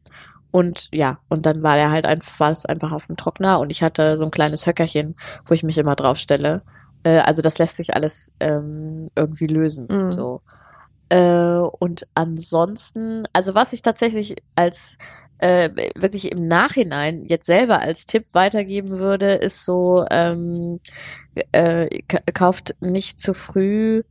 Und 0.58 0.90
ja, 0.92 1.20
und 1.30 1.46
dann 1.46 1.62
war 1.62 1.76
der 1.76 1.92
halt 1.92 2.08
einfach, 2.08 2.40
war 2.40 2.50
es 2.50 2.66
einfach 2.66 2.92
auf 2.92 3.06
dem 3.06 3.16
Trockner 3.16 3.60
und 3.60 3.72
ich 3.72 3.84
hatte 3.84 4.18
so 4.18 4.26
ein 4.26 4.32
kleines 4.32 4.66
Höckerchen, 4.66 5.14
wo 5.46 5.54
ich 5.54 5.62
mich 5.62 5.78
immer 5.78 5.96
drauf 5.96 6.18
stelle. 6.18 6.64
Äh, 7.04 7.20
also 7.20 7.44
das 7.44 7.60
lässt 7.60 7.76
sich 7.76 7.94
alles 7.94 8.34
ähm, 8.40 9.08
irgendwie 9.16 9.46
lösen. 9.46 9.88
Mhm. 9.88 10.12
So. 10.12 10.42
Äh, 11.10 11.60
und 11.80 12.08
ansonsten, 12.16 13.26
also 13.34 13.54
was 13.54 13.72
ich 13.72 13.84
tatsächlich 13.84 14.38
als 14.56 14.98
äh, 15.38 15.70
wirklich 15.96 16.32
im 16.32 16.48
Nachhinein 16.48 17.26
jetzt 17.26 17.46
selber 17.46 17.80
als 17.82 18.08
Tipp 18.08 18.26
weitergeben 18.34 18.98
würde, 18.98 19.34
ist 19.34 19.64
so, 19.64 20.06
ähm, 20.10 20.80
äh, 21.52 22.02
ka- 22.08 22.24
kauft 22.34 22.74
nicht 22.80 23.20
zu 23.20 23.36
früh 23.36 24.02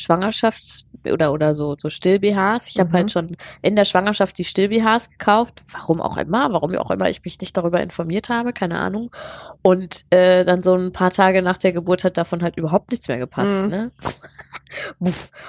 Schwangerschafts- 0.00 0.84
oder 1.10 1.32
oder 1.32 1.54
so 1.54 1.76
so 1.78 1.88
Still-BHs. 1.88 2.68
Ich 2.68 2.78
habe 2.78 2.90
Mhm. 2.90 2.94
halt 2.94 3.10
schon 3.10 3.36
in 3.62 3.74
der 3.76 3.84
Schwangerschaft 3.84 4.36
die 4.38 4.44
Still-BHs 4.44 5.10
gekauft. 5.10 5.62
Warum 5.72 6.00
auch 6.00 6.16
immer, 6.18 6.52
warum 6.52 6.74
auch 6.76 6.90
immer 6.90 7.08
ich 7.08 7.24
mich 7.24 7.40
nicht 7.40 7.56
darüber 7.56 7.80
informiert 7.80 8.28
habe, 8.28 8.52
keine 8.52 8.78
Ahnung. 8.78 9.10
Und 9.62 10.04
äh, 10.10 10.44
dann 10.44 10.62
so 10.62 10.74
ein 10.74 10.92
paar 10.92 11.10
Tage 11.10 11.42
nach 11.42 11.58
der 11.58 11.72
Geburt 11.72 12.04
hat 12.04 12.16
davon 12.16 12.42
halt 12.42 12.56
überhaupt 12.56 12.90
nichts 12.90 13.08
mehr 13.08 13.18
gepasst. 13.18 13.62
Mhm. 13.62 13.68
Ne? 13.68 13.90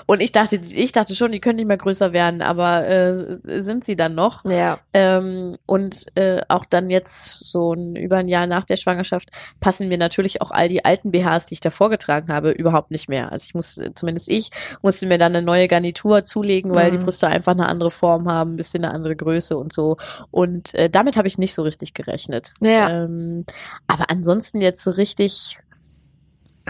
Und 0.06 0.22
ich 0.22 0.32
dachte, 0.32 0.56
ich 0.56 0.92
dachte 0.92 1.16
schon, 1.16 1.32
die 1.32 1.40
können 1.40 1.58
nicht 1.58 1.68
mehr 1.68 1.78
größer 1.78 2.14
werden, 2.14 2.42
aber 2.42 2.88
äh, 2.88 3.62
sind 3.62 3.84
sie 3.84 3.96
dann 3.96 4.16
noch? 4.16 4.44
Ja. 4.46 4.80
Ähm, 4.94 5.58
und 5.66 6.06
äh, 6.16 6.42
auch 6.50 6.66
dann 6.66 6.90
jetzt 6.90 7.46
so 7.46 7.74
ein, 7.74 7.96
über 7.96 8.18
ein 8.18 8.28
Jahr 8.28 8.48
nach 8.48 8.66
der 8.66 8.76
Schwangerschaft 8.76 9.30
passen 9.60 9.88
mir 9.90 9.98
natürlich 9.98 10.42
auch 10.42 10.52
all 10.52 10.70
die 10.70 10.86
alten 10.86 11.12
BHs, 11.12 11.46
die 11.48 11.56
ich 11.56 11.62
davor 11.62 11.90
getragen 11.90 12.32
habe, 12.34 12.52
überhaupt 12.52 12.92
nicht 12.92 13.10
mehr. 13.10 13.32
Also 13.32 13.46
ich 13.48 13.54
musste, 13.54 13.94
zumindest 13.94 14.30
ich, 14.30 14.50
musste 14.82 15.06
mir 15.06 15.18
dann 15.18 15.36
eine 15.36 15.46
neue 15.46 15.68
Garnitur 15.68 16.24
zulegen, 16.24 16.74
weil 16.74 16.92
Mhm. 16.92 16.98
die 17.00 17.04
Brüste 17.04 17.28
einfach 17.28 17.54
eine 17.54 17.68
andere 17.68 17.92
Form 17.92 18.28
haben, 18.30 18.54
ein 18.54 18.56
bisschen 18.58 18.84
eine 18.84 18.94
andere 18.94 19.16
Größe 19.16 19.58
und 19.58 19.72
so. 19.74 19.98
Und 20.32 20.74
äh, 20.76 20.90
damit 20.90 21.18
habe 21.18 21.28
ich 21.28 21.38
nicht 21.38 21.54
so 21.54 21.62
richtig 21.64 21.94
gerechnet. 21.94 22.54
Ja. 22.60 23.04
Ähm, 23.06 23.46
aber 23.88 24.06
ansonsten 24.10 24.62
jetzt 24.62 24.84
so 24.84 24.92
richtig 24.92 25.60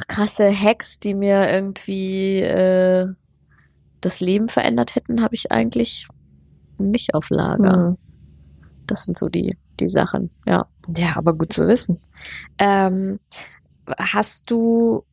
krasse 0.07 0.51
Hacks, 0.51 0.99
die 0.99 1.13
mir 1.13 1.49
irgendwie 1.49 2.39
äh, 2.39 3.07
das 4.01 4.19
Leben 4.19 4.49
verändert 4.49 4.95
hätten, 4.95 5.21
habe 5.21 5.35
ich 5.35 5.51
eigentlich 5.51 6.07
nicht 6.77 7.13
auf 7.13 7.29
Lager. 7.29 7.91
Mhm. 7.91 7.97
Das 8.87 9.03
sind 9.03 9.17
so 9.17 9.29
die, 9.29 9.57
die 9.79 9.87
Sachen, 9.87 10.31
ja. 10.45 10.67
Ja, 10.95 11.13
aber 11.15 11.33
gut 11.33 11.53
zu 11.53 11.67
wissen. 11.67 12.01
Ähm, 12.57 13.19
hast 13.97 14.49
du 14.49 15.03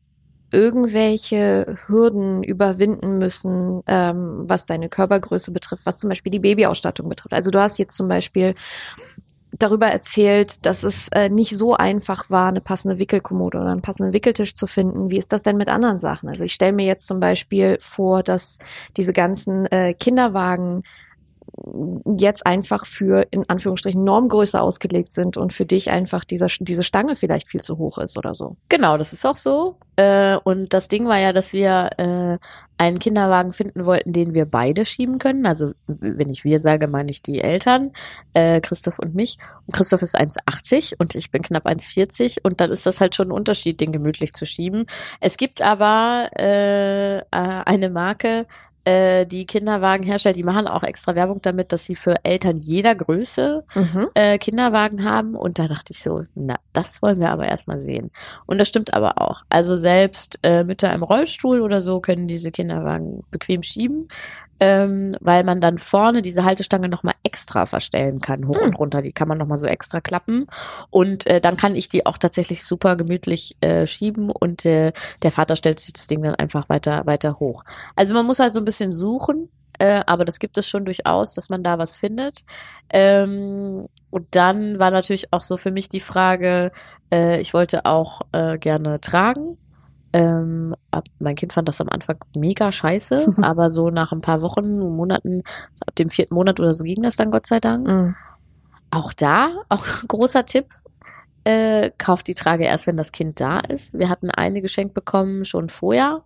irgendwelche 0.51 1.77
Hürden 1.85 2.43
überwinden 2.43 3.19
müssen, 3.19 3.83
ähm, 3.87 4.45
was 4.45 4.65
deine 4.65 4.89
Körpergröße 4.89 5.51
betrifft, 5.51 5.85
was 5.85 5.99
zum 5.99 6.09
Beispiel 6.09 6.31
die 6.31 6.39
Babyausstattung 6.39 7.07
betrifft? 7.07 7.33
Also 7.33 7.51
du 7.51 7.59
hast 7.59 7.77
jetzt 7.77 7.95
zum 7.95 8.07
Beispiel 8.07 8.55
darüber 9.59 9.87
erzählt, 9.87 10.65
dass 10.65 10.83
es 10.83 11.09
äh, 11.09 11.29
nicht 11.29 11.57
so 11.57 11.75
einfach 11.75 12.29
war, 12.29 12.47
eine 12.47 12.61
passende 12.61 12.97
Wickelkommode 12.97 13.59
oder 13.59 13.71
einen 13.71 13.81
passenden 13.81 14.13
Wickeltisch 14.13 14.55
zu 14.55 14.67
finden. 14.67 15.11
Wie 15.11 15.17
ist 15.17 15.31
das 15.31 15.43
denn 15.43 15.57
mit 15.57 15.69
anderen 15.69 15.99
Sachen? 15.99 16.29
Also 16.29 16.43
ich 16.43 16.53
stelle 16.53 16.73
mir 16.73 16.85
jetzt 16.85 17.05
zum 17.05 17.19
Beispiel 17.19 17.77
vor, 17.79 18.23
dass 18.23 18.59
diese 18.97 19.13
ganzen 19.13 19.65
äh, 19.67 19.93
Kinderwagen 19.93 20.83
jetzt 22.17 22.45
einfach 22.45 22.85
für 22.85 23.27
in 23.31 23.47
Anführungsstrichen 23.49 24.03
Normgröße 24.03 24.59
ausgelegt 24.59 25.11
sind 25.13 25.37
und 25.37 25.53
für 25.53 25.65
dich 25.65 25.91
einfach 25.91 26.23
dieser, 26.23 26.47
diese 26.59 26.83
Stange 26.83 27.15
vielleicht 27.15 27.47
viel 27.47 27.61
zu 27.61 27.77
hoch 27.77 27.97
ist 27.97 28.17
oder 28.17 28.33
so. 28.33 28.57
Genau, 28.69 28.97
das 28.97 29.13
ist 29.13 29.25
auch 29.25 29.35
so. 29.35 29.75
Äh, 29.95 30.37
und 30.43 30.73
das 30.73 30.87
Ding 30.87 31.07
war 31.07 31.17
ja, 31.17 31.33
dass 31.33 31.53
wir 31.53 31.89
äh, 31.97 32.37
einen 32.77 32.99
Kinderwagen 32.99 33.51
finden 33.51 33.85
wollten, 33.85 34.13
den 34.13 34.33
wir 34.33 34.45
beide 34.45 34.85
schieben 34.85 35.19
können. 35.19 35.45
Also 35.45 35.73
wenn 35.87 36.29
ich 36.29 36.45
wir 36.45 36.59
sage, 36.59 36.87
meine 36.87 37.11
ich 37.11 37.21
die 37.21 37.41
Eltern, 37.41 37.91
äh, 38.33 38.61
Christoph 38.61 38.99
und 38.99 39.15
mich. 39.15 39.37
Und 39.67 39.73
Christoph 39.75 40.01
ist 40.01 40.17
1,80 40.17 40.93
und 40.97 41.15
ich 41.15 41.29
bin 41.29 41.41
knapp 41.41 41.65
1,40 41.65 42.37
und 42.41 42.61
dann 42.61 42.71
ist 42.71 42.85
das 42.85 43.01
halt 43.01 43.15
schon 43.15 43.27
ein 43.27 43.33
Unterschied, 43.33 43.81
den 43.81 43.91
gemütlich 43.91 44.31
zu 44.31 44.45
schieben. 44.45 44.85
Es 45.19 45.35
gibt 45.35 45.61
aber 45.61 46.29
äh, 46.39 47.17
äh, 47.17 47.21
eine 47.31 47.89
Marke, 47.89 48.47
äh, 48.89 49.25
die 49.25 49.45
Kinderwagen 49.45 50.03
herstellt, 50.03 50.35
die 50.35 50.43
machen 50.43 50.67
auch 50.67 50.83
extra 50.83 51.13
Werbung 51.13 51.39
damit, 51.41 51.71
dass 51.71 51.85
sie 51.85 51.95
für 51.95 52.15
Eltern 52.23 52.57
jeder 52.57 52.95
Größe 52.95 53.63
äh, 54.15 54.37
Kinderwagen 54.37 55.03
haben. 55.03 55.35
Und 55.35 55.59
da 55.59 55.67
dachte 55.67 55.93
ich 55.93 56.01
so, 56.01 56.23
na, 56.33 56.55
das 56.73 57.01
wollen 57.01 57.19
wir 57.19 57.29
aber 57.29 57.47
erstmal 57.47 57.81
sehen. 57.81 58.11
Und 58.45 58.57
das 58.57 58.67
stimmt 58.67 58.93
aber 58.93 59.21
auch. 59.21 59.43
Also 59.49 59.75
selbst 59.75 60.39
äh, 60.43 60.63
Mütter 60.63 60.91
im 60.93 61.03
Rollstuhl 61.03 61.61
oder 61.61 61.81
so 61.81 61.99
können 61.99 62.27
diese 62.27 62.51
Kinderwagen 62.51 63.23
bequem 63.29 63.61
schieben. 63.63 64.07
Ähm, 64.59 65.15
weil 65.21 65.43
man 65.43 65.61
dann 65.61 65.77
vorne 65.77 66.21
diese 66.21 66.43
Haltestange 66.43 66.89
nochmal 66.89 67.15
extra 67.23 67.65
verstellen 67.65 68.19
kann, 68.19 68.47
hoch 68.47 68.59
Hm. 68.59 68.67
und 68.67 68.79
runter. 68.79 69.01
Die 69.01 69.13
kann 69.13 69.27
man 69.27 69.37
nochmal 69.37 69.57
so 69.57 69.67
extra 69.67 70.01
klappen. 70.01 70.47
Und 70.89 71.25
äh, 71.27 71.39
dann 71.39 71.55
kann 71.57 71.75
ich 71.75 71.87
die 71.89 72.05
auch 72.05 72.17
tatsächlich 72.17 72.63
super 72.63 72.95
gemütlich 72.95 73.55
äh, 73.61 73.85
schieben 73.85 74.29
und 74.29 74.65
äh, 74.65 74.91
der 75.23 75.31
Vater 75.31 75.55
stellt 75.55 75.79
sich 75.79 75.93
das 75.93 76.07
Ding 76.07 76.21
dann 76.23 76.35
einfach 76.35 76.67
weiter, 76.69 77.05
weiter 77.05 77.39
hoch. 77.39 77.63
Also 77.95 78.13
man 78.13 78.25
muss 78.25 78.39
halt 78.39 78.53
so 78.53 78.59
ein 78.59 78.65
bisschen 78.65 78.91
suchen, 78.91 79.49
äh, 79.79 80.01
aber 80.05 80.25
das 80.25 80.39
gibt 80.39 80.57
es 80.57 80.67
schon 80.67 80.83
durchaus, 80.85 81.33
dass 81.33 81.49
man 81.49 81.63
da 81.63 81.77
was 81.77 81.97
findet. 81.97 82.43
Ähm, 82.89 83.87
und 84.09 84.27
dann 84.31 84.79
war 84.79 84.91
natürlich 84.91 85.31
auch 85.31 85.41
so 85.41 85.55
für 85.57 85.71
mich 85.71 85.87
die 85.89 85.99
Frage, 86.01 86.71
äh, 87.13 87.39
ich 87.39 87.53
wollte 87.53 87.85
auch 87.85 88.21
äh, 88.33 88.57
gerne 88.57 88.99
tragen. 88.99 89.57
Ähm, 90.11 90.75
ab, 90.91 91.05
mein 91.19 91.35
Kind 91.35 91.53
fand 91.53 91.67
das 91.67 91.81
am 91.81 91.89
Anfang 91.89 92.17
mega 92.35 92.71
scheiße, 92.71 93.35
aber 93.43 93.69
so 93.69 93.89
nach 93.89 94.11
ein 94.11 94.19
paar 94.19 94.41
Wochen, 94.41 94.79
Monaten, 94.79 95.43
ab 95.85 95.95
dem 95.95 96.09
vierten 96.09 96.35
Monat 96.35 96.59
oder 96.59 96.73
so 96.73 96.83
ging 96.83 97.01
das 97.03 97.15
dann 97.15 97.31
Gott 97.31 97.45
sei 97.45 97.59
Dank. 97.59 97.87
Mhm. 97.87 98.15
Auch 98.91 99.13
da, 99.13 99.49
auch 99.69 99.85
großer 100.07 100.45
Tipp, 100.45 100.67
äh, 101.43 101.91
kauft 101.97 102.27
die 102.27 102.33
Trage 102.33 102.65
erst, 102.65 102.87
wenn 102.87 102.97
das 102.97 103.11
Kind 103.11 103.39
da 103.39 103.59
ist. 103.59 103.97
Wir 103.97 104.09
hatten 104.09 104.29
eine 104.29 104.61
geschenkt 104.61 104.93
bekommen 104.93 105.45
schon 105.45 105.69
vorher. 105.69 106.23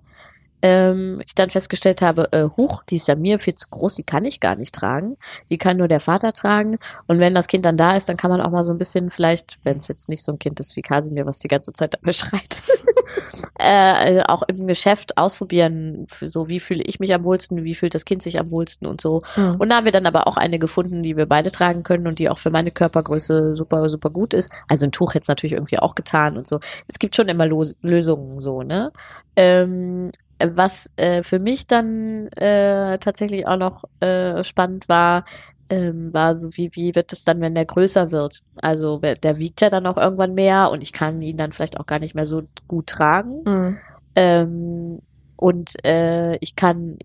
Ähm, 0.64 1.22
ich 1.26 1.36
dann 1.36 1.50
festgestellt 1.50 2.02
habe, 2.02 2.32
äh, 2.32 2.48
huch, 2.56 2.84
die 2.84 2.96
ist 2.96 3.10
ja 3.10 3.16
mir 3.16 3.38
viel 3.38 3.54
zu 3.54 3.68
groß, 3.70 3.96
die 3.96 4.04
kann 4.04 4.24
ich 4.24 4.40
gar 4.40 4.56
nicht 4.56 4.74
tragen. 4.74 5.18
Die 5.50 5.58
kann 5.58 5.76
nur 5.76 5.90
der 5.90 6.00
Vater 6.00 6.32
tragen. 6.32 6.78
Und 7.06 7.20
wenn 7.20 7.36
das 7.36 7.48
Kind 7.48 7.66
dann 7.66 7.76
da 7.76 7.98
ist, 7.98 8.08
dann 8.08 8.16
kann 8.16 8.32
man 8.32 8.40
auch 8.40 8.50
mal 8.50 8.64
so 8.64 8.72
ein 8.72 8.78
bisschen 8.78 9.10
vielleicht, 9.10 9.60
wenn 9.64 9.80
es 9.80 9.90
jetzt 9.90 10.08
nicht 10.08 10.24
so 10.24 10.32
ein 10.32 10.40
Kind 10.40 10.62
ist 10.62 10.78
wie 10.78 10.82
Kasimir, 10.82 11.26
was 11.26 11.40
die 11.40 11.50
ganze 11.50 11.74
Zeit 11.74 11.96
dabei 11.96 12.14
schreit, 12.14 12.64
äh, 13.60 14.24
auch 14.24 14.42
im 14.44 14.66
Geschäft 14.66 15.18
ausprobieren, 15.18 16.08
so 16.10 16.48
wie 16.48 16.62
fühle 16.62 16.84
ich 16.84 17.02
mich 17.02 17.14
am 17.14 17.26
wohlsten, 17.26 17.66
wie 17.66 17.76
fühlt 17.76 17.94
das 17.94 18.06
Kind 18.06 18.24
sich 18.24 18.40
am 18.40 18.50
wohlsten 18.50 18.88
und 18.88 19.02
so. 19.02 19.24
Mhm. 19.36 19.56
Und 19.56 19.68
da 19.68 19.76
haben 19.76 19.86
wir 19.86 19.92
dann 19.92 20.06
aber 20.06 20.28
auch 20.28 20.38
eine 20.38 20.60
gefunden, 20.60 21.04
die 21.04 21.18
wir 21.18 21.26
beide 21.26 21.52
tragen 21.52 21.84
können 21.84 22.08
und 22.08 22.20
die 22.20 22.30
auch 22.30 22.38
für 22.38 22.52
meine 22.52 22.72
Körpergröße 22.72 23.54
super, 23.54 23.90
super 23.90 24.12
gut 24.12 24.34
ist. 24.34 24.50
Also 24.70 24.88
ein 24.88 24.94
Tuch 24.94 25.14
hätte 25.14 25.24
es 25.24 25.28
natürlich 25.28 25.54
irgendwie 25.54 25.80
auch 25.80 25.96
getan 25.96 26.38
und 26.38 26.48
so. 26.48 26.62
Es 26.88 27.00
gibt 27.00 27.18
schon 27.18 27.28
immer 27.28 27.46
Los 27.46 27.76
Lösungen 27.82 28.40
so, 28.40 28.64
ne? 28.64 28.94
Ähm, 29.36 30.12
was 30.54 30.92
äh, 30.96 31.24
für 31.24 31.40
mich 31.40 31.68
dann 31.68 32.28
äh, 32.36 32.98
tatsächlich 33.00 33.48
auch 33.48 33.58
noch 33.58 33.84
äh, 34.00 34.44
spannend 34.44 34.90
war, 34.90 35.26
ähm, 35.70 36.14
war 36.14 36.36
so 36.36 36.50
wie, 36.56 36.70
wie 36.74 36.96
wird 36.96 37.14
es 37.14 37.24
dann, 37.24 37.42
wenn 37.42 37.56
der 37.56 37.66
größer 37.66 38.12
wird? 38.12 38.42
Also 38.62 38.98
der 39.00 39.38
wiegt 39.38 39.62
ja 39.62 39.70
dann 39.70 39.88
auch 39.88 39.98
irgendwann 39.98 40.34
mehr 40.34 40.70
und 40.72 40.84
ich 40.84 40.94
kann 40.94 41.22
ihn 41.22 41.38
dann 41.38 41.52
vielleicht 41.52 41.80
auch 41.80 41.86
gar 41.86 42.00
nicht 42.00 42.16
mehr 42.16 42.26
so 42.26 42.44
gut 42.68 42.88
tragen. 42.88 43.44
Mhm. 43.46 43.78
Ähm, 44.16 45.00
und 45.36 45.84
äh, 45.86 46.38
ich 46.38 46.56
kann, 46.56 46.98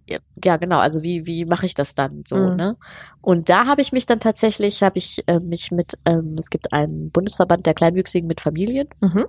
ja 0.45 0.57
genau, 0.59 0.79
also 0.79 1.03
wie, 1.03 1.27
wie 1.27 1.45
mache 1.45 1.67
ich 1.67 1.75
das 1.75 1.95
dann 1.95 2.23
so, 2.27 2.37
Mhm. 2.37 2.57
ne? 2.57 2.77
Und 3.21 3.49
da 3.49 3.67
habe 3.67 3.81
ich 3.81 3.91
mich 3.91 4.07
dann 4.07 4.21
tatsächlich, 4.21 4.83
habe 4.83 4.99
ich 4.99 5.25
äh, 5.27 5.41
mich 5.41 5.71
mit, 5.73 5.95
ähm, 6.05 6.37
es 6.39 6.51
gibt 6.51 6.73
einen 6.73 7.11
Bundesverband 7.11 7.67
der 7.67 7.75
Kleinwüchsigen 7.75 8.29
mit 8.29 8.41
Familien 8.41 8.89
Mhm. 9.01 9.27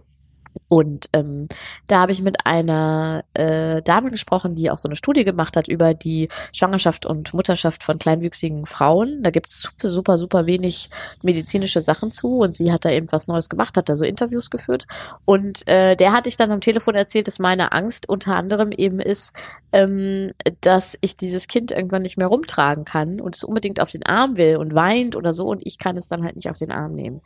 Und 0.68 1.08
ähm, 1.14 1.48
da 1.88 2.02
habe 2.02 2.12
ich 2.12 2.22
mit 2.22 2.46
einer 2.46 3.24
äh, 3.34 3.82
Dame 3.82 4.12
gesprochen, 4.12 4.56
die 4.56 4.70
auch 4.70 4.78
so 4.78 4.88
eine 4.88 4.96
Studie 4.96 5.24
gemacht 5.24 5.58
hat 5.58 5.68
über 5.68 5.96
die 5.96 6.28
Schwangerschaft 6.54 7.06
und 7.08 7.34
Mutterschaft 7.34 7.84
von 7.84 7.98
kleinwüchsigen 7.98 8.68
Frauen. 8.68 9.24
Da 9.24 9.32
gibt's 9.32 9.62
super, 9.62 9.88
super, 9.88 10.18
super 10.18 10.46
wenig 10.46 10.92
medizinische 11.24 11.82
Sachen 11.82 12.12
zu 12.12 12.40
und 12.40 12.56
sie 12.56 12.72
hat 12.72 12.86
da 12.86 12.92
eben 12.92 13.12
was 13.12 13.28
Neues 13.28 13.50
gemacht, 13.50 13.78
hat 13.78 13.90
da 13.90 13.96
so 13.96 14.06
Interviews 14.06 14.52
geführt. 14.52 14.86
Und 15.26 15.68
äh, 15.68 15.96
der 15.96 16.14
hatte 16.14 16.30
ich 16.30 16.38
dann 16.38 16.52
am 16.52 16.62
Telefon 16.62 16.94
erzählt, 16.94 17.28
dass 17.28 17.40
meine 17.40 17.72
Angst 17.72 18.08
unter 18.08 18.36
anderem 18.36 18.72
eben 18.72 19.00
ist, 19.00 19.34
ähm, 19.72 20.32
dass 20.62 20.98
ich 21.02 21.18
dieses 21.18 21.48
Kind 21.48 21.72
irgendwann 21.72 22.04
nicht 22.04 22.18
mehr 22.18 22.28
rumtragen 22.28 22.86
kann 22.86 23.20
und 23.22 23.36
es 23.36 23.44
unbedingt 23.44 23.82
auf 23.82 23.92
den 23.92 24.06
Arm 24.06 24.38
will 24.38 24.58
und 24.58 24.76
weint 24.76 25.16
oder 25.16 25.34
so 25.34 25.48
und 25.48 25.62
ich 25.66 25.80
kann 25.80 25.98
es 25.98 26.08
dann 26.08 26.24
halt 26.24 26.36
nicht 26.36 26.50
auf 26.50 26.58
den 26.60 26.72
Arm 26.72 26.94
nehmen. 26.94 27.22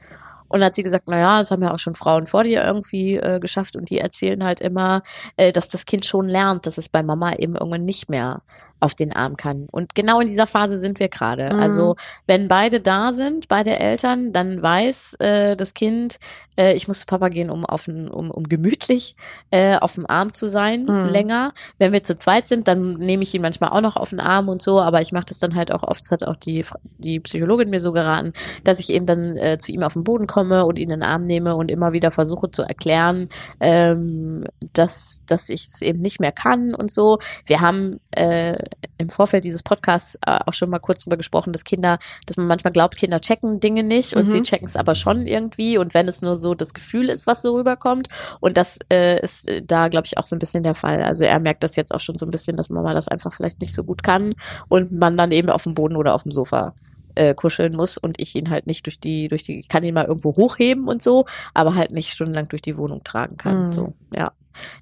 Und 0.53 0.59
dann 0.59 0.67
hat 0.67 0.75
sie 0.75 0.83
gesagt, 0.83 1.05
na 1.07 1.17
ja, 1.17 1.39
das 1.39 1.49
haben 1.49 1.63
ja 1.63 1.73
auch 1.73 1.79
schon 1.79 1.95
Frauen 1.95 2.27
vor 2.27 2.43
dir 2.43 2.63
irgendwie 2.63 3.15
äh, 3.15 3.39
geschafft 3.39 3.75
und 3.75 3.89
die 3.89 3.97
erzählen 3.97 4.43
halt 4.43 4.61
immer, 4.61 5.01
äh, 5.35 5.51
dass 5.51 5.67
das 5.67 5.87
Kind 5.87 6.05
schon 6.05 6.27
lernt, 6.27 6.67
dass 6.67 6.77
es 6.77 6.89
bei 6.89 7.01
Mama 7.01 7.33
eben 7.33 7.55
irgendwann 7.55 7.85
nicht 7.85 8.07
mehr 8.07 8.43
auf 8.79 8.93
den 8.93 9.15
Arm 9.15 9.35
kann. 9.35 9.65
Und 9.71 9.95
genau 9.95 10.19
in 10.19 10.27
dieser 10.27 10.45
Phase 10.45 10.77
sind 10.77 10.99
wir 10.99 11.09
gerade. 11.09 11.51
Mhm. 11.51 11.59
Also 11.59 11.95
wenn 12.27 12.47
beide 12.47 12.81
da 12.81 13.13
sind, 13.13 13.47
beide 13.47 13.79
Eltern, 13.79 14.31
dann 14.31 14.61
weiß 14.61 15.15
äh, 15.15 15.55
das 15.55 15.73
Kind, 15.73 16.19
äh, 16.57 16.73
ich 16.73 16.87
muss 16.87 16.99
zu 17.01 17.05
Papa 17.05 17.29
gehen, 17.29 17.49
um 17.49 17.65
auf 17.65 17.85
den, 17.85 18.09
um, 18.09 18.31
um 18.31 18.43
gemütlich 18.43 19.15
äh, 19.51 19.77
auf 19.77 19.95
dem 19.95 20.05
Arm 20.09 20.33
zu 20.33 20.47
sein 20.47 20.85
Mhm. 20.85 21.05
länger. 21.05 21.53
Wenn 21.77 21.91
wir 21.93 22.03
zu 22.03 22.15
zweit 22.15 22.47
sind, 22.47 22.67
dann 22.67 22.93
nehme 22.93 23.23
ich 23.23 23.33
ihn 23.33 23.41
manchmal 23.41 23.69
auch 23.71 23.81
noch 23.81 23.95
auf 23.95 24.09
den 24.09 24.19
Arm 24.19 24.49
und 24.49 24.61
so, 24.61 24.79
aber 24.81 25.01
ich 25.01 25.11
mache 25.11 25.25
das 25.27 25.39
dann 25.39 25.55
halt 25.55 25.71
auch 25.71 25.83
oft, 25.83 26.01
das 26.01 26.11
hat 26.11 26.23
auch 26.23 26.35
die, 26.35 26.65
die 26.97 27.19
Psychologin 27.19 27.69
mir 27.69 27.79
so 27.81 27.91
geraten, 27.91 28.33
dass 28.63 28.79
ich 28.79 28.89
eben 28.91 29.05
dann 29.05 29.37
äh, 29.37 29.57
zu 29.57 29.71
ihm 29.71 29.83
auf 29.83 29.93
den 29.93 30.03
Boden 30.03 30.27
komme 30.27 30.65
und 30.65 30.77
ihn 30.79 30.89
in 30.91 30.99
den 30.99 31.03
Arm 31.03 31.21
nehme 31.23 31.55
und 31.55 31.71
immer 31.71 31.93
wieder 31.93 32.11
versuche 32.11 32.51
zu 32.51 32.63
erklären, 32.63 33.29
ähm, 33.59 34.45
dass, 34.73 35.23
dass 35.27 35.49
ich 35.49 35.65
es 35.67 35.81
eben 35.81 35.99
nicht 36.01 36.19
mehr 36.19 36.31
kann 36.31 36.73
und 36.75 36.91
so. 36.91 37.19
Wir 37.45 37.61
haben 37.61 37.99
äh, 38.11 38.57
im 38.97 39.09
Vorfeld 39.09 39.43
dieses 39.43 39.63
Podcasts 39.63 40.15
äh, 40.25 40.39
auch 40.45 40.53
schon 40.53 40.69
mal 40.69 40.79
kurz 40.79 41.03
drüber 41.03 41.17
gesprochen, 41.17 41.53
dass 41.53 41.63
Kinder, 41.63 41.97
dass 42.27 42.37
man 42.37 42.47
manchmal 42.47 42.73
glaubt, 42.73 42.97
Kinder 42.97 43.19
checken 43.21 43.59
Dinge 43.59 43.83
nicht 43.83 44.15
und 44.15 44.25
Mhm. 44.25 44.29
sie 44.29 44.41
checken 44.43 44.67
es 44.67 44.75
aber 44.75 44.95
schon 44.95 45.25
irgendwie 45.25 45.77
und 45.77 45.93
wenn 45.93 46.07
es 46.07 46.21
nur 46.21 46.37
so 46.37 46.42
das 46.53 46.73
Gefühl 46.73 47.09
ist, 47.09 47.27
was 47.27 47.41
so 47.41 47.55
rüberkommt 47.55 48.09
und 48.39 48.57
das 48.57 48.79
äh, 48.91 49.21
ist 49.21 49.47
äh, 49.47 49.61
da, 49.61 49.87
glaube 49.87 50.05
ich, 50.05 50.17
auch 50.17 50.25
so 50.25 50.35
ein 50.35 50.39
bisschen 50.39 50.63
der 50.63 50.73
Fall. 50.73 51.03
Also 51.03 51.23
er 51.23 51.39
merkt 51.39 51.63
das 51.63 51.75
jetzt 51.75 51.93
auch 51.93 52.01
schon 52.01 52.17
so 52.17 52.25
ein 52.25 52.31
bisschen, 52.31 52.57
dass 52.57 52.69
Mama 52.69 52.93
das 52.93 53.07
einfach 53.07 53.31
vielleicht 53.31 53.61
nicht 53.61 53.73
so 53.73 53.83
gut 53.83 54.03
kann 54.03 54.33
und 54.67 54.91
man 54.91 55.15
dann 55.15 55.31
eben 55.31 55.49
auf 55.49 55.63
dem 55.63 55.73
Boden 55.73 55.95
oder 55.95 56.13
auf 56.13 56.23
dem 56.23 56.31
Sofa 56.31 56.73
äh, 57.15 57.33
kuscheln 57.33 57.75
muss 57.75 57.97
und 57.97 58.19
ich 58.19 58.35
ihn 58.35 58.49
halt 58.49 58.67
nicht 58.67 58.85
durch 58.85 58.99
die, 58.99 59.27
durch 59.27 59.43
die, 59.43 59.59
ich 59.59 59.67
kann 59.67 59.83
ihn 59.83 59.93
mal 59.93 60.05
irgendwo 60.05 60.35
hochheben 60.35 60.87
und 60.87 61.01
so, 61.01 61.25
aber 61.53 61.75
halt 61.75 61.91
nicht 61.91 62.11
stundenlang 62.11 62.47
durch 62.47 62.61
die 62.61 62.77
Wohnung 62.77 63.03
tragen 63.03 63.37
kann. 63.37 63.67
Mhm. 63.67 63.73
So, 63.73 63.93
ja. 64.13 64.31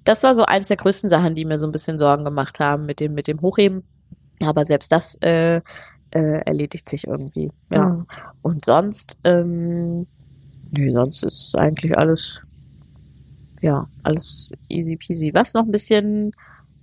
Das 0.03 0.23
war 0.23 0.35
so 0.35 0.43
eins 0.43 0.67
der 0.67 0.77
größten 0.77 1.09
Sachen, 1.09 1.33
die 1.33 1.45
mir 1.45 1.57
so 1.57 1.65
ein 1.65 1.71
bisschen 1.71 1.97
Sorgen 1.97 2.25
gemacht 2.25 2.59
haben 2.59 2.85
mit 2.85 2.99
dem, 2.99 3.13
mit 3.13 3.27
dem 3.27 3.41
Hochheben. 3.41 3.83
Aber 4.41 4.65
selbst 4.65 4.91
das 4.91 5.15
äh, 5.21 5.61
äh, 6.13 6.41
erledigt 6.45 6.89
sich 6.89 7.07
irgendwie. 7.07 7.51
Ja. 7.71 7.89
Mhm. 7.89 8.07
Und 8.41 8.65
sonst, 8.65 9.17
ähm, 9.23 10.07
nee, 10.71 10.91
sonst 10.91 11.23
ist 11.23 11.47
es 11.47 11.55
eigentlich 11.55 11.97
alles, 11.97 12.43
ja, 13.61 13.87
alles 14.03 14.51
easy 14.69 14.97
peasy. 14.97 15.31
Was 15.33 15.53
noch 15.53 15.63
ein 15.63 15.71
bisschen, 15.71 16.31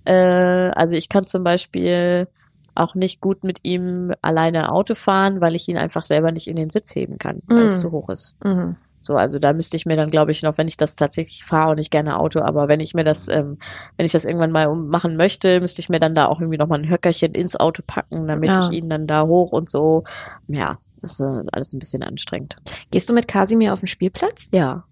äh, 0.05 0.13
also 0.13 0.95
ich 0.95 1.09
kann 1.09 1.25
zum 1.25 1.43
Beispiel 1.43 2.27
auch 2.75 2.95
nicht 2.95 3.19
gut 3.19 3.43
mit 3.43 3.59
ihm 3.63 4.13
alleine 4.21 4.71
Auto 4.71 4.95
fahren, 4.95 5.41
weil 5.41 5.55
ich 5.55 5.67
ihn 5.67 5.77
einfach 5.77 6.03
selber 6.03 6.31
nicht 6.31 6.47
in 6.47 6.55
den 6.55 6.69
Sitz 6.69 6.95
heben 6.95 7.17
kann, 7.17 7.41
weil 7.47 7.65
es 7.65 7.77
Mm. 7.77 7.81
zu 7.81 7.91
hoch 7.91 8.09
ist. 8.09 8.35
Mhm. 8.43 8.77
So, 9.01 9.15
also 9.15 9.39
da 9.39 9.53
müsste 9.53 9.77
ich 9.77 9.85
mir 9.85 9.95
dann, 9.97 10.09
glaube 10.09 10.31
ich, 10.31 10.43
noch, 10.43 10.57
wenn 10.57 10.67
ich 10.67 10.75
das 10.77 10.95
tatsächlich 10.95 11.43
fahre 11.45 11.71
und 11.71 11.77
ich 11.79 11.89
gerne 11.89 12.19
Auto, 12.19 12.41
aber 12.41 12.67
wenn 12.67 12.81
ich 12.81 12.93
mir 12.93 13.03
das, 13.05 13.27
ähm, 13.29 13.57
wenn 13.97 14.05
ich 14.05 14.11
das 14.11 14.25
irgendwann 14.25 14.51
mal 14.51 14.73
machen 14.75 15.15
möchte, 15.17 15.59
müsste 15.61 15.81
ich 15.81 15.89
mir 15.89 15.99
dann 16.01 16.15
da 16.15 16.27
auch 16.27 16.39
irgendwie 16.41 16.57
noch 16.57 16.67
mal 16.67 16.79
ein 16.79 16.89
Höckerchen 16.89 17.33
ins 17.33 17.55
Auto 17.57 17.81
packen, 17.85 18.27
damit 18.27 18.49
Ja. 18.49 18.59
ich 18.59 18.71
ihn 18.71 18.89
dann 18.89 19.07
da 19.07 19.23
hoch 19.25 19.51
und 19.53 19.69
so. 19.69 20.03
Ja, 20.47 20.79
das 20.99 21.13
ist 21.13 21.19
äh, 21.19 21.41
alles 21.51 21.73
ein 21.73 21.79
bisschen 21.79 22.03
anstrengend. 22.03 22.55
Gehst 22.91 23.09
du 23.09 23.13
mit 23.13 23.27
Kasimir 23.27 23.73
auf 23.73 23.79
den 23.79 23.87
Spielplatz? 23.87 24.49
Ja. 24.51 24.85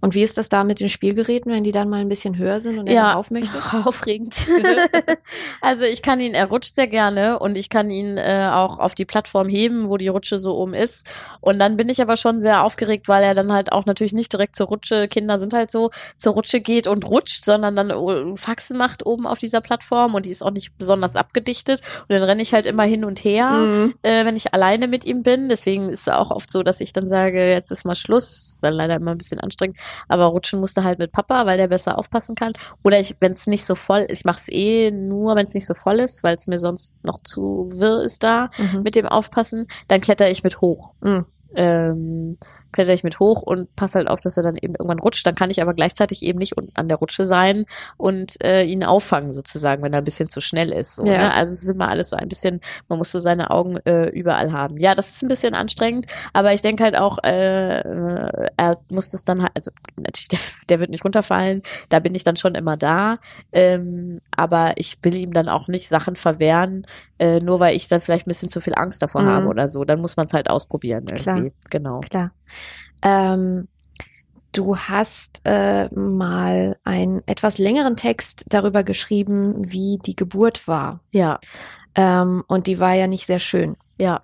Und 0.00 0.14
wie 0.14 0.22
ist 0.22 0.38
das 0.38 0.48
da 0.48 0.64
mit 0.64 0.80
den 0.80 0.88
Spielgeräten, 0.88 1.52
wenn 1.52 1.64
die 1.64 1.72
dann 1.72 1.88
mal 1.88 2.00
ein 2.00 2.08
bisschen 2.08 2.38
höher 2.38 2.60
sind 2.60 2.78
und 2.78 2.86
er 2.86 3.02
dann 3.02 3.16
auf 3.16 3.30
möchte? 3.30 3.56
aufregend. 3.84 4.34
also 5.60 5.84
ich 5.84 6.02
kann 6.02 6.20
ihn, 6.20 6.34
er 6.34 6.46
rutscht 6.46 6.74
sehr 6.74 6.86
gerne 6.86 7.38
und 7.38 7.56
ich 7.56 7.68
kann 7.68 7.90
ihn 7.90 8.16
äh, 8.16 8.48
auch 8.52 8.78
auf 8.78 8.94
die 8.94 9.04
Plattform 9.04 9.48
heben, 9.48 9.88
wo 9.88 9.96
die 9.96 10.08
Rutsche 10.08 10.38
so 10.38 10.56
oben 10.56 10.74
ist. 10.74 11.12
Und 11.40 11.58
dann 11.58 11.76
bin 11.76 11.88
ich 11.88 12.00
aber 12.00 12.16
schon 12.16 12.40
sehr 12.40 12.64
aufgeregt, 12.64 13.08
weil 13.08 13.22
er 13.22 13.34
dann 13.34 13.52
halt 13.52 13.72
auch 13.72 13.86
natürlich 13.86 14.12
nicht 14.12 14.32
direkt 14.32 14.56
zur 14.56 14.68
Rutsche, 14.68 15.08
Kinder 15.08 15.38
sind 15.38 15.52
halt 15.52 15.70
so, 15.70 15.90
zur 16.16 16.34
Rutsche 16.34 16.60
geht 16.60 16.86
und 16.86 17.04
rutscht, 17.06 17.44
sondern 17.44 17.76
dann 17.76 17.90
äh, 17.90 18.36
Faxen 18.36 18.76
macht 18.78 19.04
oben 19.06 19.26
auf 19.26 19.38
dieser 19.38 19.60
Plattform 19.60 20.14
und 20.14 20.26
die 20.26 20.30
ist 20.30 20.42
auch 20.42 20.50
nicht 20.50 20.76
besonders 20.78 21.16
abgedichtet. 21.16 21.80
Und 22.02 22.10
dann 22.10 22.22
renne 22.22 22.42
ich 22.42 22.52
halt 22.54 22.66
immer 22.66 22.84
hin 22.84 23.04
und 23.04 23.22
her 23.24 23.50
Mhm. 23.50 23.94
äh, 24.02 24.24
wenn 24.24 24.36
ich 24.36 24.54
alleine 24.54 24.88
mit 24.88 25.04
ihm 25.04 25.22
bin. 25.22 25.48
Deswegen 25.48 25.88
ist 25.88 26.02
es 26.02 26.08
auch 26.08 26.30
oft 26.30 26.50
so, 26.50 26.62
dass 26.62 26.80
ich 26.80 26.92
dann 26.92 27.08
sage, 27.08 27.48
jetzt 27.50 27.70
ist 27.70 27.84
mal 27.84 27.94
Schluss. 27.94 28.54
Ist 28.54 28.62
dann 28.62 28.74
leider 28.74 28.96
immer 28.96 29.12
ein 29.12 29.18
bisschen 29.18 29.40
anstrengend. 29.40 29.78
Aber 30.08 30.26
rutschen 30.26 30.60
musste 30.60 30.84
halt 30.84 30.98
mit 30.98 31.12
Papa, 31.12 31.46
weil 31.46 31.56
der 31.56 31.68
besser 31.68 31.98
aufpassen 31.98 32.34
kann. 32.34 32.52
Oder 32.82 33.00
ich, 33.00 33.16
wenn 33.20 33.32
es 33.32 33.46
nicht 33.46 33.64
so 33.64 33.74
voll 33.74 34.00
ist, 34.00 34.20
ich 34.20 34.24
mache 34.24 34.38
es 34.38 34.48
eh 34.50 34.90
nur, 34.90 35.36
wenn 35.36 35.46
es 35.46 35.54
nicht 35.54 35.66
so 35.66 35.74
voll 35.74 36.00
ist, 36.00 36.22
weil 36.24 36.34
es 36.34 36.46
mir 36.46 36.58
sonst 36.58 36.94
noch 37.02 37.20
zu 37.22 37.68
wirr 37.72 38.02
ist 38.02 38.22
da 38.22 38.48
Mhm. 38.58 38.82
mit 38.82 38.94
dem 38.96 39.06
Aufpassen. 39.06 39.66
Dann 39.88 40.00
kletter 40.00 40.30
ich 40.30 40.42
mit 40.44 40.60
hoch. 40.60 40.94
Mhm. 41.00 41.26
Ähm, 41.54 42.38
kletter 42.72 42.92
ich 42.92 43.04
mit 43.04 43.18
hoch 43.20 43.42
und 43.42 43.74
passe 43.76 43.98
halt 43.98 44.08
auf, 44.08 44.20
dass 44.20 44.36
er 44.36 44.42
dann 44.42 44.56
eben 44.56 44.74
irgendwann 44.74 44.98
rutscht. 44.98 45.26
Dann 45.26 45.34
kann 45.34 45.50
ich 45.50 45.60
aber 45.62 45.74
gleichzeitig 45.74 46.22
eben 46.22 46.38
nicht 46.38 46.56
unten 46.56 46.72
an 46.76 46.88
der 46.88 46.98
Rutsche 46.98 47.24
sein 47.24 47.64
und 47.96 48.42
äh, 48.44 48.64
ihn 48.64 48.84
auffangen 48.84 49.32
sozusagen, 49.32 49.82
wenn 49.82 49.92
er 49.92 49.98
ein 50.00 50.04
bisschen 50.04 50.28
zu 50.28 50.40
schnell 50.40 50.70
ist. 50.72 50.96
So, 50.96 51.04
Ja. 51.04 51.18
ne? 51.18 51.34
Also 51.34 51.52
es 51.52 51.62
ist 51.62 51.70
immer 51.70 51.88
alles 51.88 52.10
so 52.10 52.16
ein 52.16 52.28
bisschen, 52.28 52.60
man 52.88 52.98
muss 52.98 53.10
so 53.12 53.18
seine 53.20 53.50
Augen 53.50 53.76
äh, 53.84 54.08
überall 54.10 54.52
haben. 54.52 54.76
Ja, 54.78 54.94
das 54.94 55.10
ist 55.10 55.22
ein 55.22 55.28
bisschen 55.28 55.54
anstrengend, 55.54 56.06
aber 56.32 56.52
ich 56.52 56.62
denke 56.62 56.84
halt 56.84 56.96
auch, 56.96 57.18
äh, 57.24 57.78
äh, 57.80 58.46
er 58.56 58.78
muss 58.90 59.10
das 59.10 59.24
dann 59.24 59.42
halt, 59.42 59.52
also 59.56 59.70
natürlich, 59.98 60.28
der, 60.28 60.38
der 60.68 60.80
wird 60.80 60.90
nicht 60.90 61.04
runterfallen, 61.04 61.62
da 61.88 61.98
bin 62.00 62.14
ich 62.14 62.24
dann 62.24 62.36
schon 62.36 62.54
immer 62.54 62.76
da, 62.76 63.18
ähm, 63.52 64.20
aber 64.36 64.74
ich 64.76 64.98
will 65.02 65.14
ihm 65.16 65.32
dann 65.32 65.48
auch 65.48 65.68
nicht 65.68 65.88
Sachen 65.88 66.16
verwehren, 66.16 66.86
äh, 67.18 67.40
nur 67.40 67.60
weil 67.60 67.76
ich 67.76 67.88
dann 67.88 68.00
vielleicht 68.00 68.26
ein 68.26 68.30
bisschen 68.30 68.48
zu 68.48 68.60
viel 68.60 68.74
Angst 68.74 69.02
davor 69.02 69.22
Mhm. 69.22 69.26
habe 69.26 69.46
oder 69.48 69.68
so. 69.68 69.84
Dann 69.84 70.00
muss 70.00 70.16
man 70.16 70.26
es 70.26 70.32
halt 70.32 70.48
ausprobieren 70.48 71.04
irgendwie. 71.04 71.22
Klar. 71.22 71.44
Genau. 71.70 72.00
Klar. 72.00 72.32
Ähm, 73.02 73.68
du 74.52 74.76
hast 74.76 75.40
äh, 75.44 75.88
mal 75.94 76.76
einen 76.84 77.22
etwas 77.26 77.58
längeren 77.58 77.96
Text 77.96 78.44
darüber 78.48 78.82
geschrieben, 78.82 79.56
wie 79.70 79.98
die 80.04 80.16
Geburt 80.16 80.66
war. 80.68 81.00
Ja, 81.12 81.38
Ähm, 81.96 82.44
und 82.46 82.66
die 82.68 82.78
war 82.78 82.94
ja 82.94 83.06
nicht 83.08 83.26
sehr 83.26 83.40
schön. 83.40 83.76
ja. 83.98 84.22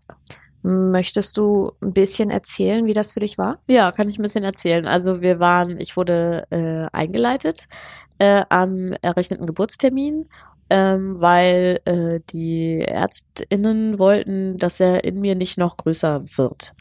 Möchtest 0.62 1.36
du 1.36 1.70
ein 1.80 1.92
bisschen 1.92 2.30
erzählen, 2.30 2.86
wie 2.86 2.92
das 2.92 3.12
für 3.12 3.20
dich 3.20 3.38
war? 3.38 3.60
Ja, 3.68 3.92
kann 3.92 4.08
ich 4.08 4.18
ein 4.18 4.22
bisschen 4.22 4.42
erzählen. 4.42 4.84
Also 4.86 5.20
wir 5.20 5.38
waren, 5.38 5.78
ich 5.80 5.96
wurde 5.96 6.44
äh, 6.50 6.88
eingeleitet 6.92 7.68
äh, 8.18 8.42
am 8.48 8.92
errechneten 9.00 9.46
Geburtstermin, 9.46 10.28
ähm, 10.68 11.20
weil 11.20 11.78
äh, 11.84 12.18
die 12.30 12.80
ÄrztInnen 12.80 14.00
wollten, 14.00 14.58
dass 14.58 14.80
er 14.80 15.04
in 15.04 15.20
mir 15.20 15.36
nicht 15.36 15.56
noch 15.56 15.76
größer 15.76 16.24
wird. 16.36 16.72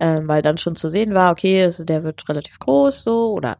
Ähm, 0.00 0.28
weil 0.28 0.42
dann 0.42 0.58
schon 0.58 0.76
zu 0.76 0.88
sehen 0.88 1.14
war, 1.14 1.32
okay, 1.32 1.62
also 1.64 1.84
der 1.84 2.04
wird 2.04 2.28
relativ 2.28 2.58
groß 2.58 3.02
so 3.02 3.32
oder 3.32 3.58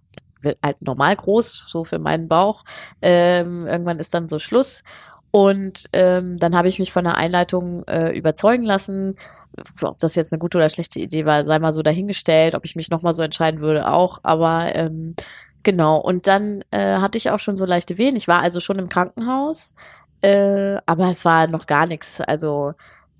halt 0.62 0.80
normal 0.82 1.16
groß, 1.16 1.64
so 1.68 1.84
für 1.84 1.99
meinen 1.99 2.28
Bauch. 2.28 2.64
Ähm, 3.03 3.66
irgendwann 3.66 3.99
ist 3.99 4.14
dann 4.14 4.28
so 4.28 4.39
Schluss. 4.39 4.84
Und 5.30 5.89
ähm, 5.93 6.39
dann 6.39 6.57
habe 6.57 6.68
ich 6.68 6.78
mich 6.78 6.93
von 6.93 7.05
der 7.05 7.16
Einleitung 7.16 7.84
äh, 7.86 8.16
überzeugen 8.16 8.64
lassen, 8.64 9.16
ob 9.82 9.99
das 9.99 10.14
jetzt 10.14 10.32
eine 10.32 10.39
gute 10.39 10.59
oder 10.59 10.68
schlechte 10.68 11.01
Idee 11.01 11.26
war, 11.26 11.45
sei 11.45 11.59
mal 11.59 11.72
so 11.72 11.82
dahingestellt, 11.82 12.55
ob 12.55 12.64
ich 12.64 12.76
mich 12.76 12.91
nochmal 12.91 13.12
so 13.12 13.22
entscheiden 13.22 13.61
würde, 13.61 13.91
auch. 13.91 14.20
Aber 14.22 14.74
ähm, 14.74 15.14
genau, 15.62 15.97
und 15.97 16.26
dann 16.26 16.64
äh, 16.70 16.97
hatte 16.97 17.18
ich 17.18 17.30
auch 17.30 17.41
schon 17.41 17.57
so 17.57 17.64
leichte 17.66 17.99
Wehen. 17.99 18.16
Ich 18.16 18.28
war 18.28 18.41
also 18.41 18.61
schon 18.61 18.78
im 18.78 18.89
Krankenhaus, 18.89 19.74
äh, 20.22 20.76
aber 20.86 21.11
es 21.11 21.24
war 21.24 21.47
noch 21.47 21.66
gar 21.66 21.86
nichts. 21.86 22.20
Also 22.20 22.72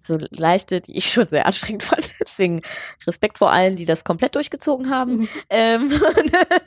so 0.05 0.19
leichte, 0.31 0.81
die 0.81 0.97
ich 0.97 1.13
schon 1.13 1.29
sehr 1.29 1.47
anstrengend 1.47 1.83
fand. 1.85 2.15
Deswegen 2.21 2.63
Respekt 3.07 3.39
vor 3.39 3.51
allen, 3.51 3.77
die 3.77 3.85
das 3.85 4.05
komplett 4.05 4.35
durchgezogen 4.35 4.91
haben. 4.91 5.29
Ähm, 5.51 5.91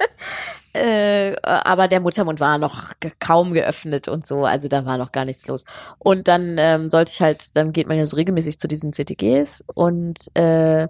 äh, 0.74 1.36
aber 1.42 1.88
der 1.88 2.00
Muttermund 2.00 2.40
war 2.40 2.58
noch 2.58 2.94
kaum 3.20 3.54
geöffnet 3.54 4.08
und 4.08 4.26
so, 4.26 4.46
also 4.46 4.68
da 4.68 4.86
war 4.86 4.98
noch 4.98 5.12
gar 5.12 5.26
nichts 5.26 5.48
los. 5.48 5.66
Und 6.00 6.28
dann 6.28 6.56
ähm, 6.58 6.90
sollte 6.90 7.12
ich 7.14 7.22
halt, 7.22 7.56
dann 7.56 7.74
geht 7.74 7.88
man 7.88 7.98
ja 7.98 8.06
so 8.06 8.16
regelmäßig 8.16 8.60
zu 8.60 8.68
diesen 8.68 8.92
CTGs 8.92 9.64
und 9.74 10.36
äh, 10.36 10.88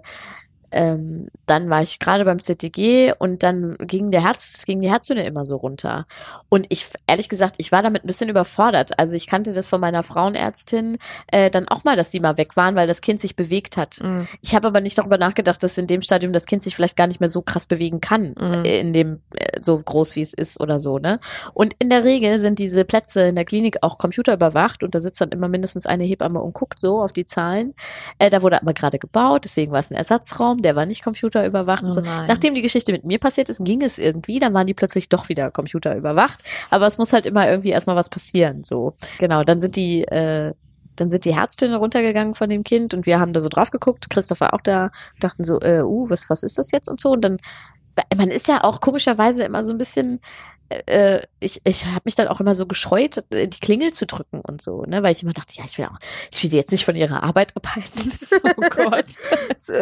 ähm, 0.72 1.28
dann 1.46 1.70
war 1.70 1.82
ich 1.82 1.98
gerade 1.98 2.24
beim 2.24 2.38
CTG 2.40 3.12
und 3.18 3.42
dann 3.42 3.76
ging 3.78 4.10
der 4.10 4.24
Herz, 4.24 4.64
ging 4.66 4.80
die 4.80 4.90
Herztöne 4.90 5.24
immer 5.24 5.44
so 5.44 5.56
runter. 5.56 6.06
Und 6.48 6.66
ich, 6.70 6.86
ehrlich 7.06 7.28
gesagt, 7.28 7.56
ich 7.58 7.72
war 7.72 7.82
damit 7.82 8.04
ein 8.04 8.06
bisschen 8.06 8.28
überfordert. 8.28 8.98
Also 8.98 9.14
ich 9.16 9.26
kannte 9.26 9.52
das 9.52 9.68
von 9.68 9.80
meiner 9.80 10.02
Frauenärztin 10.02 10.98
äh, 11.30 11.50
dann 11.50 11.68
auch 11.68 11.84
mal, 11.84 11.96
dass 11.96 12.10
die 12.10 12.20
mal 12.20 12.38
weg 12.38 12.56
waren, 12.56 12.74
weil 12.74 12.86
das 12.86 13.00
Kind 13.00 13.20
sich 13.20 13.36
bewegt 13.36 13.76
hat. 13.76 13.98
Mhm. 14.02 14.26
Ich 14.40 14.54
habe 14.54 14.68
aber 14.68 14.80
nicht 14.80 14.98
darüber 14.98 15.18
nachgedacht, 15.18 15.62
dass 15.62 15.78
in 15.78 15.86
dem 15.86 16.00
Stadium 16.02 16.32
das 16.32 16.46
Kind 16.46 16.62
sich 16.62 16.74
vielleicht 16.74 16.96
gar 16.96 17.06
nicht 17.06 17.20
mehr 17.20 17.28
so 17.28 17.42
krass 17.42 17.66
bewegen 17.66 18.00
kann, 18.00 18.34
Mhm. 18.38 18.64
äh, 18.64 18.80
in 18.80 18.92
dem 18.92 19.20
äh, 19.34 19.60
so 19.60 19.76
groß 19.76 20.16
wie 20.16 20.22
es 20.22 20.32
ist 20.32 20.60
oder 20.60 20.80
so, 20.80 20.98
ne? 20.98 21.20
Und 21.54 21.74
in 21.78 21.90
der 21.90 22.04
Regel 22.04 22.38
sind 22.38 22.58
diese 22.58 22.84
Plätze 22.84 23.22
in 23.22 23.34
der 23.34 23.44
Klinik 23.44 23.78
auch 23.82 23.98
computerüberwacht 23.98 24.82
und 24.82 24.94
da 24.94 25.00
sitzt 25.00 25.20
dann 25.20 25.30
immer 25.30 25.48
mindestens 25.48 25.86
eine 25.86 26.04
Hebamme 26.04 26.40
und 26.40 26.54
guckt 26.54 26.80
so 26.80 27.02
auf 27.02 27.12
die 27.12 27.24
Zahlen. 27.24 27.74
Äh, 28.18 28.30
da 28.30 28.42
wurde 28.42 28.60
aber 28.62 28.72
gerade 28.72 28.98
gebaut, 28.98 29.44
deswegen 29.44 29.72
war 29.72 29.80
es 29.80 29.90
ein 29.90 29.96
Ersatzraum, 29.96 30.61
der 30.62 30.76
war 30.76 30.86
nicht 30.86 31.02
computerüberwacht 31.02 31.84
Oh 31.84 31.92
so. 31.92 32.00
Nachdem 32.00 32.54
die 32.54 32.62
Geschichte 32.62 32.92
mit 32.92 33.04
mir 33.04 33.18
passiert 33.18 33.48
ist, 33.48 33.64
ging 33.64 33.82
es 33.82 33.98
irgendwie, 33.98 34.38
dann 34.38 34.54
waren 34.54 34.66
die 34.66 34.74
plötzlich 34.74 35.08
doch 35.08 35.28
wieder 35.28 35.50
computerüberwacht. 35.50 36.42
Aber 36.70 36.86
es 36.86 36.98
muss 36.98 37.12
halt 37.12 37.26
immer 37.26 37.48
irgendwie 37.48 37.70
erstmal 37.70 37.96
was 37.96 38.08
passieren, 38.08 38.62
so. 38.62 38.94
Genau, 39.18 39.44
dann 39.44 39.60
sind 39.60 39.76
die, 39.76 40.02
äh, 40.04 40.52
dann 40.96 41.10
sind 41.10 41.24
die 41.24 41.34
Herztöne 41.34 41.76
runtergegangen 41.76 42.34
von 42.34 42.48
dem 42.48 42.64
Kind 42.64 42.94
und 42.94 43.06
wir 43.06 43.18
haben 43.18 43.32
da 43.32 43.40
so 43.40 43.48
drauf 43.48 43.70
geguckt. 43.70 44.10
Christoph 44.10 44.40
war 44.40 44.54
auch 44.54 44.60
da, 44.60 44.90
dachten 45.20 45.44
so, 45.44 45.60
äh, 45.60 45.82
uh, 45.82 46.08
was, 46.10 46.28
was 46.30 46.42
ist 46.42 46.58
das 46.58 46.70
jetzt 46.70 46.88
und 46.88 47.00
so. 47.00 47.10
Und 47.10 47.22
dann, 47.22 47.38
man 48.16 48.30
ist 48.30 48.48
ja 48.48 48.64
auch 48.64 48.80
komischerweise 48.80 49.42
immer 49.42 49.64
so 49.64 49.72
ein 49.72 49.78
bisschen, 49.78 50.20
äh, 50.86 51.20
ich, 51.40 51.60
ich 51.64 51.86
habe 51.86 52.02
mich 52.04 52.14
dann 52.14 52.28
auch 52.28 52.40
immer 52.40 52.54
so 52.54 52.66
gescheut, 52.66 53.24
äh, 53.32 53.48
die 53.48 53.60
Klingel 53.60 53.92
zu 53.92 54.06
drücken 54.06 54.40
und 54.40 54.62
so, 54.62 54.82
ne, 54.82 55.02
weil 55.02 55.12
ich 55.12 55.22
immer 55.22 55.32
dachte, 55.32 55.54
ja, 55.56 55.64
ich 55.64 55.76
will 55.78 55.86
auch, 55.86 55.98
ich 56.30 56.42
will 56.42 56.50
die 56.50 56.56
jetzt 56.56 56.72
nicht 56.72 56.84
von 56.84 56.96
ihrer 56.96 57.22
Arbeit 57.22 57.54
abhalten. 57.56 58.12
Oh 58.56 58.62
Gott. 58.70 59.04
so. 59.58 59.72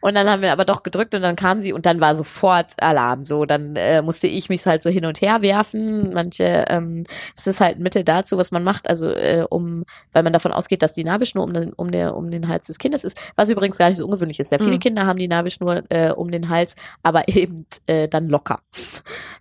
Und 0.00 0.14
dann 0.14 0.28
haben 0.28 0.42
wir 0.42 0.52
aber 0.52 0.64
doch 0.64 0.82
gedrückt 0.82 1.14
und 1.14 1.22
dann 1.22 1.36
kam 1.36 1.60
sie 1.60 1.72
und 1.72 1.86
dann 1.86 2.00
war 2.00 2.16
sofort 2.16 2.72
Alarm. 2.80 3.24
So, 3.24 3.44
dann 3.44 3.76
äh, 3.76 4.02
musste 4.02 4.26
ich 4.26 4.48
mich 4.48 4.64
halt 4.66 4.82
so 4.82 4.90
hin 4.90 5.04
und 5.04 5.20
her 5.20 5.42
werfen. 5.42 6.12
Manche, 6.12 6.64
ähm, 6.68 7.04
es 7.36 7.46
ist 7.46 7.60
halt 7.60 7.78
ein 7.78 7.82
Mittel 7.82 8.04
dazu, 8.04 8.38
was 8.38 8.52
man 8.52 8.64
macht, 8.64 8.88
also 8.88 9.10
äh, 9.10 9.44
um, 9.48 9.84
weil 10.12 10.22
man 10.22 10.32
davon 10.32 10.52
ausgeht, 10.52 10.82
dass 10.82 10.92
die 10.92 11.04
Nabelschnur 11.04 11.44
um 11.44 11.52
den, 11.52 11.72
um, 11.74 11.90
der, 11.90 12.16
um 12.16 12.30
den 12.30 12.48
Hals 12.48 12.66
des 12.66 12.78
Kindes 12.78 13.04
ist, 13.04 13.18
was 13.36 13.50
übrigens 13.50 13.78
gar 13.78 13.88
nicht 13.88 13.98
so 13.98 14.04
ungewöhnlich 14.04 14.40
ist. 14.40 14.48
Sehr 14.48 14.58
viele 14.58 14.72
Mhm. 14.72 14.80
Kinder 14.80 15.06
haben 15.06 15.18
die 15.18 15.28
Nabelschnur 15.28 15.82
äh, 15.90 16.10
um 16.10 16.30
den 16.30 16.48
Hals, 16.48 16.74
aber 17.02 17.28
eben 17.28 17.66
äh, 17.86 18.08
dann 18.08 18.28
locker. 18.28 18.60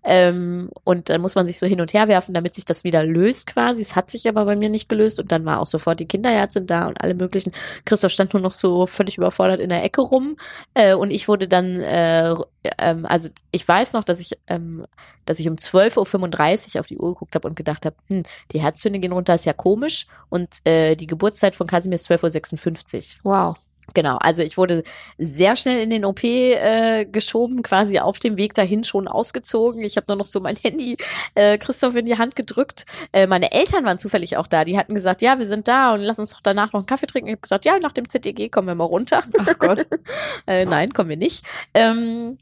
Ähm, 0.04 0.70
und 0.84 0.95
dann 1.04 1.22
muss 1.22 1.36
man 1.36 1.46
sich 1.46 1.60
so 1.60 1.68
hin 1.68 1.82
und 1.82 1.94
her 1.94 2.08
werfen, 2.08 2.34
damit 2.34 2.56
sich 2.56 2.66
das 2.66 2.84
wieder 2.84 3.04
löst 3.04 3.48
quasi. 3.48 3.82
Es 3.82 3.96
hat 3.96 4.10
sich 4.12 4.28
aber 4.28 4.46
bei 4.46 4.56
mir 4.56 4.70
nicht 4.70 4.90
gelöst 4.90 5.20
und 5.20 5.32
dann 5.32 5.46
war 5.46 5.60
auch 5.60 5.68
sofort 5.68 6.00
die 6.00 6.08
Kinderärztin 6.08 6.68
da 6.68 6.88
und 6.88 7.02
alle 7.02 7.14
möglichen. 7.14 7.52
Christoph 7.86 8.12
stand 8.12 8.34
nur 8.34 8.42
noch 8.42 8.54
so 8.54 8.86
völlig 8.86 9.18
überfordert 9.18 9.60
in 9.60 9.70
der 9.70 9.84
Ecke 9.84 10.02
rum 10.02 10.38
äh, 10.74 10.94
und 10.94 11.12
ich 11.12 11.28
wurde 11.28 11.48
dann, 11.48 11.82
äh, 11.82 12.36
ähm, 12.78 13.06
also 13.06 13.30
ich 13.52 13.68
weiß 13.68 13.94
noch, 13.94 14.04
dass 14.04 14.20
ich, 14.20 14.38
ähm, 14.48 14.86
dass 15.26 15.40
ich 15.40 15.50
um 15.50 15.56
12.35 15.56 16.76
Uhr 16.76 16.80
auf 16.80 16.88
die 16.88 16.98
Uhr 16.98 17.14
geguckt 17.14 17.36
habe 17.36 17.48
und 17.48 17.56
gedacht 17.56 17.86
habe, 17.86 17.96
hm, 18.08 18.24
die 18.52 18.62
Herztöne 18.62 19.00
gehen 19.00 19.12
runter, 19.12 19.36
ist 19.36 19.46
ja 19.46 19.54
komisch 19.54 20.08
und 20.30 20.66
äh, 20.66 20.96
die 20.96 21.08
Geburtszeit 21.08 21.56
von 21.56 21.68
Kasimir 21.68 21.96
ist 21.96 22.10
12.56 22.10 23.18
Uhr. 23.24 23.32
Wow. 23.32 23.56
Genau, 23.94 24.18
also 24.18 24.44
ich 24.44 24.58
wurde 24.58 24.84
sehr 25.18 25.56
schnell 25.56 25.82
in 25.82 25.90
den 25.90 26.06
OP 26.06 26.24
äh, 26.24 27.06
geschoben, 27.06 27.64
quasi 27.64 28.00
auf 28.00 28.20
dem 28.20 28.38
Weg 28.38 28.54
dahin 28.54 28.84
schon 28.84 29.08
ausgezogen. 29.08 29.84
Ich 29.84 29.96
habe 29.98 30.06
nur 30.10 30.18
noch 30.18 30.26
so 30.26 30.40
mein 30.40 30.56
Handy 30.56 30.98
äh, 31.36 31.58
Christoph 31.58 31.96
in 31.96 32.06
die 32.06 32.18
Hand 32.18 32.36
gedrückt. 32.36 32.86
Äh, 33.14 33.28
meine 33.28 33.52
Eltern 33.52 33.86
waren 33.86 34.00
zufällig 34.00 34.38
auch 34.38 34.48
da. 34.48 34.66
Die 34.66 34.78
hatten 34.78 34.96
gesagt, 34.96 35.22
ja, 35.22 35.38
wir 35.40 35.46
sind 35.46 35.68
da 35.68 35.94
und 35.94 36.02
lass 36.02 36.20
uns 36.20 36.32
doch 36.32 36.42
danach 36.42 36.74
noch 36.74 36.80
einen 36.80 36.88
Kaffee 36.88 37.06
trinken. 37.06 37.30
Ich 37.30 37.34
habe 37.34 37.42
gesagt, 37.42 37.66
ja, 37.66 37.80
nach 37.80 37.92
dem 37.92 38.10
ZDG 38.10 38.50
kommen 38.50 38.68
wir 38.68 38.76
mal 38.76 38.86
runter. 38.86 39.24
Ach 39.38 39.60
Gott. 39.60 39.88
äh, 40.48 40.66
nein, 40.66 40.92
kommen 40.94 41.10
wir 41.10 41.18
nicht. 41.18 41.46
Ähm, 41.74 42.38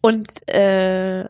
und 0.00 0.28
äh, 0.48 1.24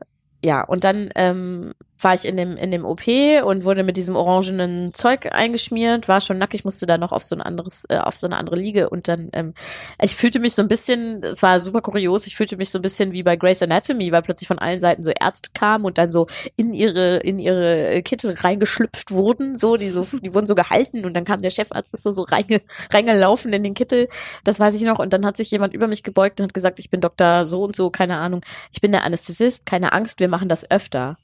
ja, 0.45 0.63
und 0.65 0.85
dann 0.85 1.11
ähm, 1.15 1.73
war 2.03 2.15
ich 2.15 2.25
in 2.25 2.37
dem 2.37 2.57
in 2.57 2.71
dem 2.71 2.85
OP 2.85 3.07
und 3.45 3.65
wurde 3.65 3.85
mit 3.85 3.97
diesem 3.97 4.17
orangenen 4.17 4.93
Zeug 4.95 5.29
eingeschmiert, 5.33 6.09
war 6.09 6.21
schon 6.21 6.39
nackig, 6.39 6.65
musste 6.65 6.87
da 6.87 6.99
noch 6.99 7.13
auf 7.13 7.23
so 7.23 7.35
ein 7.37 7.41
anderes 7.41 7.85
äh, 7.89 7.99
auf 7.99 8.17
so 8.17 8.27
eine 8.27 8.37
andere 8.37 8.57
Liege 8.57 8.91
und 8.91 9.09
dann 9.09 9.31
ähm, 9.33 9.55
ich 10.01 10.15
fühlte 10.15 10.41
mich 10.41 10.55
so 10.55 10.63
ein 10.63 10.69
bisschen, 10.69 11.23
es 11.23 11.43
war 11.43 11.61
super 11.61 11.81
kurios, 11.81 12.27
ich 12.27 12.37
fühlte 12.37 12.57
mich 12.57 12.71
so 12.71 12.79
ein 12.79 12.83
bisschen 12.83 13.13
wie 13.13 13.23
bei 13.23 13.37
Grey's 13.37 13.63
Anatomy, 13.63 14.13
weil 14.13 14.23
plötzlich 14.23 14.49
von 14.49 14.59
allen 14.59 14.81
Seiten 14.81 15.05
so 15.05 15.11
Ärzte 15.11 15.51
kamen 15.55 15.85
und 15.85 15.99
dann 15.99 16.11
so 16.11 16.27
in 16.57 16.73
ihre 16.73 17.19
in 17.19 17.39
ihre 17.39 18.03
Kittel 18.03 18.33
reingeschlüpft 18.33 19.11
wurden, 19.11 19.57
so 19.57 19.77
die 19.77 19.91
so 19.91 20.07
die 20.21 20.35
wurden 20.35 20.47
so 20.47 20.55
gehalten 20.55 21.05
und 21.05 21.15
dann 21.15 21.25
kam 21.25 21.41
der 21.41 21.51
Chefarzt 21.51 21.95
ist 21.95 22.03
so 22.03 22.13
so 22.13 22.23
reinge, 22.23 22.61
reingelaufen 22.93 23.53
in 23.53 23.63
den 23.63 23.75
Kittel, 23.75 24.09
das 24.45 24.61
weiß 24.61 24.75
ich 24.75 24.83
noch 24.83 24.99
und 24.99 25.13
dann 25.13 25.25
hat 25.25 25.37
sich 25.37 25.51
jemand 25.51 25.75
über 25.75 25.87
mich 25.87 26.03
gebeugt 26.03 26.41
und 26.41 26.45
hat 26.45 26.55
gesagt, 26.55 26.79
ich 26.79 26.91
bin 26.91 27.01
Doktor 27.01 27.47
so 27.47 27.63
und 27.63 27.77
so, 27.77 27.91
keine 27.91 28.19
Ahnung, 28.19 28.41
ich 28.73 28.81
bin 28.81 28.93
der 28.93 29.05
Anästhesist, 29.05 29.67
keine 29.67 29.93
Angst, 29.93 30.21
wir 30.21 30.29
machen 30.29 30.49
das 30.49 30.71
öfter 30.71 31.17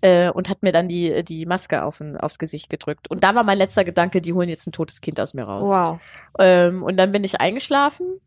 äh, 0.00 0.30
und 0.30 0.48
hat 0.48 0.62
mir 0.62 0.72
dann 0.72 0.88
die, 0.88 1.24
die 1.24 1.46
Maske 1.46 1.84
auf, 1.84 2.00
aufs 2.18 2.38
Gesicht 2.38 2.70
gedrückt. 2.70 3.10
Und 3.10 3.24
da 3.24 3.34
war 3.34 3.44
mein 3.44 3.58
letzter 3.58 3.84
Gedanke, 3.84 4.20
die 4.20 4.32
holen 4.32 4.48
jetzt 4.48 4.66
ein 4.66 4.72
totes 4.72 5.00
Kind 5.00 5.20
aus 5.20 5.34
mir 5.34 5.44
raus. 5.44 5.68
Wow. 5.68 6.00
Ähm, 6.38 6.82
und 6.82 6.96
dann 6.96 7.12
bin 7.12 7.24
ich 7.24 7.40
eingeschlafen. 7.40 8.20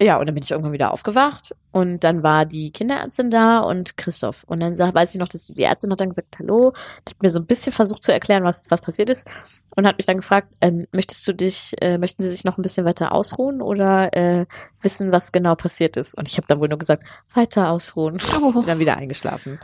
Ja, 0.00 0.18
und 0.18 0.26
dann 0.26 0.34
bin 0.34 0.42
ich 0.42 0.50
irgendwann 0.50 0.72
wieder 0.72 0.92
aufgewacht. 0.92 1.54
Und 1.70 2.02
dann 2.02 2.24
war 2.24 2.44
die 2.44 2.72
Kinderärztin 2.72 3.30
da 3.30 3.60
und 3.60 3.96
Christoph. 3.96 4.42
Und 4.44 4.58
dann 4.58 4.76
sag, 4.76 4.94
weiß 4.94 5.14
ich 5.14 5.20
noch, 5.20 5.28
dass 5.28 5.44
die, 5.44 5.54
die 5.54 5.62
Ärztin 5.62 5.92
hat 5.92 6.00
dann 6.00 6.08
gesagt, 6.08 6.38
hallo, 6.40 6.72
hat 7.08 7.22
mir 7.22 7.30
so 7.30 7.38
ein 7.38 7.46
bisschen 7.46 7.72
versucht 7.72 8.02
zu 8.02 8.12
erklären, 8.12 8.42
was, 8.42 8.64
was 8.68 8.80
passiert 8.80 9.10
ist. 9.10 9.28
Und 9.76 9.86
hat 9.86 9.98
mich 9.98 10.06
dann 10.06 10.16
gefragt, 10.16 10.48
ähm, 10.60 10.86
möchtest 10.90 11.26
du 11.28 11.32
dich, 11.32 11.76
äh, 11.80 11.98
möchten 11.98 12.22
Sie 12.22 12.30
sich 12.30 12.42
noch 12.42 12.58
ein 12.58 12.62
bisschen 12.62 12.84
weiter 12.84 13.12
ausruhen 13.12 13.62
oder 13.62 14.12
äh, 14.16 14.46
wissen, 14.80 15.12
was 15.12 15.30
genau 15.30 15.54
passiert 15.54 15.96
ist? 15.96 16.18
Und 16.18 16.26
ich 16.26 16.36
habe 16.36 16.48
dann 16.48 16.58
wohl 16.58 16.68
nur 16.68 16.78
gesagt, 16.78 17.04
weiter 17.32 17.70
ausruhen. 17.70 18.18
Oh. 18.42 18.52
Bin 18.54 18.66
dann 18.66 18.78
wieder 18.80 18.96
eingeschlafen. 18.96 19.60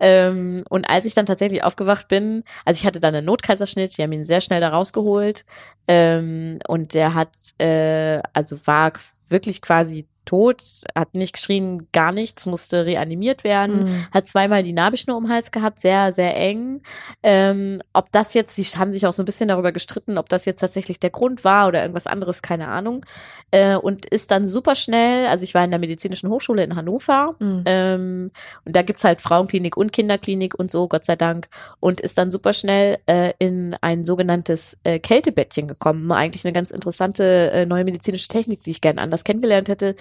Ähm, 0.00 0.64
und 0.70 0.88
als 0.88 1.06
ich 1.06 1.14
dann 1.14 1.26
tatsächlich 1.26 1.62
aufgewacht 1.62 2.08
bin, 2.08 2.42
also 2.64 2.78
ich 2.78 2.86
hatte 2.86 3.00
dann 3.00 3.14
einen 3.14 3.26
Notkaiserschnitt, 3.26 3.96
die 3.96 4.02
haben 4.02 4.12
ihn 4.12 4.24
sehr 4.24 4.40
schnell 4.40 4.60
da 4.60 4.70
rausgeholt. 4.70 5.44
Ähm, 5.86 6.58
und 6.66 6.94
der 6.94 7.14
hat, 7.14 7.34
äh, 7.58 8.20
also 8.32 8.58
war 8.66 8.92
wirklich 9.28 9.62
quasi 9.62 10.06
tot, 10.24 10.62
hat 10.94 11.14
nicht 11.14 11.32
geschrien, 11.32 11.88
gar 11.92 12.12
nichts, 12.12 12.46
musste 12.46 12.86
reanimiert 12.86 13.44
werden 13.44 13.84
Mhm. 13.86 14.06
hat 14.12 14.26
zweimal 14.26 14.62
die 14.62 14.72
Nabelschnur 14.72 15.16
um 15.16 15.24
den 15.24 15.32
Hals 15.32 15.50
gehabt, 15.50 15.78
sehr, 15.78 16.12
sehr 16.12 16.36
eng. 16.36 16.82
Ähm, 17.22 17.80
ob 17.92 18.10
das 18.12 18.34
jetzt, 18.34 18.56
die 18.58 18.62
haben 18.64 18.92
sich 18.92 19.06
auch 19.06 19.12
so 19.12 19.22
ein 19.22 19.26
bisschen 19.26 19.48
darüber 19.48 19.72
gestritten, 19.72 20.18
ob 20.18 20.28
das 20.28 20.44
jetzt 20.44 20.60
tatsächlich 20.60 21.00
der 21.00 21.10
Grund 21.10 21.44
war 21.44 21.68
oder 21.68 21.80
irgendwas 21.82 22.06
anderes, 22.06 22.42
keine 22.42 22.68
Ahnung. 22.68 23.04
Äh, 23.52 23.74
und 23.76 24.06
ist 24.06 24.30
dann 24.30 24.46
super 24.46 24.74
schnell, 24.76 25.26
also 25.26 25.42
ich 25.44 25.54
war 25.54 25.64
in 25.64 25.70
der 25.70 25.80
medizinischen 25.80 26.30
Hochschule 26.30 26.62
in 26.62 26.76
Hannover, 26.76 27.34
Mhm. 27.38 27.62
ähm, 27.66 28.30
und 28.64 28.76
da 28.76 28.82
gibt's 28.82 29.02
halt 29.04 29.20
Frauenklinik 29.20 29.76
und 29.76 29.92
Kinderklinik 29.92 30.56
und 30.58 30.70
so, 30.70 30.86
Gott 30.88 31.04
sei 31.04 31.16
Dank. 31.16 31.48
Und 31.80 32.00
ist 32.00 32.18
dann 32.18 32.30
super 32.30 32.52
schnell 32.52 32.98
äh, 33.06 33.32
in 33.38 33.76
ein 33.80 34.04
sogenanntes 34.04 34.76
äh, 34.84 34.98
Kältebettchen 34.98 35.66
gekommen. 35.68 36.10
Eigentlich 36.12 36.44
eine 36.44 36.52
ganz 36.52 36.70
interessante 36.70 37.50
äh, 37.50 37.66
neue 37.66 37.84
medizinische 37.84 38.28
Technik, 38.28 38.62
die 38.62 38.70
ich 38.70 38.80
gerne 38.80 39.00
anders 39.00 39.24
kennengelernt 39.24 39.68
hätte. 39.68 39.96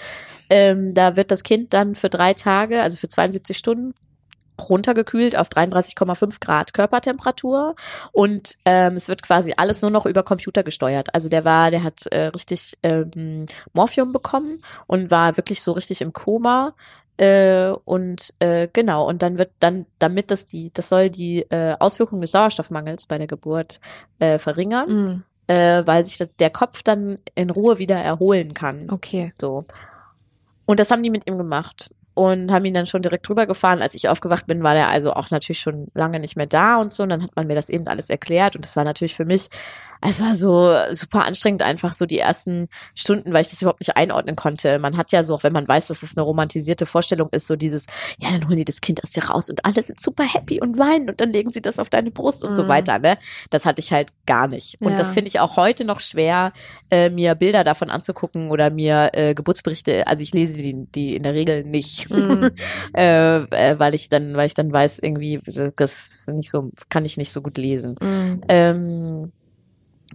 Ähm, 0.49 0.93
da 0.93 1.16
wird 1.16 1.32
das 1.32 1.43
Kind 1.43 1.74
dann 1.74 1.95
für 1.95 2.10
drei 2.10 2.34
Tage, 2.34 2.82
also 2.82 2.97
für 2.97 3.07
72 3.07 3.57
Stunden, 3.57 3.93
runtergekühlt 4.70 5.38
auf 5.38 5.47
33,5 5.47 6.39
Grad 6.41 6.74
Körpertemperatur 6.74 7.76
und 8.12 8.55
ähm, 8.66 8.95
es 8.95 9.07
wird 9.07 9.24
quasi 9.24 9.53
alles 9.55 9.82
nur 9.82 9.91
noch 9.91 10.05
über 10.05 10.24
Computer 10.24 10.64
gesteuert. 10.64 11.14
Also 11.14 11.30
der 11.30 11.45
war, 11.45 11.72
der 11.72 11.84
hat 11.84 12.05
äh, 12.07 12.26
richtig 12.26 12.78
ähm, 12.84 13.45
Morphium 13.74 14.12
bekommen 14.12 14.62
und 14.88 15.12
war 15.12 15.38
wirklich 15.38 15.62
so 15.62 15.72
richtig 15.72 16.01
im 16.01 16.14
Koma. 16.14 16.74
Äh, 17.18 17.72
und 17.86 18.34
äh, 18.39 18.68
genau, 18.72 19.05
und 19.07 19.22
dann 19.22 19.38
wird 19.38 19.51
dann, 19.60 19.86
damit 19.99 20.32
das 20.32 20.45
die, 20.45 20.72
das 20.74 20.89
soll 20.89 21.10
die 21.10 21.41
äh, 21.49 21.76
Auswirkungen 21.80 22.22
des 22.22 22.32
Sauerstoffmangels 22.32 23.07
bei 23.07 23.18
der 23.18 23.28
Geburt 23.28 23.80
äh, 24.20 24.39
verringern, 24.39 24.89
Mhm. 24.89 25.24
äh, 25.47 25.84
weil 25.86 26.03
sich 26.05 26.18
der 26.39 26.49
Kopf 26.49 26.82
dann 26.82 27.20
in 27.36 27.49
Ruhe 27.49 27.78
wieder 27.78 27.97
erholen 27.97 28.53
kann. 28.53 28.89
Okay. 28.89 29.34
So. 29.39 29.66
Und 30.70 30.80
das 30.80 30.91
haben 30.91 31.01
die 31.01 31.09
mit 31.09 31.26
ihm 31.26 31.39
gemacht 31.39 31.89
und 32.13 32.51
haben 32.51 32.63
ihn 32.63 32.76
dann 32.76 32.86
schon 32.86 33.01
direkt 33.01 33.28
drüber 33.28 33.47
gefahren. 33.47 33.82
Als 33.82 33.95
ich 33.95 34.07
aufgewacht 34.07 34.45
bin, 34.45 34.61
war 34.61 34.76
der 34.76 34.88
also 34.88 35.13
auch 35.13 35.32
natürlich 35.32 35.61
schon 35.61 35.88
lange 35.95 36.20
nicht 36.20 36.36
mehr 36.36 36.45
da 36.45 36.78
und 36.78 36.93
so. 36.93 37.01
Und 37.01 37.09
dann 37.09 37.24
hat 37.24 37.36
man 37.36 37.47
mir 37.47 37.55
das 37.55 37.70
eben 37.70 37.88
alles 37.88 38.11
erklärt 38.11 38.55
und 38.55 38.63
das 38.63 38.76
war 38.76 38.84
natürlich 38.84 39.15
für 39.15 39.26
mich, 39.26 39.49
es 40.01 40.21
war 40.21 40.33
so 40.35 40.73
super 40.93 41.25
anstrengend 41.25 41.61
einfach 41.61 41.93
so 41.93 42.05
die 42.05 42.19
ersten 42.19 42.67
Stunden, 42.95 43.33
weil 43.33 43.41
ich 43.41 43.49
das 43.49 43.61
überhaupt 43.61 43.81
nicht 43.81 43.97
einordnen 43.97 44.35
konnte. 44.35 44.79
Man 44.79 44.95
hat 44.97 45.11
ja 45.11 45.23
so, 45.23 45.35
auch 45.35 45.43
wenn 45.43 45.53
man 45.53 45.67
weiß, 45.67 45.87
dass 45.87 46.03
es 46.03 46.15
eine 46.15 46.23
romantisierte 46.23 46.85
Vorstellung 46.85 47.29
ist, 47.31 47.47
so 47.47 47.55
dieses, 47.55 47.85
ja, 48.19 48.29
dann 48.31 48.47
holen 48.47 48.57
die 48.57 48.65
das 48.65 48.81
Kind 48.81 49.03
aus 49.03 49.11
dir 49.11 49.25
raus 49.25 49.49
und 49.49 49.65
alle 49.65 49.83
sind 49.83 49.99
super 49.99 50.23
happy 50.23 50.61
und 50.61 50.77
weinen 50.79 51.09
und 51.09 51.19
dann 51.19 51.33
legen 51.33 51.51
sie 51.51 51.61
das 51.61 51.79
auf 51.79 51.89
deine 51.89 52.11
Brust 52.11 52.43
und 52.43 52.55
so 52.55 52.63
Mhm. 52.63 52.67
weiter, 52.69 52.99
ne? 52.99 53.17
Das 53.49 53.65
hatte 53.65 53.81
ich 53.81 53.91
halt 53.91 54.09
gar 54.25 54.47
nicht. 54.47 54.77
Und 54.81 54.91
Ja. 54.91 54.97
das 54.97 55.13
finde 55.13 55.27
ich 55.29 55.39
auch 55.39 55.57
heute 55.57 55.83
noch 55.85 55.99
schwer, 55.99 56.53
äh, 56.91 57.09
mir 57.09 57.35
Bilder 57.35 57.63
davon 57.63 57.89
anzugucken 57.89 58.51
oder 58.51 58.69
mir 58.69 59.09
äh, 59.13 59.33
Geburtsberichte, 59.33 60.07
also 60.07 60.23
ich 60.23 60.33
lese 60.33 60.57
die, 60.57 60.85
die 60.95 61.15
in 61.15 61.23
der 61.23 61.33
Regel 61.33 61.63
nicht, 61.63 62.09
Mhm. 62.09 62.51
äh, 62.95 63.37
äh, 63.71 63.79
weil 63.79 63.95
ich 63.95 64.09
dann, 64.09 64.35
weil 64.35 64.47
ich 64.47 64.53
dann 64.53 64.71
weiß, 64.71 64.99
irgendwie, 64.99 65.41
das 65.75 66.05
ist 66.07 66.29
nicht 66.29 66.49
so, 66.51 66.69
kann 66.89 67.05
ich 67.05 67.17
nicht 67.17 67.31
so 67.33 67.41
gut 67.41 67.57
lesen. 67.57 67.95
Mhm. 68.01 68.43
Ähm, 68.47 69.31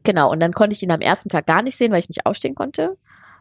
genau, 0.05 0.31
und 0.31 0.41
dann 0.41 0.53
konnte 0.53 0.75
ich 0.75 0.83
ihn 0.83 0.93
am 0.93 1.01
ersten 1.01 1.29
Tag 1.29 1.47
gar 1.47 1.63
nicht 1.63 1.77
sehen, 1.77 1.93
weil 1.93 2.01
ich 2.01 2.09
nicht 2.09 2.27
aufstehen 2.27 2.55
konnte. 2.55 2.97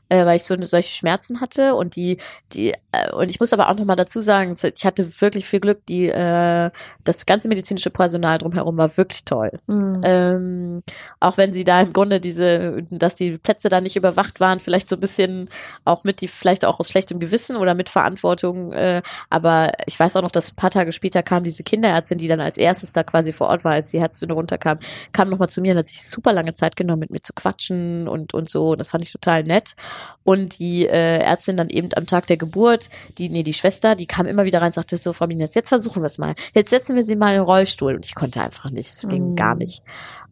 Äh, 0.10 0.26
weil 0.26 0.36
ich 0.36 0.44
so 0.44 0.56
solche 0.62 0.92
Schmerzen 0.94 1.42
hatte 1.42 1.76
und 1.76 1.96
die, 1.96 2.18
die, 2.52 2.74
äh, 2.92 3.12
und 3.14 3.30
ich 3.30 3.40
muss 3.40 3.54
aber 3.54 3.70
auch 3.70 3.76
nochmal 3.76 3.96
dazu 3.96 4.22
sagen, 4.22 4.54
ich 4.62 4.86
hatte 4.86 5.22
wirklich 5.22 5.46
viel 5.46 5.60
Glück, 5.60 5.86
die, 5.88 6.10
äh, 6.10 6.72
das 7.04 7.26
ganze 7.26 7.48
medizinische 7.48 7.90
Personal 7.90 8.38
drumherum 8.38 8.78
war 8.78 8.96
wirklich 8.98 9.26
toll. 9.26 9.52
Mhm. 9.68 10.02
Ähm, 10.04 10.84
auch 11.20 11.38
wenn 11.38 11.54
sie 11.54 11.64
da 11.64 11.82
im 11.82 11.94
Grunde 11.94 12.20
diese, 12.20 12.82
dass 12.92 13.16
die 13.16 13.38
Plätze 13.38 13.70
da 13.70 13.82
nicht 13.82 13.96
überwacht 13.96 14.40
waren, 14.40 14.60
vielleicht 14.60 14.90
so 14.90 14.96
ein 14.96 15.02
bisschen 15.02 15.50
auch 15.86 16.04
mit 16.04 16.22
die, 16.22 16.28
vielleicht 16.28 16.66
auch 16.66 16.80
aus 16.80 16.90
schlechtem 16.90 17.20
Gewissen 17.20 17.56
oder 17.56 17.74
mit 17.74 17.90
Verantwortung, 17.90 18.74
äh, 18.74 19.02
aber 19.30 19.72
ich 19.88 20.00
weiß 20.00 20.16
auch 20.18 20.22
noch, 20.22 20.32
dass 20.32 20.52
ein 20.52 20.56
paar 20.56 20.72
Tage 20.72 20.92
später 20.92 21.24
kam 21.24 21.44
diese 21.44 21.64
Kinderärztin, 21.64 22.18
die 22.18 22.28
dann 22.28 22.40
als 22.40 22.58
erstes 22.58 22.92
da 22.92 23.04
quasi 23.04 23.34
vor 23.34 23.48
Ort 23.48 23.64
war, 23.64 23.74
als 23.74 23.92
die 23.92 24.00
Herztöne 24.00 24.34
runterkam, 24.34 24.80
kam 25.12 25.30
nochmal 25.30 25.50
zu 25.50 25.62
mir 25.62 25.72
und 25.72 25.80
hat 25.80 25.88
sich 25.88 26.04
super 26.04 26.34
lange 26.34 26.54
Zeit 26.54 26.76
genommen, 26.76 27.00
mit 27.00 27.12
mir 27.12 27.22
zu 27.22 27.34
quatschen 27.34 28.08
und, 28.08 28.34
und 28.34 28.50
so. 28.50 28.76
Das 28.76 28.90
fand 28.90 29.04
ich 29.04 29.12
total 29.12 29.44
nett. 29.44 29.76
Und 30.24 30.60
die 30.60 30.86
äh, 30.86 31.18
Ärztin 31.20 31.58
dann 31.58 31.70
eben 31.70 31.90
am 31.96 32.06
Tag 32.06 32.28
der 32.28 32.38
Geburt, 32.38 32.90
die, 33.18 33.30
nee, 33.30 33.44
die 33.44 33.54
Schwester, 33.54 33.96
die 33.96 34.06
kam 34.08 34.26
immer 34.26 34.46
wieder 34.46 34.60
rein 34.60 34.68
und 34.68 34.74
sagte 34.74 34.98
so, 34.98 35.14
Frau 35.14 35.28
Minas, 35.28 35.56
jetzt 35.56 35.70
versuchen 35.70 36.02
wir 36.02 36.08
es 36.08 36.18
mal. 36.18 36.36
Jetzt 36.54 36.70
setzen 36.70 36.96
wir 36.96 37.04
sie 37.04 37.16
mal 37.16 37.30
in 37.30 37.42
den 37.42 37.44
Rollstuhl. 37.44 37.96
Und 37.96 38.06
ich 38.06 38.16
konnte 38.16 38.42
einfach 38.42 38.70
nicht. 38.70 38.90
Es 38.90 39.08
ging 39.08 39.34
Mm. 39.34 39.36
gar 39.36 39.56
nicht. 39.56 39.84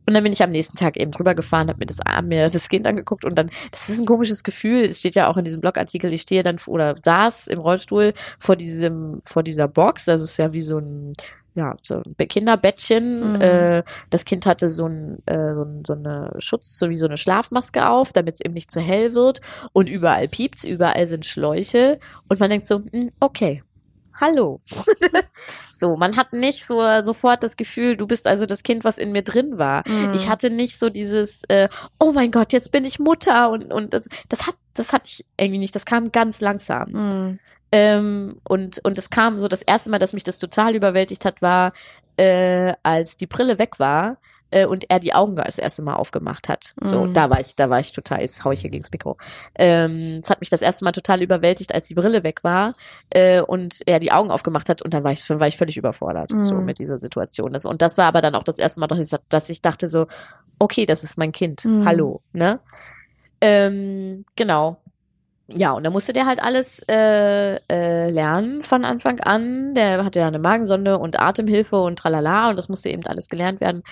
Und 0.08 0.16
dann 0.16 0.24
bin 0.24 0.34
ich 0.34 0.42
am 0.42 0.50
nächsten 0.52 0.78
Tag 0.78 0.98
eben 0.98 1.12
drüber 1.12 1.36
gefahren, 1.36 1.70
habe 1.70 1.80
mir 1.80 1.86
das, 1.86 2.00
hab 2.00 2.26
mir 2.26 2.50
das 2.50 2.70
Kind 2.70 2.88
angeguckt 2.88 3.24
und 3.24 3.38
dann, 3.38 3.50
das 3.72 3.88
ist 3.88 4.00
ein 4.00 4.06
komisches 4.06 4.44
Gefühl. 4.44 4.86
Es 4.86 5.00
steht 5.00 5.16
ja 5.16 5.28
auch 5.30 5.38
in 5.38 5.44
diesem 5.44 5.62
Blogartikel, 5.62 6.12
ich 6.12 6.24
stehe 6.24 6.44
dann 6.44 6.58
oder 6.66 6.96
saß 6.96 7.48
im 7.48 7.60
Rollstuhl 7.60 8.14
vor 8.40 8.56
diesem, 8.56 9.22
vor 9.24 9.44
dieser 9.44 9.68
Box. 9.68 10.10
Also 10.10 10.24
es 10.24 10.32
ist 10.32 10.38
ja 10.38 10.54
wie 10.54 10.62
so 10.62 10.80
ein, 10.80 11.14
ja, 11.54 11.76
so 11.82 11.96
ein 11.98 12.16
Be- 12.18 12.28
Kinderbettchen. 12.28 13.34
Mhm. 13.34 13.42
Äh, 13.42 13.84
das 14.10 14.26
Kind 14.26 14.46
hatte 14.46 14.70
so 14.70 14.86
ein, 14.88 15.18
äh, 15.26 15.54
so, 15.54 15.64
ein, 15.64 15.84
so 15.86 15.94
eine 15.94 16.34
Schutz, 16.40 16.78
so 16.78 16.90
wie 16.90 16.98
so 16.98 17.08
eine 17.08 17.18
Schlafmaske 17.18 17.90
auf, 17.90 18.14
damit 18.14 18.36
es 18.36 18.42
eben 18.42 18.54
nicht 18.54 18.72
zu 18.72 18.80
hell 18.80 19.14
wird. 19.14 19.42
Und 19.74 19.90
überall 19.90 20.28
piept's, 20.28 20.64
überall 20.64 21.06
sind 21.08 21.26
Schläuche. 21.26 22.00
Und 22.30 22.40
man 22.40 22.50
denkt 22.50 22.68
so, 22.68 22.82
hm, 22.92 23.12
okay. 23.20 23.64
Hallo. 24.20 24.60
so, 25.76 25.96
man 25.98 26.16
hat 26.16 26.32
nicht 26.34 26.66
so 26.66 26.80
sofort 27.02 27.42
das 27.44 27.58
Gefühl, 27.58 27.98
du 27.98 28.06
bist 28.06 28.28
also 28.28 28.46
das 28.46 28.62
Kind, 28.64 28.84
was 28.84 28.98
in 29.00 29.12
mir 29.12 29.24
drin 29.24 29.58
war. 29.58 29.84
Mhm. 29.88 30.14
Ich 30.14 30.30
hatte 30.30 30.50
nicht 30.52 30.78
so 30.78 30.90
dieses, 30.90 31.42
äh, 31.48 31.68
oh 32.00 32.12
mein 32.12 32.30
Gott, 32.32 32.54
jetzt 32.54 32.72
bin 32.72 32.86
ich 32.86 33.00
Mutter 33.00 33.50
und 33.50 33.74
und 33.74 33.94
das, 33.94 34.08
das 34.30 34.46
hat, 34.48 34.56
das 34.76 34.94
hatte 34.94 35.08
ich 35.08 35.26
irgendwie 35.40 35.58
nicht. 35.58 35.74
Das 35.76 35.86
kam 35.86 36.12
ganz 36.12 36.40
langsam. 36.40 36.92
Mhm. 36.92 37.40
Ähm, 37.72 38.36
und 38.48 38.80
und 38.84 38.98
es 38.98 39.10
kam 39.10 39.38
so 39.40 39.48
das 39.48 39.62
erste 39.62 39.90
Mal, 39.90 40.00
dass 40.00 40.14
mich 40.14 40.24
das 40.24 40.40
total 40.40 40.76
überwältigt 40.76 41.24
hat, 41.26 41.42
war, 41.42 41.72
äh, 42.18 42.74
als 42.84 43.16
die 43.18 43.28
Brille 43.28 43.60
weg 43.60 43.80
war 43.80 44.18
äh, 44.52 44.66
und 44.66 44.90
er 44.90 45.00
die 45.00 45.14
Augen 45.14 45.36
das 45.38 45.58
erste 45.58 45.82
Mal 45.82 45.96
aufgemacht 45.96 46.50
hat. 46.50 46.74
So, 46.82 47.06
Mhm. 47.06 47.14
da 47.14 47.30
war 47.30 47.40
ich, 47.40 47.56
da 47.56 47.70
war 47.70 47.80
ich 47.80 47.94
total. 47.94 48.20
Jetzt 48.22 48.44
hau 48.44 48.52
ich 48.52 48.60
hier 48.60 48.70
gegens 48.70 48.92
Mikro. 48.92 49.16
Ähm, 49.56 50.20
es 50.22 50.30
hat 50.30 50.42
mich 50.42 50.50
das 50.50 50.62
erste 50.62 50.84
Mal 50.84 50.92
total 50.92 51.22
überwältigt, 51.22 51.74
als 51.74 51.88
die 51.88 51.94
Brille 51.96 52.24
weg 52.24 52.44
war 52.44 52.74
äh, 53.12 53.40
und 53.42 53.80
er 53.86 54.00
die 54.00 54.12
Augen 54.12 54.32
aufgemacht 54.32 54.68
hat 54.68 54.82
und 54.82 54.94
dann 54.94 55.06
war 55.06 55.14
ich, 55.14 55.30
war 55.30 55.48
ich 55.48 55.56
völlig 55.56 55.78
überfordert 55.78 56.32
so 56.42 56.56
Mhm. 56.56 56.66
mit 56.66 56.80
dieser 56.80 56.98
Situation. 57.00 57.54
Das, 57.54 57.64
und 57.64 57.82
das 57.82 57.98
war 57.98 58.06
aber 58.08 58.22
dann 58.22 58.36
auch 58.36 58.44
das 58.44 58.60
erste 58.60 58.82
Mal, 58.82 58.88
dass 58.88 59.00
ich, 59.00 59.18
dass 59.30 59.48
ich 59.50 59.62
dachte 59.62 59.88
so, 59.88 60.08
okay, 60.60 60.86
das 60.86 61.06
ist 61.06 61.18
mein 61.18 61.32
Kind. 61.32 61.64
Mhm. 61.64 61.86
Hallo, 61.86 62.22
ne? 62.34 62.60
Ähm, 63.40 64.26
genau. 64.36 64.78
Ja, 65.54 65.74
und 65.74 65.84
da 65.84 65.90
musste 65.90 66.14
der 66.14 66.26
halt 66.26 66.42
alles 66.42 66.82
äh, 66.88 67.56
äh, 67.70 68.10
lernen 68.10 68.62
von 68.62 68.86
Anfang 68.86 69.20
an. 69.20 69.74
Der 69.76 70.04
hatte 70.06 70.20
ja 70.20 70.28
eine 70.28 70.40
Magensonde 70.40 70.98
und 70.98 71.20
Atemhilfe 71.20 71.78
und 71.78 72.00
tralala 72.00 72.50
und 72.50 72.56
das 72.56 72.70
musste 72.70 72.90
eben 72.90 73.06
alles 73.06 73.28
gelernt 73.28 73.62
werden. 73.62 73.84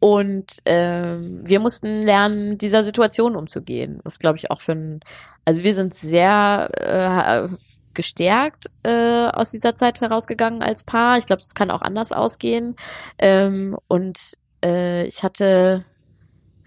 Und 0.00 0.58
ähm, 0.64 1.40
wir 1.44 1.60
mussten 1.60 2.02
lernen, 2.02 2.58
dieser 2.58 2.82
Situation 2.82 3.36
umzugehen. 3.36 4.00
Das 4.04 4.18
glaube 4.18 4.38
ich 4.38 4.50
auch 4.50 4.60
für 4.60 4.72
ein, 4.72 5.00
also 5.44 5.62
wir 5.62 5.74
sind 5.74 5.94
sehr 5.94 6.68
äh, 6.72 7.54
gestärkt 7.94 8.66
äh, 8.82 9.28
aus 9.28 9.50
dieser 9.50 9.74
Zeit 9.74 10.00
herausgegangen 10.00 10.62
als 10.62 10.84
Paar. 10.84 11.18
Ich 11.18 11.26
glaube, 11.26 11.40
es 11.40 11.54
kann 11.54 11.70
auch 11.70 11.82
anders 11.82 12.12
ausgehen. 12.12 12.74
Ähm, 13.18 13.76
und 13.88 14.18
äh, 14.64 15.04
ich 15.04 15.22
hatte 15.22 15.84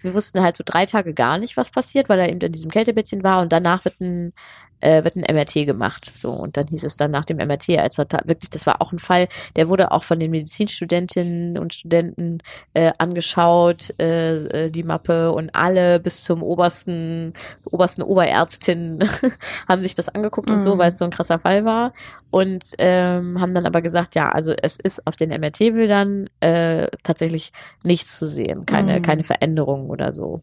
wir 0.06 0.14
wussten 0.14 0.40
halt 0.40 0.56
so 0.56 0.64
drei 0.64 0.86
Tage 0.86 1.12
gar 1.12 1.36
nicht, 1.38 1.56
was 1.56 1.70
passiert, 1.70 2.08
weil 2.08 2.18
er 2.18 2.30
eben 2.30 2.40
in 2.40 2.52
diesem 2.52 2.70
Kältebettchen 2.70 3.22
war 3.22 3.42
und 3.42 3.52
danach 3.52 3.84
wird 3.84 4.00
ein, 4.00 4.32
äh, 4.80 5.04
wird 5.04 5.16
ein 5.16 5.24
MRT 5.34 5.66
gemacht. 5.66 6.12
So, 6.14 6.30
und 6.30 6.56
dann 6.56 6.66
hieß 6.68 6.84
es 6.84 6.96
dann 6.96 7.10
nach 7.10 7.24
dem 7.24 7.38
MRT, 7.38 7.78
als 7.78 7.98
er 7.98 8.06
wirklich, 8.24 8.50
das 8.50 8.66
war 8.66 8.80
auch 8.82 8.92
ein 8.92 8.98
Fall, 8.98 9.28
der 9.56 9.68
wurde 9.68 9.90
auch 9.92 10.02
von 10.04 10.20
den 10.20 10.30
Medizinstudentinnen 10.30 11.58
und 11.58 11.74
Studenten 11.74 12.38
äh, 12.74 12.92
angeschaut, 12.98 13.94
äh, 14.00 14.36
äh, 14.66 14.70
die 14.70 14.82
Mappe 14.82 15.32
und 15.32 15.54
alle 15.54 16.00
bis 16.00 16.22
zum 16.24 16.42
obersten, 16.42 17.32
obersten 17.64 18.02
Oberärztin 18.02 19.04
haben 19.68 19.82
sich 19.82 19.94
das 19.94 20.08
angeguckt 20.08 20.50
und 20.50 20.60
so, 20.60 20.74
Mhm. 20.74 20.78
weil 20.78 20.92
es 20.92 20.98
so 20.98 21.04
ein 21.04 21.10
krasser 21.10 21.38
Fall 21.38 21.64
war. 21.64 21.92
Und 22.30 22.64
ähm, 22.78 23.40
haben 23.40 23.54
dann 23.54 23.66
aber 23.66 23.80
gesagt, 23.80 24.14
ja, 24.14 24.28
also 24.30 24.52
es 24.60 24.78
ist 24.78 25.06
auf 25.06 25.16
den 25.16 25.30
MRT-Bildern 25.30 26.28
äh, 26.40 26.88
tatsächlich 27.02 27.52
nichts 27.82 28.18
zu 28.18 28.26
sehen, 28.26 28.66
keine, 28.66 28.98
Mhm. 28.98 29.02
keine 29.02 29.22
Veränderung 29.22 29.88
oder 29.88 30.12
so. 30.12 30.40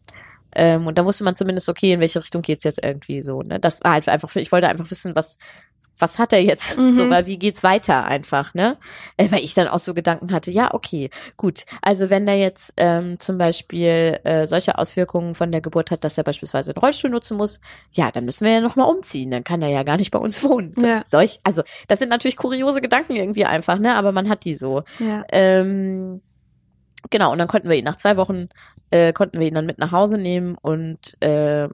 Ähm, 0.54 0.86
und 0.86 0.98
da 0.98 1.04
wusste 1.04 1.24
man 1.24 1.34
zumindest, 1.34 1.68
okay, 1.68 1.92
in 1.92 2.00
welche 2.00 2.20
Richtung 2.20 2.42
geht's 2.42 2.64
jetzt 2.64 2.82
irgendwie 2.82 3.22
so. 3.22 3.42
Ne? 3.42 3.60
Das 3.60 3.82
war 3.82 3.92
halt 3.92 4.08
einfach, 4.08 4.34
ich 4.36 4.52
wollte 4.52 4.68
einfach 4.68 4.90
wissen, 4.90 5.14
was, 5.14 5.38
was 5.98 6.18
hat 6.18 6.32
er 6.32 6.42
jetzt? 6.42 6.78
Mhm. 6.84 6.96
So, 6.96 7.08
weil 7.08 7.26
wie 7.26 7.38
geht's 7.38 7.62
weiter 7.62 8.04
einfach, 8.04 8.52
ne? 8.52 8.76
Äh, 9.16 9.30
weil 9.30 9.44
ich 9.44 9.54
dann 9.54 9.68
auch 9.68 9.78
so 9.78 9.94
Gedanken 9.94 10.32
hatte, 10.32 10.50
ja, 10.50 10.74
okay, 10.74 11.08
gut. 11.36 11.64
Also 11.82 12.10
wenn 12.10 12.26
er 12.26 12.36
jetzt 12.36 12.74
ähm, 12.76 13.18
zum 13.20 13.38
Beispiel 13.38 14.18
äh, 14.24 14.46
solche 14.46 14.76
Auswirkungen 14.76 15.34
von 15.34 15.52
der 15.52 15.60
Geburt 15.60 15.90
hat, 15.90 16.04
dass 16.04 16.18
er 16.18 16.24
beispielsweise 16.24 16.72
einen 16.72 16.80
Rollstuhl 16.80 17.10
nutzen 17.10 17.36
muss, 17.36 17.60
ja, 17.92 18.10
dann 18.10 18.24
müssen 18.24 18.44
wir 18.44 18.52
ja 18.54 18.60
nochmal 18.60 18.88
umziehen. 18.88 19.30
Dann 19.30 19.44
kann 19.44 19.62
er 19.62 19.68
ja 19.68 19.82
gar 19.82 19.96
nicht 19.96 20.10
bei 20.10 20.18
uns 20.18 20.42
wohnen. 20.42 20.72
So, 20.76 20.86
Ja. 20.86 21.02
Solch, 21.06 21.38
also 21.44 21.62
das 21.88 22.00
sind 22.00 22.08
natürlich 22.08 22.36
kuriose 22.36 22.80
Gedanken 22.80 23.14
irgendwie 23.16 23.44
einfach, 23.44 23.78
ne? 23.78 23.94
Aber 23.94 24.12
man 24.12 24.28
hat 24.28 24.44
die 24.44 24.56
so. 24.56 24.82
Ja. 24.98 25.24
Ähm, 25.32 26.20
genau, 27.10 27.32
und 27.32 27.38
dann 27.38 27.48
konnten 27.48 27.68
wir 27.68 27.76
ihn 27.76 27.84
nach 27.84 27.96
zwei 27.96 28.16
Wochen, 28.16 28.48
äh, 28.90 29.12
konnten 29.12 29.38
wir 29.38 29.46
ihn 29.46 29.54
dann 29.54 29.66
mit 29.66 29.78
nach 29.78 29.92
Hause 29.92 30.18
nehmen 30.18 30.56
und 30.62 31.20
äh, 31.22 31.68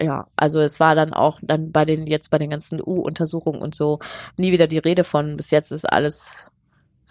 ja, 0.00 0.26
also 0.36 0.60
es 0.60 0.80
war 0.80 0.94
dann 0.94 1.12
auch 1.12 1.38
dann 1.42 1.72
bei 1.72 1.84
den, 1.84 2.06
jetzt 2.06 2.30
bei 2.30 2.38
den 2.38 2.50
ganzen 2.50 2.80
U-Untersuchungen 2.80 3.60
und 3.60 3.74
so 3.74 3.98
nie 4.36 4.52
wieder 4.52 4.66
die 4.66 4.78
Rede 4.78 5.04
von, 5.04 5.36
bis 5.36 5.50
jetzt 5.50 5.70
ist 5.70 5.84
alles 5.84 6.52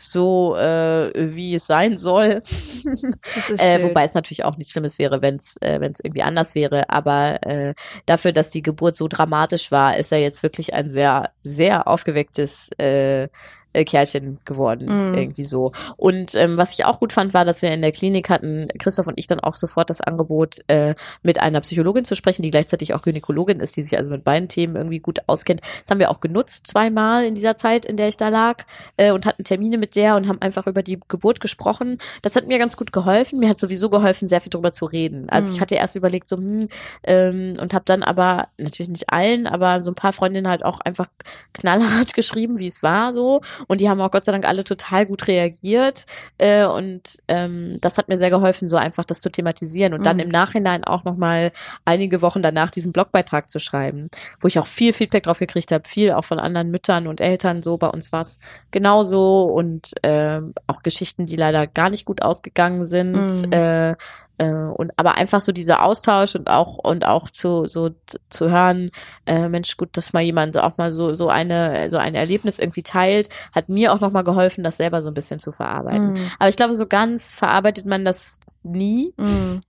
so, 0.01 0.55
äh, 0.55 1.11
wie 1.15 1.53
es 1.55 1.67
sein 1.67 1.95
soll. 1.95 2.41
Das 2.41 3.49
ist 3.49 3.61
Äh, 3.61 3.84
wobei 3.84 4.05
es 4.05 4.15
natürlich 4.15 4.43
auch 4.43 4.57
nichts 4.57 4.74
Schlimmes 4.74 4.97
wäre, 4.97 5.22
wenn 5.22 5.36
es 5.36 5.57
äh, 5.61 5.80
wenn's 5.80 5.99
irgendwie 6.03 6.24
anders 6.24 6.55
wäre. 6.55 6.89
Aber 6.89 7.45
äh, 7.45 7.74
dafür, 8.05 8.32
dass 8.32 8.49
die 8.49 8.63
Geburt 8.63 8.95
so 8.95 9.07
dramatisch 9.07 9.72
war, 9.72 9.97
ist 9.97 10.11
er 10.11 10.19
jetzt 10.19 10.41
wirklich 10.43 10.74
ein 10.74 10.89
sehr, 10.89 11.32
sehr 11.43 11.88
aufgewecktes 11.88 12.72
äh, 12.80 13.30
äh, 13.74 13.84
Kerlchen 13.86 14.39
geworden, 14.45 14.86
Mhm. 15.11 15.13
irgendwie 15.15 15.43
so. 15.43 15.72
Und 15.97 16.36
ähm, 16.36 16.57
was 16.57 16.74
ich 16.78 16.86
auch 16.86 16.99
gut 16.99 17.13
fand, 17.13 17.34
war, 17.34 17.45
dass 17.45 17.61
wir 17.61 17.72
in 17.72 17.82
der 17.82 17.91
Klinik 17.91 18.30
hatten, 18.30 18.67
Christoph 18.80 19.07
und 19.07 19.17
ich 19.19 19.28
dann 19.28 19.39
auch 19.39 19.55
sofort 19.55 19.89
das 19.89 20.01
Angebot, 20.01 20.57
äh, 20.67 20.95
mit 21.24 21.39
einer 21.39 21.61
Psychologin 21.61 22.05
zu 22.05 22.15
sprechen, 22.15 22.41
die 22.41 22.51
gleichzeitig 22.51 22.93
auch 22.93 23.01
Gynäkologin 23.01 23.59
ist, 23.59 23.78
die 23.78 23.84
sich 23.84 23.97
also 23.97 24.11
mit 24.11 24.24
beiden 24.24 24.47
Themen 24.49 24.76
irgendwie 24.76 24.99
gut 24.99 25.19
auskennt. 25.28 25.61
Das 25.84 25.91
haben 25.91 25.99
wir 25.99 26.11
auch 26.11 26.19
genutzt, 26.19 26.67
zweimal 26.67 27.26
in 27.26 27.36
dieser 27.36 27.57
Zeit, 27.57 27.86
in 27.86 27.97
der 27.97 28.07
ich 28.07 28.17
da 28.17 28.30
lag, 28.30 28.63
äh, 28.97 29.11
und 29.11 29.26
hatten 29.26 29.43
Termine 29.43 29.78
mit 29.78 29.95
der 29.95 30.15
und 30.15 30.28
haben 30.28 30.41
einfach 30.41 30.67
über 30.67 30.84
die 30.84 30.99
Geburt 31.07 31.39
gesprochen. 31.39 31.97
Das 32.22 32.36
hat 32.36 32.47
mir 32.47 32.59
ganz 32.59 32.78
gut 32.78 32.91
geholfen. 32.93 33.39
Mir 33.39 33.49
hat 33.49 33.59
sowieso 33.59 33.89
geholfen, 33.89 34.28
sehr 34.28 34.41
viel 34.41 34.49
drüber 34.49 34.72
zu 34.72 34.86
reden. 34.86 35.30
Also 35.30 35.49
Mhm. 35.49 35.55
ich 35.55 35.61
hatte 35.61 35.76
erst 35.76 35.95
überlegt, 35.95 36.28
so, 36.28 36.38
hm, 36.38 36.67
ähm, 37.03 37.57
und 37.61 37.74
habe 37.74 37.86
dann 37.86 38.03
aber, 38.03 38.47
natürlich 38.57 38.89
nicht 38.89 39.09
allen, 39.11 39.47
aber 39.47 39.84
so 39.84 39.91
ein 39.91 39.95
paar 39.95 40.13
Freundinnen 40.13 40.47
halt 40.47 40.63
auch 40.65 40.80
einfach 40.82 41.07
knallhart 41.53 42.13
geschrieben, 42.13 42.59
wie 42.59 42.67
es 42.67 42.84
war 42.84 43.13
so. 43.13 43.41
Und 43.68 43.82
die 43.82 43.89
haben 43.89 44.01
auch 44.01 44.12
Gott 44.12 44.26
sei 44.26 44.32
Dank 44.32 44.47
alle 44.47 44.64
total 44.64 45.05
gut 45.05 45.28
reagiert. 45.28 46.05
Äh, 46.38 46.66
und 46.66 47.20
ähm, 47.28 47.78
das 47.82 47.97
hat 47.97 48.09
mir 48.09 48.18
sehr 48.18 48.30
geholfen, 48.30 48.70
so 48.70 48.78
einfach 48.78 49.05
das 49.05 49.22
zu 49.22 49.30
thematisieren 49.32 49.93
und 49.93 50.05
dann 50.05 50.18
Mhm. 50.18 50.24
im 50.24 50.30
Nachhinein 50.30 50.84
auch 50.84 51.03
nochmal 51.03 51.51
einige 51.86 52.22
Wochen 52.22 52.41
danach 52.41 52.72
diesen 52.72 52.91
Blogbeitrag 52.91 53.47
zu 53.47 53.59
schreiben, 53.59 54.09
wo 54.39 54.47
ich 54.47 54.59
auch 54.59 54.68
viel 54.68 54.93
Feedback 54.93 55.24
drauf 55.24 55.39
gekriegt 55.39 55.72
habe, 55.72 55.88
viel 55.88 56.12
auch 56.12 56.26
von 56.26 56.39
anderen 56.39 56.72
Müttern 56.72 57.07
und 57.07 57.22
Eltern. 57.22 57.62
So 57.64 57.78
bei 57.78 57.88
uns 57.88 58.12
war 58.12 58.22
es 58.22 58.39
genauso 58.72 59.43
und 59.45 59.93
ähm, 60.03 60.53
auch 60.68 60.84
Geschichten, 60.84 61.26
die 61.26 61.36
leider 61.36 61.68
gar 61.68 61.89
nicht 61.89 62.05
gut 62.05 62.22
ausgegangen 62.22 62.86
sind. 62.86 63.45
Mhm. 63.47 63.51
Äh, 63.53 63.95
äh, 64.38 64.45
und 64.45 64.91
aber 64.97 65.15
einfach 65.15 65.41
so 65.41 65.51
dieser 65.51 65.84
Austausch 65.84 66.36
und 66.36 66.49
auch 66.49 66.77
und 66.77 67.05
auch 67.05 67.29
zu 67.29 67.67
so 67.67 67.91
zu 68.29 68.49
hören, 68.49 68.91
äh, 69.25 69.47
Mensch, 69.47 69.77
gut, 69.77 69.89
dass 69.97 70.13
mal 70.13 70.21
jemand 70.21 70.57
auch 70.57 70.77
mal 70.77 70.91
so 70.91 71.13
so 71.13 71.29
eine 71.29 71.89
so 71.89 71.97
ein 71.97 72.15
Erlebnis 72.15 72.59
irgendwie 72.59 72.84
teilt, 72.84 73.29
hat 73.53 73.69
mir 73.69 73.93
auch 73.93 73.99
noch 73.99 74.11
mal 74.11 74.23
geholfen, 74.23 74.63
das 74.63 74.77
selber 74.77 75.01
so 75.01 75.09
ein 75.09 75.13
bisschen 75.13 75.39
zu 75.39 75.51
verarbeiten. 75.51 76.13
Mhm. 76.13 76.32
Aber 76.39 76.49
ich 76.49 76.55
glaube, 76.55 76.73
so 76.75 76.88
ganz 76.88 77.34
verarbeitet 77.34 77.86
man 77.86 78.05
das 78.05 78.39
nie. 78.63 79.13
Mhm. 79.17 79.61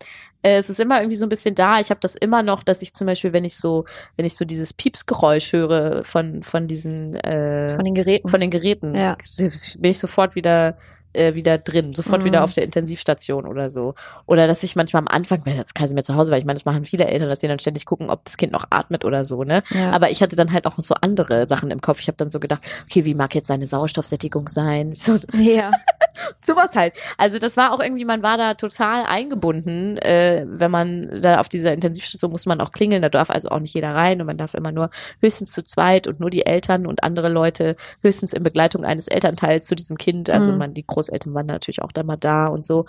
Es 0.45 0.69
ist 0.69 0.81
immer 0.81 0.99
irgendwie 1.01 1.17
so 1.17 1.25
ein 1.27 1.29
bisschen 1.29 1.55
da. 1.55 1.79
Ich 1.79 1.91
habe 1.91 2.01
das 2.01 2.17
immer 2.17 2.43
noch, 2.43 2.65
dass 2.65 2.83
ich 2.83 2.95
zum 2.95 3.07
Beispiel, 3.07 3.33
wenn 3.33 3.45
ich 3.45 3.57
so, 3.57 3.85
wenn 4.17 4.27
ich 4.27 4.37
so 4.37 4.45
dieses 4.45 4.73
Piepsgeräusch 4.73 5.53
höre 5.53 6.03
von 6.03 6.43
von 6.43 6.67
diesen 6.67 7.15
äh, 7.15 7.71
Von 7.77 7.85
den 7.85 7.95
Geräten. 7.95 8.29
von 8.29 8.41
den 8.41 8.51
Geräten, 8.51 8.95
Ja. 8.97 9.17
bin 9.39 9.91
ich 9.91 10.01
sofort 10.01 10.35
wieder 10.35 10.77
äh, 11.15 11.35
wieder 11.35 11.59
drin, 11.59 11.95
sofort 11.95 12.23
Mhm. 12.23 12.27
wieder 12.27 12.45
auf 12.45 12.53
der 12.53 12.65
Intensivstation 12.65 13.47
oder 13.47 13.71
so. 13.71 13.95
Oder 14.27 14.47
dass 14.47 14.63
ich 14.63 14.77
manchmal 14.77 15.01
am 15.03 15.09
Anfang, 15.09 15.41
wenn 15.45 15.57
jetzt 15.57 15.75
Kasimir 15.75 16.03
zu 16.05 16.15
Hause 16.17 16.31
war, 16.31 16.39
ich 16.39 16.45
meine, 16.45 16.57
das 16.59 16.65
machen 16.65 16.85
viele 16.85 17.05
Eltern, 17.07 17.29
dass 17.29 17.41
sie 17.41 17.49
dann 17.49 17.59
ständig 17.59 17.85
gucken, 17.87 18.11
ob 18.11 18.25
das 18.25 18.37
Kind 18.37 18.53
noch 18.53 18.67
atmet 18.71 19.05
oder 19.05 19.25
so, 19.25 19.45
ne? 19.45 19.63
Ja. 19.71 19.91
Aber 19.91 20.11
ich 20.11 20.23
hatte 20.23 20.37
dann 20.37 20.53
halt 20.53 20.67
auch 20.67 20.75
so 20.79 20.95
andere 21.01 21.47
Sachen 21.49 21.71
im 21.71 21.81
Kopf. 21.81 22.01
Ich 22.01 22.09
habe 22.09 22.17
dann 22.17 22.31
so 22.31 22.41
gedacht, 22.41 22.63
okay, 22.85 23.05
wie 23.05 23.15
mag 23.15 23.35
jetzt 23.35 23.49
seine 23.49 23.67
Sauerstoffsättigung 23.67 24.49
sein? 24.49 24.95
So, 25.03 25.17
ja. 25.37 25.71
sowas 26.45 26.75
halt. 26.77 26.95
Also 27.19 27.39
das 27.39 27.57
war 27.57 27.73
auch 27.73 27.81
irgendwie, 27.81 28.05
man 28.05 28.23
war 28.23 28.37
da 28.39 28.55
total 28.55 29.05
eingebunden. 29.07 29.99
Äh, 29.99 30.45
wenn 30.49 30.71
man 30.71 31.21
da 31.21 31.41
auf 31.41 31.49
dieser 31.49 31.73
Intensivstation 31.73 32.31
muss 32.31 32.47
man 32.47 32.61
auch 32.61 32.71
klingeln, 32.71 33.03
da 33.03 33.09
darf 33.09 33.31
also 33.31 33.49
auch 33.51 33.59
nicht 33.61 33.75
jeder 33.75 33.95
rein 33.95 34.21
und 34.21 34.27
man 34.27 34.37
darf 34.39 34.55
immer 34.55 34.73
nur 34.73 34.91
höchstens 35.21 35.53
zu 35.53 35.63
zweit 35.63 36.07
und 36.07 36.21
nur 36.21 36.31
die 36.31 36.47
Eltern 36.47 36.87
und 36.87 37.03
andere 37.05 37.29
Leute 37.29 37.77
höchstens 38.03 38.33
in 38.33 38.43
Begleitung 38.43 38.85
eines 38.85 39.09
Elternteils 39.09 39.67
zu 39.67 39.75
diesem 39.75 39.97
Kind. 39.99 40.31
Also 40.31 40.53
Mhm. 40.53 40.59
man, 40.59 40.75
die 40.75 40.83
Großeltern 41.03 41.35
waren 41.35 41.47
natürlich 41.47 41.83
auch 41.83 41.93
dann 41.93 42.07
mal 42.07 42.17
da 42.17 42.47
und 42.47 42.65
so. 42.65 42.87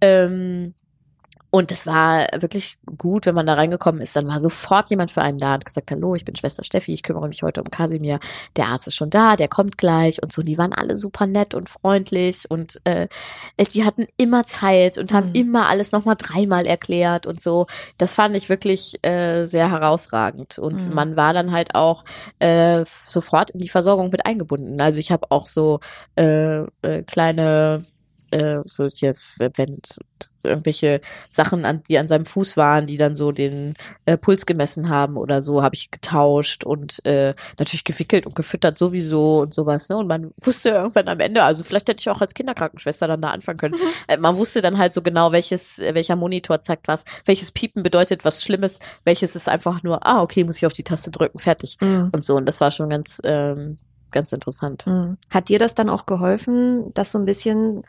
Ähm, 0.00 0.74
und 1.50 1.70
das 1.70 1.86
war 1.86 2.26
wirklich 2.38 2.78
gut, 2.98 3.26
wenn 3.26 3.34
man 3.34 3.46
da 3.46 3.54
reingekommen 3.54 4.00
ist. 4.00 4.14
Dann 4.14 4.28
war 4.28 4.38
sofort 4.40 4.88
jemand 4.90 5.10
für 5.10 5.22
einen 5.22 5.38
da 5.38 5.54
und 5.54 5.64
gesagt, 5.64 5.90
hallo, 5.90 6.14
ich 6.14 6.24
bin 6.24 6.36
Schwester 6.36 6.62
Steffi, 6.64 6.92
ich 6.92 7.02
kümmere 7.02 7.28
mich 7.28 7.42
heute 7.42 7.60
um 7.62 7.70
Kasimir. 7.70 8.20
Der 8.56 8.68
Arzt 8.68 8.86
ist 8.86 8.94
schon 8.94 9.10
da, 9.10 9.34
der 9.36 9.48
kommt 9.48 9.76
gleich 9.76 10.22
und 10.22 10.32
so. 10.32 10.42
Die 10.42 10.58
waren 10.58 10.72
alle 10.72 10.94
super 10.96 11.26
nett 11.26 11.54
und 11.54 11.68
freundlich 11.68 12.50
und 12.50 12.80
äh, 12.84 13.08
die 13.74 13.84
hatten 13.84 14.06
immer 14.16 14.44
Zeit 14.46 14.96
und 14.98 15.12
haben 15.12 15.28
Mhm. 15.30 15.34
immer 15.34 15.68
alles 15.68 15.92
nochmal 15.92 16.16
dreimal 16.16 16.66
erklärt 16.66 17.26
und 17.26 17.40
so. 17.40 17.66
Das 17.98 18.14
fand 18.14 18.36
ich 18.36 18.48
wirklich 18.48 18.98
äh, 19.04 19.44
sehr 19.46 19.70
herausragend. 19.70 20.58
Und 20.58 20.86
Mhm. 20.86 20.94
man 20.94 21.16
war 21.16 21.32
dann 21.32 21.50
halt 21.52 21.74
auch 21.74 22.04
äh, 22.38 22.84
sofort 23.06 23.50
in 23.50 23.60
die 23.60 23.68
Versorgung 23.68 24.10
mit 24.10 24.24
eingebunden. 24.26 24.80
Also 24.80 24.98
ich 24.98 25.10
habe 25.10 25.26
auch 25.30 25.46
so 25.46 25.80
äh, 26.16 26.60
äh, 26.82 27.02
kleine 27.06 27.84
äh, 28.30 28.58
so 28.64 28.86
hier, 28.86 29.14
wenn 29.38 29.78
irgendwelche 30.42 31.00
Sachen, 31.28 31.64
an, 31.64 31.82
die 31.88 31.98
an 31.98 32.08
seinem 32.08 32.24
Fuß 32.24 32.56
waren, 32.56 32.86
die 32.86 32.96
dann 32.96 33.16
so 33.16 33.32
den 33.32 33.74
äh, 34.06 34.16
Puls 34.16 34.46
gemessen 34.46 34.88
haben 34.88 35.16
oder 35.16 35.42
so, 35.42 35.62
habe 35.62 35.74
ich 35.74 35.90
getauscht 35.90 36.64
und 36.64 37.04
äh, 37.04 37.34
natürlich 37.58 37.84
gewickelt 37.84 38.26
und 38.26 38.34
gefüttert 38.34 38.78
sowieso 38.78 39.40
und 39.40 39.54
sowas. 39.54 39.88
Ne? 39.88 39.96
Und 39.96 40.06
man 40.06 40.30
wusste 40.42 40.70
irgendwann 40.70 41.08
am 41.08 41.20
Ende, 41.20 41.42
also 41.42 41.62
vielleicht 41.62 41.88
hätte 41.88 42.00
ich 42.00 42.10
auch 42.10 42.20
als 42.20 42.34
Kinderkrankenschwester 42.34 43.06
dann 43.08 43.20
da 43.20 43.30
anfangen 43.30 43.58
können. 43.58 43.76
Äh, 44.08 44.16
man 44.16 44.36
wusste 44.36 44.62
dann 44.62 44.78
halt 44.78 44.94
so 44.94 45.02
genau, 45.02 45.32
welches, 45.32 45.78
welcher 45.78 46.16
Monitor 46.16 46.62
zeigt 46.62 46.88
was, 46.88 47.04
welches 47.24 47.52
Piepen 47.52 47.82
bedeutet 47.82 48.24
was 48.24 48.42
Schlimmes, 48.42 48.78
welches 49.04 49.36
ist 49.36 49.48
einfach 49.48 49.82
nur, 49.82 50.06
ah, 50.06 50.22
okay, 50.22 50.44
muss 50.44 50.56
ich 50.56 50.66
auf 50.66 50.72
die 50.72 50.84
Taste 50.84 51.10
drücken, 51.10 51.38
fertig. 51.38 51.76
Mhm. 51.80 52.10
Und 52.14 52.24
so. 52.24 52.36
Und 52.36 52.46
das 52.46 52.60
war 52.60 52.70
schon 52.70 52.88
ganz, 52.88 53.20
ähm, 53.24 53.78
ganz 54.10 54.32
interessant. 54.32 54.86
Mhm. 54.86 55.18
Hat 55.30 55.48
dir 55.48 55.58
das 55.58 55.74
dann 55.74 55.90
auch 55.90 56.06
geholfen, 56.06 56.92
das 56.94 57.12
so 57.12 57.18
ein 57.18 57.24
bisschen 57.24 57.82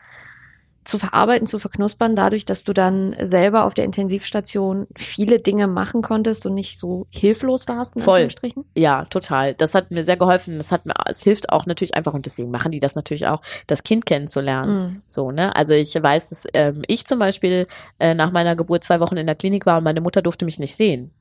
zu 0.84 0.98
verarbeiten, 0.98 1.46
zu 1.46 1.58
verknuspern, 1.58 2.16
dadurch, 2.16 2.44
dass 2.44 2.64
du 2.64 2.72
dann 2.72 3.14
selber 3.20 3.64
auf 3.64 3.74
der 3.74 3.84
Intensivstation 3.84 4.86
viele 4.96 5.38
Dinge 5.38 5.66
machen 5.66 6.02
konntest 6.02 6.44
und 6.46 6.54
nicht 6.54 6.78
so 6.78 7.06
hilflos 7.10 7.68
warst, 7.68 7.96
in 7.96 8.02
Voll. 8.02 8.22
Ja, 8.76 9.04
total. 9.04 9.54
Das 9.54 9.74
hat 9.74 9.90
mir 9.90 10.02
sehr 10.02 10.16
geholfen. 10.16 10.56
Das 10.56 10.72
hat 10.72 10.86
mir, 10.86 10.94
es 11.06 11.22
hilft 11.22 11.50
auch 11.50 11.66
natürlich 11.66 11.94
einfach 11.94 12.14
und 12.14 12.26
deswegen 12.26 12.50
machen 12.50 12.72
die 12.72 12.80
das 12.80 12.94
natürlich 12.94 13.26
auch, 13.26 13.40
das 13.66 13.82
Kind 13.82 14.06
kennenzulernen. 14.06 14.74
Mhm. 14.74 15.02
So, 15.06 15.30
ne? 15.30 15.54
Also 15.54 15.74
ich 15.74 15.94
weiß, 15.94 16.30
dass 16.30 16.46
ähm, 16.54 16.82
ich 16.86 17.06
zum 17.06 17.18
Beispiel 17.18 17.66
äh, 17.98 18.14
nach 18.14 18.32
meiner 18.32 18.56
Geburt 18.56 18.84
zwei 18.84 19.00
Wochen 19.00 19.16
in 19.16 19.26
der 19.26 19.36
Klinik 19.36 19.66
war 19.66 19.78
und 19.78 19.84
meine 19.84 20.00
Mutter 20.00 20.22
durfte 20.22 20.44
mich 20.44 20.58
nicht 20.58 20.74
sehen. 20.74 21.12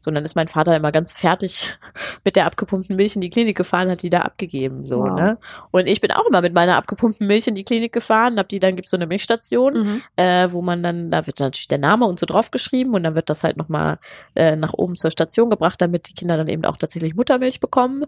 So, 0.00 0.10
und 0.10 0.14
dann 0.14 0.24
ist 0.24 0.36
mein 0.36 0.46
Vater 0.48 0.76
immer 0.76 0.92
ganz 0.92 1.16
fertig 1.16 1.76
mit 2.24 2.36
der 2.36 2.46
abgepumpten 2.46 2.94
Milch 2.96 3.14
in 3.16 3.20
die 3.22 3.30
Klinik 3.30 3.56
gefahren, 3.56 3.90
hat 3.90 4.02
die 4.02 4.10
da 4.10 4.20
abgegeben, 4.20 4.86
so, 4.86 5.00
Wow. 5.00 5.18
ne? 5.18 5.38
Und 5.72 5.86
ich 5.88 6.00
bin 6.00 6.12
auch 6.12 6.26
immer 6.28 6.42
mit 6.42 6.54
meiner 6.54 6.76
abgepumpten 6.76 7.26
Milch 7.26 7.46
in 7.48 7.54
die 7.54 7.64
Klinik 7.64 7.92
gefahren, 7.92 8.38
hab 8.38 8.48
die, 8.48 8.58
dann 8.60 8.76
gibt's 8.76 8.90
so 8.90 8.96
eine 8.96 9.06
Milchstation, 9.06 9.74
Mhm. 9.74 10.02
äh, 10.16 10.52
wo 10.52 10.62
man 10.62 10.82
dann, 10.82 11.10
da 11.10 11.26
wird 11.26 11.40
natürlich 11.40 11.68
der 11.68 11.78
Name 11.78 12.06
und 12.06 12.18
so 12.20 12.26
draufgeschrieben 12.26 12.94
und 12.94 13.02
dann 13.02 13.14
wird 13.14 13.28
das 13.30 13.42
halt 13.42 13.56
nochmal 13.56 13.98
äh, 14.34 14.54
nach 14.56 14.74
oben 14.74 14.96
zur 14.96 15.10
Station 15.10 15.50
gebracht, 15.50 15.80
damit 15.80 16.08
die 16.08 16.14
Kinder 16.14 16.36
dann 16.36 16.48
eben 16.48 16.64
auch 16.64 16.76
tatsächlich 16.76 17.14
Muttermilch 17.16 17.58
bekommen. 17.60 18.04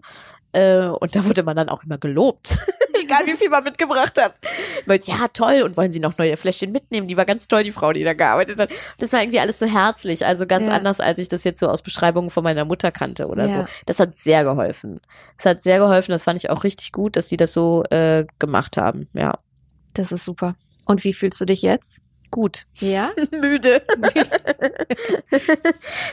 Äh, 0.53 0.87
und 0.87 1.15
da 1.15 1.23
wurde 1.25 1.43
man 1.43 1.55
dann 1.55 1.69
auch 1.69 1.83
immer 1.83 1.97
gelobt. 1.97 2.57
Egal 3.01 3.25
wie 3.27 3.35
viel 3.35 3.49
man 3.49 3.63
mitgebracht 3.63 4.19
hat. 4.21 4.35
Weil, 4.85 4.99
ja, 5.03 5.27
toll, 5.33 5.61
und 5.63 5.77
wollen 5.77 5.91
Sie 5.91 5.99
noch 5.99 6.17
neue 6.17 6.35
Fläschchen 6.37 6.71
mitnehmen? 6.71 7.07
Die 7.07 7.15
war 7.17 7.25
ganz 7.25 7.47
toll, 7.47 7.63
die 7.63 7.71
Frau, 7.71 7.93
die 7.93 8.03
da 8.03 8.13
gearbeitet 8.13 8.59
hat. 8.59 8.69
Das 8.97 9.13
war 9.13 9.21
irgendwie 9.21 9.39
alles 9.39 9.57
so 9.59 9.65
herzlich, 9.65 10.25
also 10.25 10.45
ganz 10.45 10.67
Ja. 10.67 10.73
anders, 10.73 10.99
als 10.99 11.17
ich 11.19 11.27
das 11.29 11.43
jetzt 11.45 11.59
so 11.59 11.69
aus 11.69 11.81
Beschreibungen 11.81 12.29
von 12.29 12.43
meiner 12.43 12.65
Mutter 12.65 12.91
kannte 12.91 13.27
oder 13.27 13.43
Ja. 13.45 13.49
so. 13.49 13.65
Das 13.85 13.99
hat 13.99 14.17
sehr 14.17 14.43
geholfen. 14.43 14.99
Das 15.37 15.45
hat 15.45 15.63
sehr 15.63 15.79
geholfen, 15.79 16.11
das 16.11 16.23
fand 16.23 16.37
ich 16.37 16.49
auch 16.49 16.63
richtig 16.63 16.91
gut, 16.91 17.15
dass 17.15 17.29
sie 17.29 17.37
das 17.37 17.53
so 17.53 17.83
äh, 17.89 18.25
gemacht 18.37 18.75
haben. 18.77 19.07
Ja, 19.13 19.37
Das 19.93 20.11
ist 20.11 20.25
super. 20.25 20.55
Und 20.85 21.03
wie 21.03 21.13
fühlst 21.13 21.39
du 21.39 21.45
dich 21.45 21.61
jetzt? 21.61 22.01
Gut. 22.31 22.63
Ja? 22.79 23.09
müde. 23.31 23.81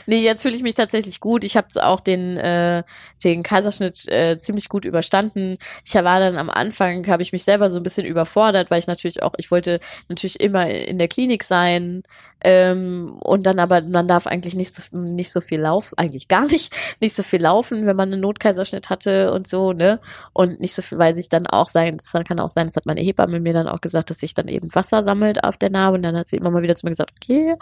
nee, 0.05 0.21
jetzt 0.21 0.41
fühle 0.41 0.55
ich 0.55 0.63
mich 0.63 0.75
tatsächlich 0.75 1.19
gut. 1.19 1.43
Ich 1.43 1.57
habe 1.57 1.67
auch 1.81 1.99
den, 1.99 2.37
äh, 2.37 2.83
den 3.23 3.43
Kaiserschnitt 3.43 4.07
äh, 4.07 4.37
ziemlich 4.37 4.69
gut 4.69 4.85
überstanden. 4.85 5.57
Ich 5.85 5.95
war 5.95 6.19
dann 6.19 6.37
am 6.37 6.49
Anfang, 6.49 7.07
habe 7.07 7.23
ich 7.23 7.31
mich 7.31 7.43
selber 7.43 7.69
so 7.69 7.79
ein 7.79 7.83
bisschen 7.83 8.05
überfordert, 8.05 8.71
weil 8.71 8.79
ich 8.79 8.87
natürlich 8.87 9.23
auch, 9.23 9.33
ich 9.37 9.51
wollte 9.51 9.79
natürlich 10.09 10.39
immer 10.39 10.69
in 10.69 10.97
der 10.97 11.07
Klinik 11.07 11.43
sein. 11.43 12.03
Ähm, 12.43 13.19
und 13.23 13.45
dann 13.45 13.59
aber, 13.59 13.81
man 13.81 14.07
darf 14.07 14.27
eigentlich 14.27 14.55
nicht 14.55 14.73
so, 14.73 14.97
nicht 14.97 15.31
so 15.31 15.41
viel 15.41 15.61
laufen, 15.61 15.97
eigentlich 15.97 16.27
gar 16.27 16.45
nicht, 16.45 16.71
nicht 16.99 17.13
so 17.13 17.23
viel 17.23 17.41
laufen, 17.41 17.85
wenn 17.85 17.95
man 17.95 18.11
einen 18.11 18.21
Notkaiserschnitt 18.21 18.89
hatte 18.89 19.31
und 19.31 19.47
so, 19.47 19.73
ne? 19.73 19.99
Und 20.33 20.59
nicht 20.59 20.73
so 20.75 20.81
viel, 20.81 20.97
weil 20.97 21.13
sich 21.13 21.29
dann 21.29 21.47
auch 21.47 21.67
sein, 21.67 21.97
das 21.97 22.13
kann 22.27 22.39
auch 22.39 22.49
sein, 22.49 22.67
das 22.67 22.75
hat 22.75 22.85
meine 22.85 23.01
Hebamme 23.01 23.39
mir 23.39 23.53
dann 23.53 23.67
auch 23.67 23.81
gesagt, 23.81 24.09
dass 24.09 24.19
sich 24.19 24.33
dann 24.33 24.47
eben 24.47 24.73
Wasser 24.75 25.03
sammelt 25.03 25.43
auf 25.43 25.57
der 25.57 25.69
Narbe. 25.69 25.95
Und 25.95 26.03
dann 26.03 26.15
hat 26.15 26.27
sie 26.27 26.37
immer 26.37 26.51
mal 26.51 26.61
wieder 26.61 26.75
zu 26.75 26.85
mir 26.85 26.91
gesagt, 26.91 27.13
okay, 27.15 27.55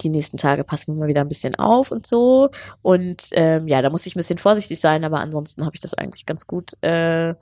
die 0.00 0.08
nächsten 0.08 0.36
Tage 0.36 0.64
passen 0.64 0.94
wir 0.94 1.00
mal 1.00 1.08
wieder 1.08 1.20
ein 1.20 1.28
bisschen 1.28 1.54
auf 1.56 1.90
und 1.90 2.06
so. 2.06 2.50
Und 2.82 3.28
ähm, 3.32 3.68
ja, 3.68 3.82
da 3.82 3.90
musste 3.90 4.08
ich 4.08 4.16
ein 4.16 4.20
bisschen 4.20 4.38
vorsichtig 4.38 4.80
sein, 4.80 5.04
aber 5.04 5.20
ansonsten 5.20 5.64
habe 5.64 5.74
ich 5.74 5.80
das 5.80 5.94
eigentlich 5.94 6.26
ganz 6.26 6.46
gut 6.46 6.72
äh, 6.82 7.34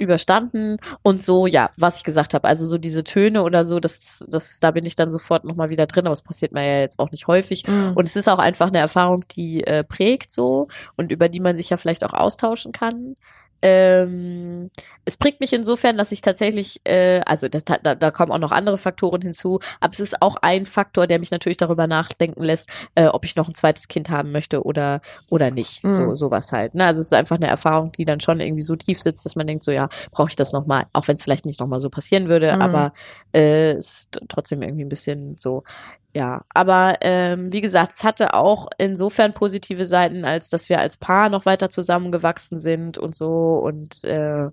überstanden 0.00 0.78
und 1.02 1.22
so, 1.22 1.46
ja, 1.46 1.70
was 1.76 1.98
ich 1.98 2.04
gesagt 2.04 2.34
habe, 2.34 2.48
also 2.48 2.64
so 2.64 2.78
diese 2.78 3.04
Töne 3.04 3.42
oder 3.42 3.64
so, 3.64 3.80
das, 3.80 4.24
das, 4.28 4.58
da 4.58 4.70
bin 4.70 4.86
ich 4.86 4.96
dann 4.96 5.10
sofort 5.10 5.44
nochmal 5.44 5.68
wieder 5.68 5.86
drin, 5.86 6.06
aber 6.06 6.14
es 6.14 6.22
passiert 6.22 6.52
mir 6.52 6.66
ja 6.66 6.80
jetzt 6.80 6.98
auch 6.98 7.10
nicht 7.10 7.26
häufig. 7.26 7.66
Mhm. 7.68 7.92
Und 7.94 8.04
es 8.04 8.16
ist 8.16 8.28
auch 8.28 8.38
einfach 8.38 8.68
eine 8.68 8.78
Erfahrung, 8.78 9.24
die 9.36 9.62
äh, 9.64 9.84
prägt 9.84 10.32
so 10.32 10.68
und 10.96 11.12
über 11.12 11.28
die 11.28 11.40
man 11.40 11.54
sich 11.54 11.70
ja 11.70 11.76
vielleicht 11.76 12.02
auch 12.04 12.14
austauschen 12.14 12.72
kann. 12.72 13.16
Ähm, 13.62 14.70
es 15.06 15.16
prägt 15.16 15.40
mich 15.40 15.52
insofern, 15.52 15.96
dass 15.96 16.12
ich 16.12 16.20
tatsächlich, 16.20 16.80
äh, 16.84 17.20
also 17.26 17.48
das, 17.48 17.64
da, 17.64 17.94
da 17.94 18.10
kommen 18.10 18.30
auch 18.32 18.38
noch 18.38 18.52
andere 18.52 18.76
Faktoren 18.76 19.22
hinzu, 19.22 19.58
aber 19.80 19.92
es 19.92 19.98
ist 19.98 20.22
auch 20.22 20.36
ein 20.42 20.66
Faktor, 20.66 21.06
der 21.06 21.18
mich 21.18 21.30
natürlich 21.30 21.56
darüber 21.56 21.86
nachdenken 21.86 22.42
lässt, 22.44 22.70
äh, 22.94 23.06
ob 23.06 23.24
ich 23.24 23.34
noch 23.34 23.48
ein 23.48 23.54
zweites 23.54 23.88
Kind 23.88 24.10
haben 24.10 24.30
möchte 24.30 24.62
oder 24.62 25.00
oder 25.28 25.50
nicht. 25.50 25.82
Mhm. 25.82 25.90
So 25.90 26.14
sowas 26.16 26.52
halt. 26.52 26.74
Ne? 26.74 26.84
Also 26.84 27.00
es 27.00 27.06
ist 27.06 27.14
einfach 27.14 27.36
eine 27.36 27.48
Erfahrung, 27.48 27.92
die 27.92 28.04
dann 28.04 28.20
schon 28.20 28.40
irgendwie 28.40 28.62
so 28.62 28.76
tief 28.76 29.00
sitzt, 29.00 29.24
dass 29.24 29.36
man 29.36 29.46
denkt, 29.46 29.64
so 29.64 29.72
ja, 29.72 29.88
brauche 30.12 30.28
ich 30.28 30.36
das 30.36 30.52
noch 30.52 30.66
mal, 30.66 30.84
auch 30.92 31.08
wenn 31.08 31.16
es 31.16 31.24
vielleicht 31.24 31.46
nicht 31.46 31.60
noch 31.60 31.66
mal 31.66 31.80
so 31.80 31.90
passieren 31.90 32.28
würde, 32.28 32.54
Mhm. 32.54 32.62
aber 32.62 32.92
äh, 33.34 33.72
es 33.72 34.00
ist 34.00 34.20
trotzdem 34.28 34.62
irgendwie 34.62 34.84
ein 34.84 34.88
bisschen 34.88 35.36
so 35.38 35.64
ja, 36.12 36.42
aber 36.54 36.94
ähm, 37.02 37.52
wie 37.52 37.60
gesagt, 37.60 37.92
es 37.92 38.02
hatte 38.02 38.34
auch 38.34 38.66
insofern 38.78 39.32
positive 39.32 39.84
Seiten, 39.84 40.24
als 40.24 40.48
dass 40.50 40.68
wir 40.68 40.80
als 40.80 40.96
Paar 40.96 41.28
noch 41.28 41.46
weiter 41.46 41.68
zusammengewachsen 41.70 42.58
sind 42.58 42.98
und 42.98 43.14
so 43.14 43.58
und 43.58 44.02
äh, 44.04 44.50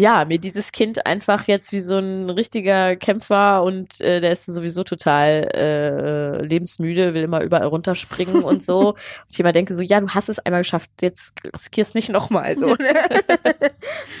ja, 0.00 0.24
mir 0.24 0.38
dieses 0.38 0.72
Kind 0.72 1.06
einfach 1.06 1.46
jetzt 1.46 1.72
wie 1.72 1.80
so 1.80 1.98
ein 1.98 2.30
richtiger 2.30 2.96
Kämpfer 2.96 3.62
und 3.62 4.00
äh, 4.00 4.20
der 4.20 4.32
ist 4.32 4.46
sowieso 4.46 4.82
total 4.82 5.48
äh, 5.54 6.42
lebensmüde, 6.44 7.12
will 7.14 7.22
immer 7.22 7.42
überall 7.42 7.66
runterspringen 7.66 8.42
und 8.42 8.62
so. 8.64 8.90
Und 8.90 8.96
ich 9.28 9.38
immer 9.38 9.52
denke 9.52 9.74
so, 9.74 9.82
ja, 9.82 10.00
du 10.00 10.08
hast 10.08 10.28
es 10.28 10.38
einmal 10.38 10.62
geschafft, 10.62 10.90
jetzt 11.02 11.34
riskierst 11.54 11.94
nicht 11.94 12.08
nochmal 12.10 12.56
so. 12.56 12.74
ne? 12.74 12.94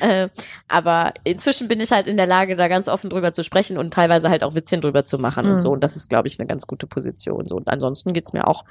äh, 0.00 0.28
aber 0.68 1.14
inzwischen 1.24 1.66
bin 1.68 1.80
ich 1.80 1.90
halt 1.90 2.06
in 2.06 2.16
der 2.16 2.26
Lage, 2.26 2.56
da 2.56 2.68
ganz 2.68 2.88
offen 2.88 3.08
drüber 3.10 3.32
zu 3.32 3.42
sprechen 3.42 3.78
und 3.78 3.94
teilweise 3.94 4.28
halt 4.28 4.44
auch 4.44 4.54
Witzchen 4.54 4.80
drüber 4.80 5.04
zu 5.04 5.18
machen 5.18 5.46
Mhm. 5.46 5.52
und 5.52 5.60
so. 5.60 5.70
Und 5.70 5.82
das 5.82 5.96
ist, 5.96 6.10
glaube 6.10 6.28
ich, 6.28 6.38
eine 6.38 6.46
ganz 6.46 6.66
gute 6.66 6.86
Position. 6.86 7.46
So. 7.46 7.56
Und 7.56 7.68
ansonsten 7.68 8.12
geht's 8.12 8.32
mir 8.32 8.46
auch 8.46 8.64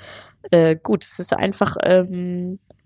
äh, 0.51 0.75
gut. 0.81 1.03
Es 1.03 1.17
ist 1.19 1.33
einfach 1.33 1.75
ähm, 1.83 2.59
es, 2.77 2.78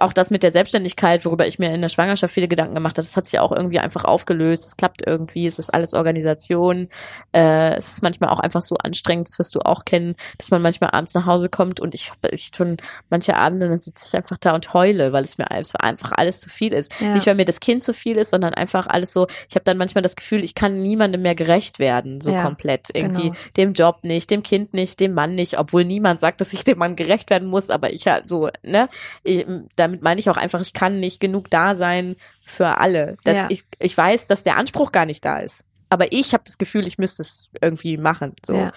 auch 0.00 0.12
das 0.12 0.30
mit 0.30 0.42
der 0.42 0.50
Selbstständigkeit, 0.50 1.24
worüber 1.24 1.46
ich 1.46 1.58
mir 1.58 1.72
in 1.72 1.80
der 1.80 1.88
Schwangerschaft 1.88 2.34
viele 2.34 2.48
Gedanken 2.48 2.74
gemacht 2.74 2.96
habe, 2.98 3.06
das 3.06 3.16
hat 3.16 3.26
sich 3.26 3.38
auch 3.38 3.52
irgendwie 3.52 3.78
einfach 3.78 4.04
aufgelöst. 4.04 4.66
Es 4.66 4.76
klappt 4.76 5.06
irgendwie, 5.06 5.46
es 5.46 5.58
ist 5.58 5.70
alles 5.70 5.94
Organisation. 5.94 6.88
Äh, 7.32 7.76
es 7.76 7.92
ist 7.92 8.02
manchmal 8.02 8.30
auch 8.30 8.40
einfach 8.40 8.62
so 8.62 8.76
anstrengend, 8.76 9.28
das 9.28 9.38
wirst 9.38 9.54
du 9.54 9.60
auch 9.60 9.84
kennen, 9.84 10.16
dass 10.38 10.50
man 10.50 10.60
manchmal 10.60 10.90
abends 10.90 11.14
nach 11.14 11.26
Hause 11.26 11.48
kommt 11.48 11.80
und 11.80 11.94
ich, 11.94 12.10
ich 12.30 12.50
schon 12.54 12.76
manche 13.10 13.36
Abende, 13.36 13.68
dann 13.68 13.78
sitze 13.78 14.06
ich 14.08 14.16
einfach 14.16 14.38
da 14.38 14.54
und 14.54 14.74
heule, 14.74 15.12
weil 15.12 15.24
es 15.24 15.38
mir 15.38 15.50
einfach 15.50 16.12
alles 16.16 16.40
zu 16.40 16.50
viel 16.50 16.72
ist. 16.72 16.92
Ja. 17.00 17.14
Nicht, 17.14 17.26
weil 17.26 17.36
mir 17.36 17.44
das 17.44 17.60
Kind 17.60 17.84
zu 17.84 17.94
viel 17.94 18.16
ist, 18.16 18.30
sondern 18.30 18.54
einfach 18.54 18.86
alles 18.88 19.12
so, 19.12 19.26
ich 19.48 19.54
habe 19.54 19.64
dann 19.64 19.78
manchmal 19.78 20.02
das 20.02 20.16
Gefühl, 20.16 20.42
ich 20.42 20.54
kann 20.54 20.82
niemandem 20.82 21.22
mehr 21.22 21.34
gerecht 21.34 21.78
werden, 21.78 22.20
so 22.20 22.30
Ja, 22.30 22.42
komplett. 22.42 22.90
Irgendwie 22.92 23.30
genau. 23.30 23.36
dem 23.56 23.72
Job 23.72 23.98
nicht, 24.02 24.30
dem 24.30 24.42
Kind 24.42 24.74
nicht, 24.74 25.00
dem 25.00 25.14
Mann 25.14 25.34
nicht, 25.34 25.58
obwohl 25.58 25.84
niemand 25.84 26.18
sagt, 26.18 26.40
dass 26.40 26.52
ich 26.52 26.64
dem 26.64 26.78
Mann 26.78 26.96
gerecht 26.96 27.30
werden 27.30 27.48
muss, 27.48 27.70
aber 27.70 27.92
ich 27.92 28.06
halt 28.06 28.28
so, 28.28 28.48
ne? 28.62 28.88
Ich, 29.22 29.43
damit 29.76 30.02
meine 30.02 30.20
ich 30.20 30.30
auch 30.30 30.36
einfach, 30.36 30.60
ich 30.60 30.72
kann 30.72 31.00
nicht 31.00 31.20
genug 31.20 31.50
da 31.50 31.74
sein 31.74 32.16
für 32.44 32.78
alle. 32.78 33.16
Dass 33.24 33.36
Ja. 33.36 33.46
ich, 33.50 33.64
ich 33.78 33.96
weiß, 33.96 34.26
dass 34.26 34.42
der 34.42 34.56
Anspruch 34.56 34.92
gar 34.92 35.06
nicht 35.06 35.24
da 35.24 35.38
ist. 35.38 35.64
Aber 35.88 36.12
ich 36.12 36.32
habe 36.32 36.44
das 36.44 36.58
Gefühl, 36.58 36.86
ich 36.86 36.98
müsste 36.98 37.22
es 37.22 37.50
irgendwie 37.60 37.96
machen. 37.96 38.34
So. 38.44 38.54
Ja. 38.54 38.72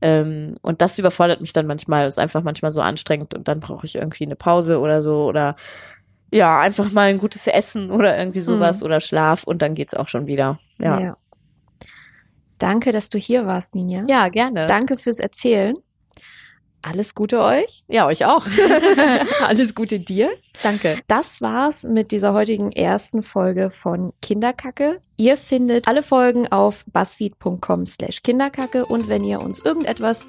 Ähm, 0.00 0.56
und 0.62 0.80
das 0.80 0.98
überfordert 0.98 1.40
mich 1.40 1.52
dann 1.52 1.66
manchmal, 1.66 2.06
ist 2.06 2.18
einfach 2.18 2.42
manchmal 2.42 2.72
so 2.72 2.80
anstrengend 2.80 3.34
und 3.34 3.46
dann 3.46 3.60
brauche 3.60 3.86
ich 3.86 3.94
irgendwie 3.94 4.24
eine 4.24 4.36
Pause 4.36 4.80
oder 4.80 5.02
so 5.02 5.26
oder 5.26 5.54
ja, 6.32 6.60
einfach 6.60 6.90
mal 6.90 7.08
ein 7.08 7.18
gutes 7.18 7.46
Essen 7.46 7.90
oder 7.90 8.18
irgendwie 8.18 8.40
sowas 8.40 8.82
oder 8.82 9.00
Schlaf 9.00 9.44
und 9.44 9.60
dann 9.60 9.74
geht's 9.74 9.94
auch 9.94 10.08
schon 10.08 10.26
wieder. 10.26 10.58
Ja. 10.78 10.98
ja. 10.98 11.16
Danke, 12.58 12.92
dass 12.92 13.10
du 13.10 13.18
hier 13.18 13.46
warst, 13.46 13.74
Ninja. 13.74 14.04
Ja, 14.08 14.28
gerne. 14.28 14.66
Danke 14.66 14.96
fürs 14.96 15.18
Erzählen. 15.18 15.76
Alles 16.82 17.14
Gute 17.14 17.40
euch. 17.40 17.84
Ja, 17.88 18.06
euch 18.06 18.24
auch. 18.24 18.44
Alles 19.46 19.74
Gute 19.74 19.98
dir. 19.98 20.30
Danke. 20.62 21.00
Das 21.08 21.40
war's 21.40 21.84
mit 21.84 22.10
dieser 22.10 22.34
heutigen 22.34 22.72
ersten 22.72 23.22
Folge 23.22 23.70
von 23.70 24.12
Kinderkacke. 24.20 25.00
Ihr 25.16 25.36
findet 25.36 25.86
alle 25.86 26.02
Folgen 26.02 26.50
auf 26.50 26.84
buzzfeed.com 26.92 27.86
slash 27.86 28.22
kinderkacke 28.22 28.86
und 28.86 29.08
wenn 29.08 29.22
ihr 29.22 29.40
uns 29.40 29.60
irgendetwas 29.60 30.26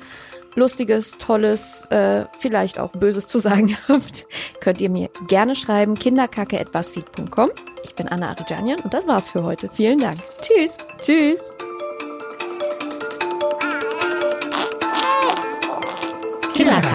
Lustiges, 0.56 1.18
Tolles, 1.18 1.86
äh, 1.90 2.26
vielleicht 2.38 2.78
auch 2.78 2.92
Böses 2.92 3.26
zu 3.26 3.40
sagen 3.40 3.76
habt, 3.88 4.24
könnt 4.60 4.82
ihr 4.82 4.90
mir 4.90 5.10
gerne 5.28 5.56
schreiben 5.56 5.96
kinderkacke.buzzfeed.com. 5.96 7.50
Ich 7.84 7.96
bin 7.96 8.08
Anna 8.08 8.30
Arijanian 8.30 8.80
und 8.82 8.94
das 8.94 9.08
war's 9.08 9.32
für 9.32 9.44
heute. 9.44 9.70
Vielen 9.72 10.00
Dank. 10.00 10.18
Tschüss. 10.42 10.78
Tschüss. 11.02 11.52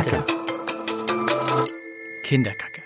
Kinderkacke. 0.03 0.33
Kinderkacke. 2.23 2.78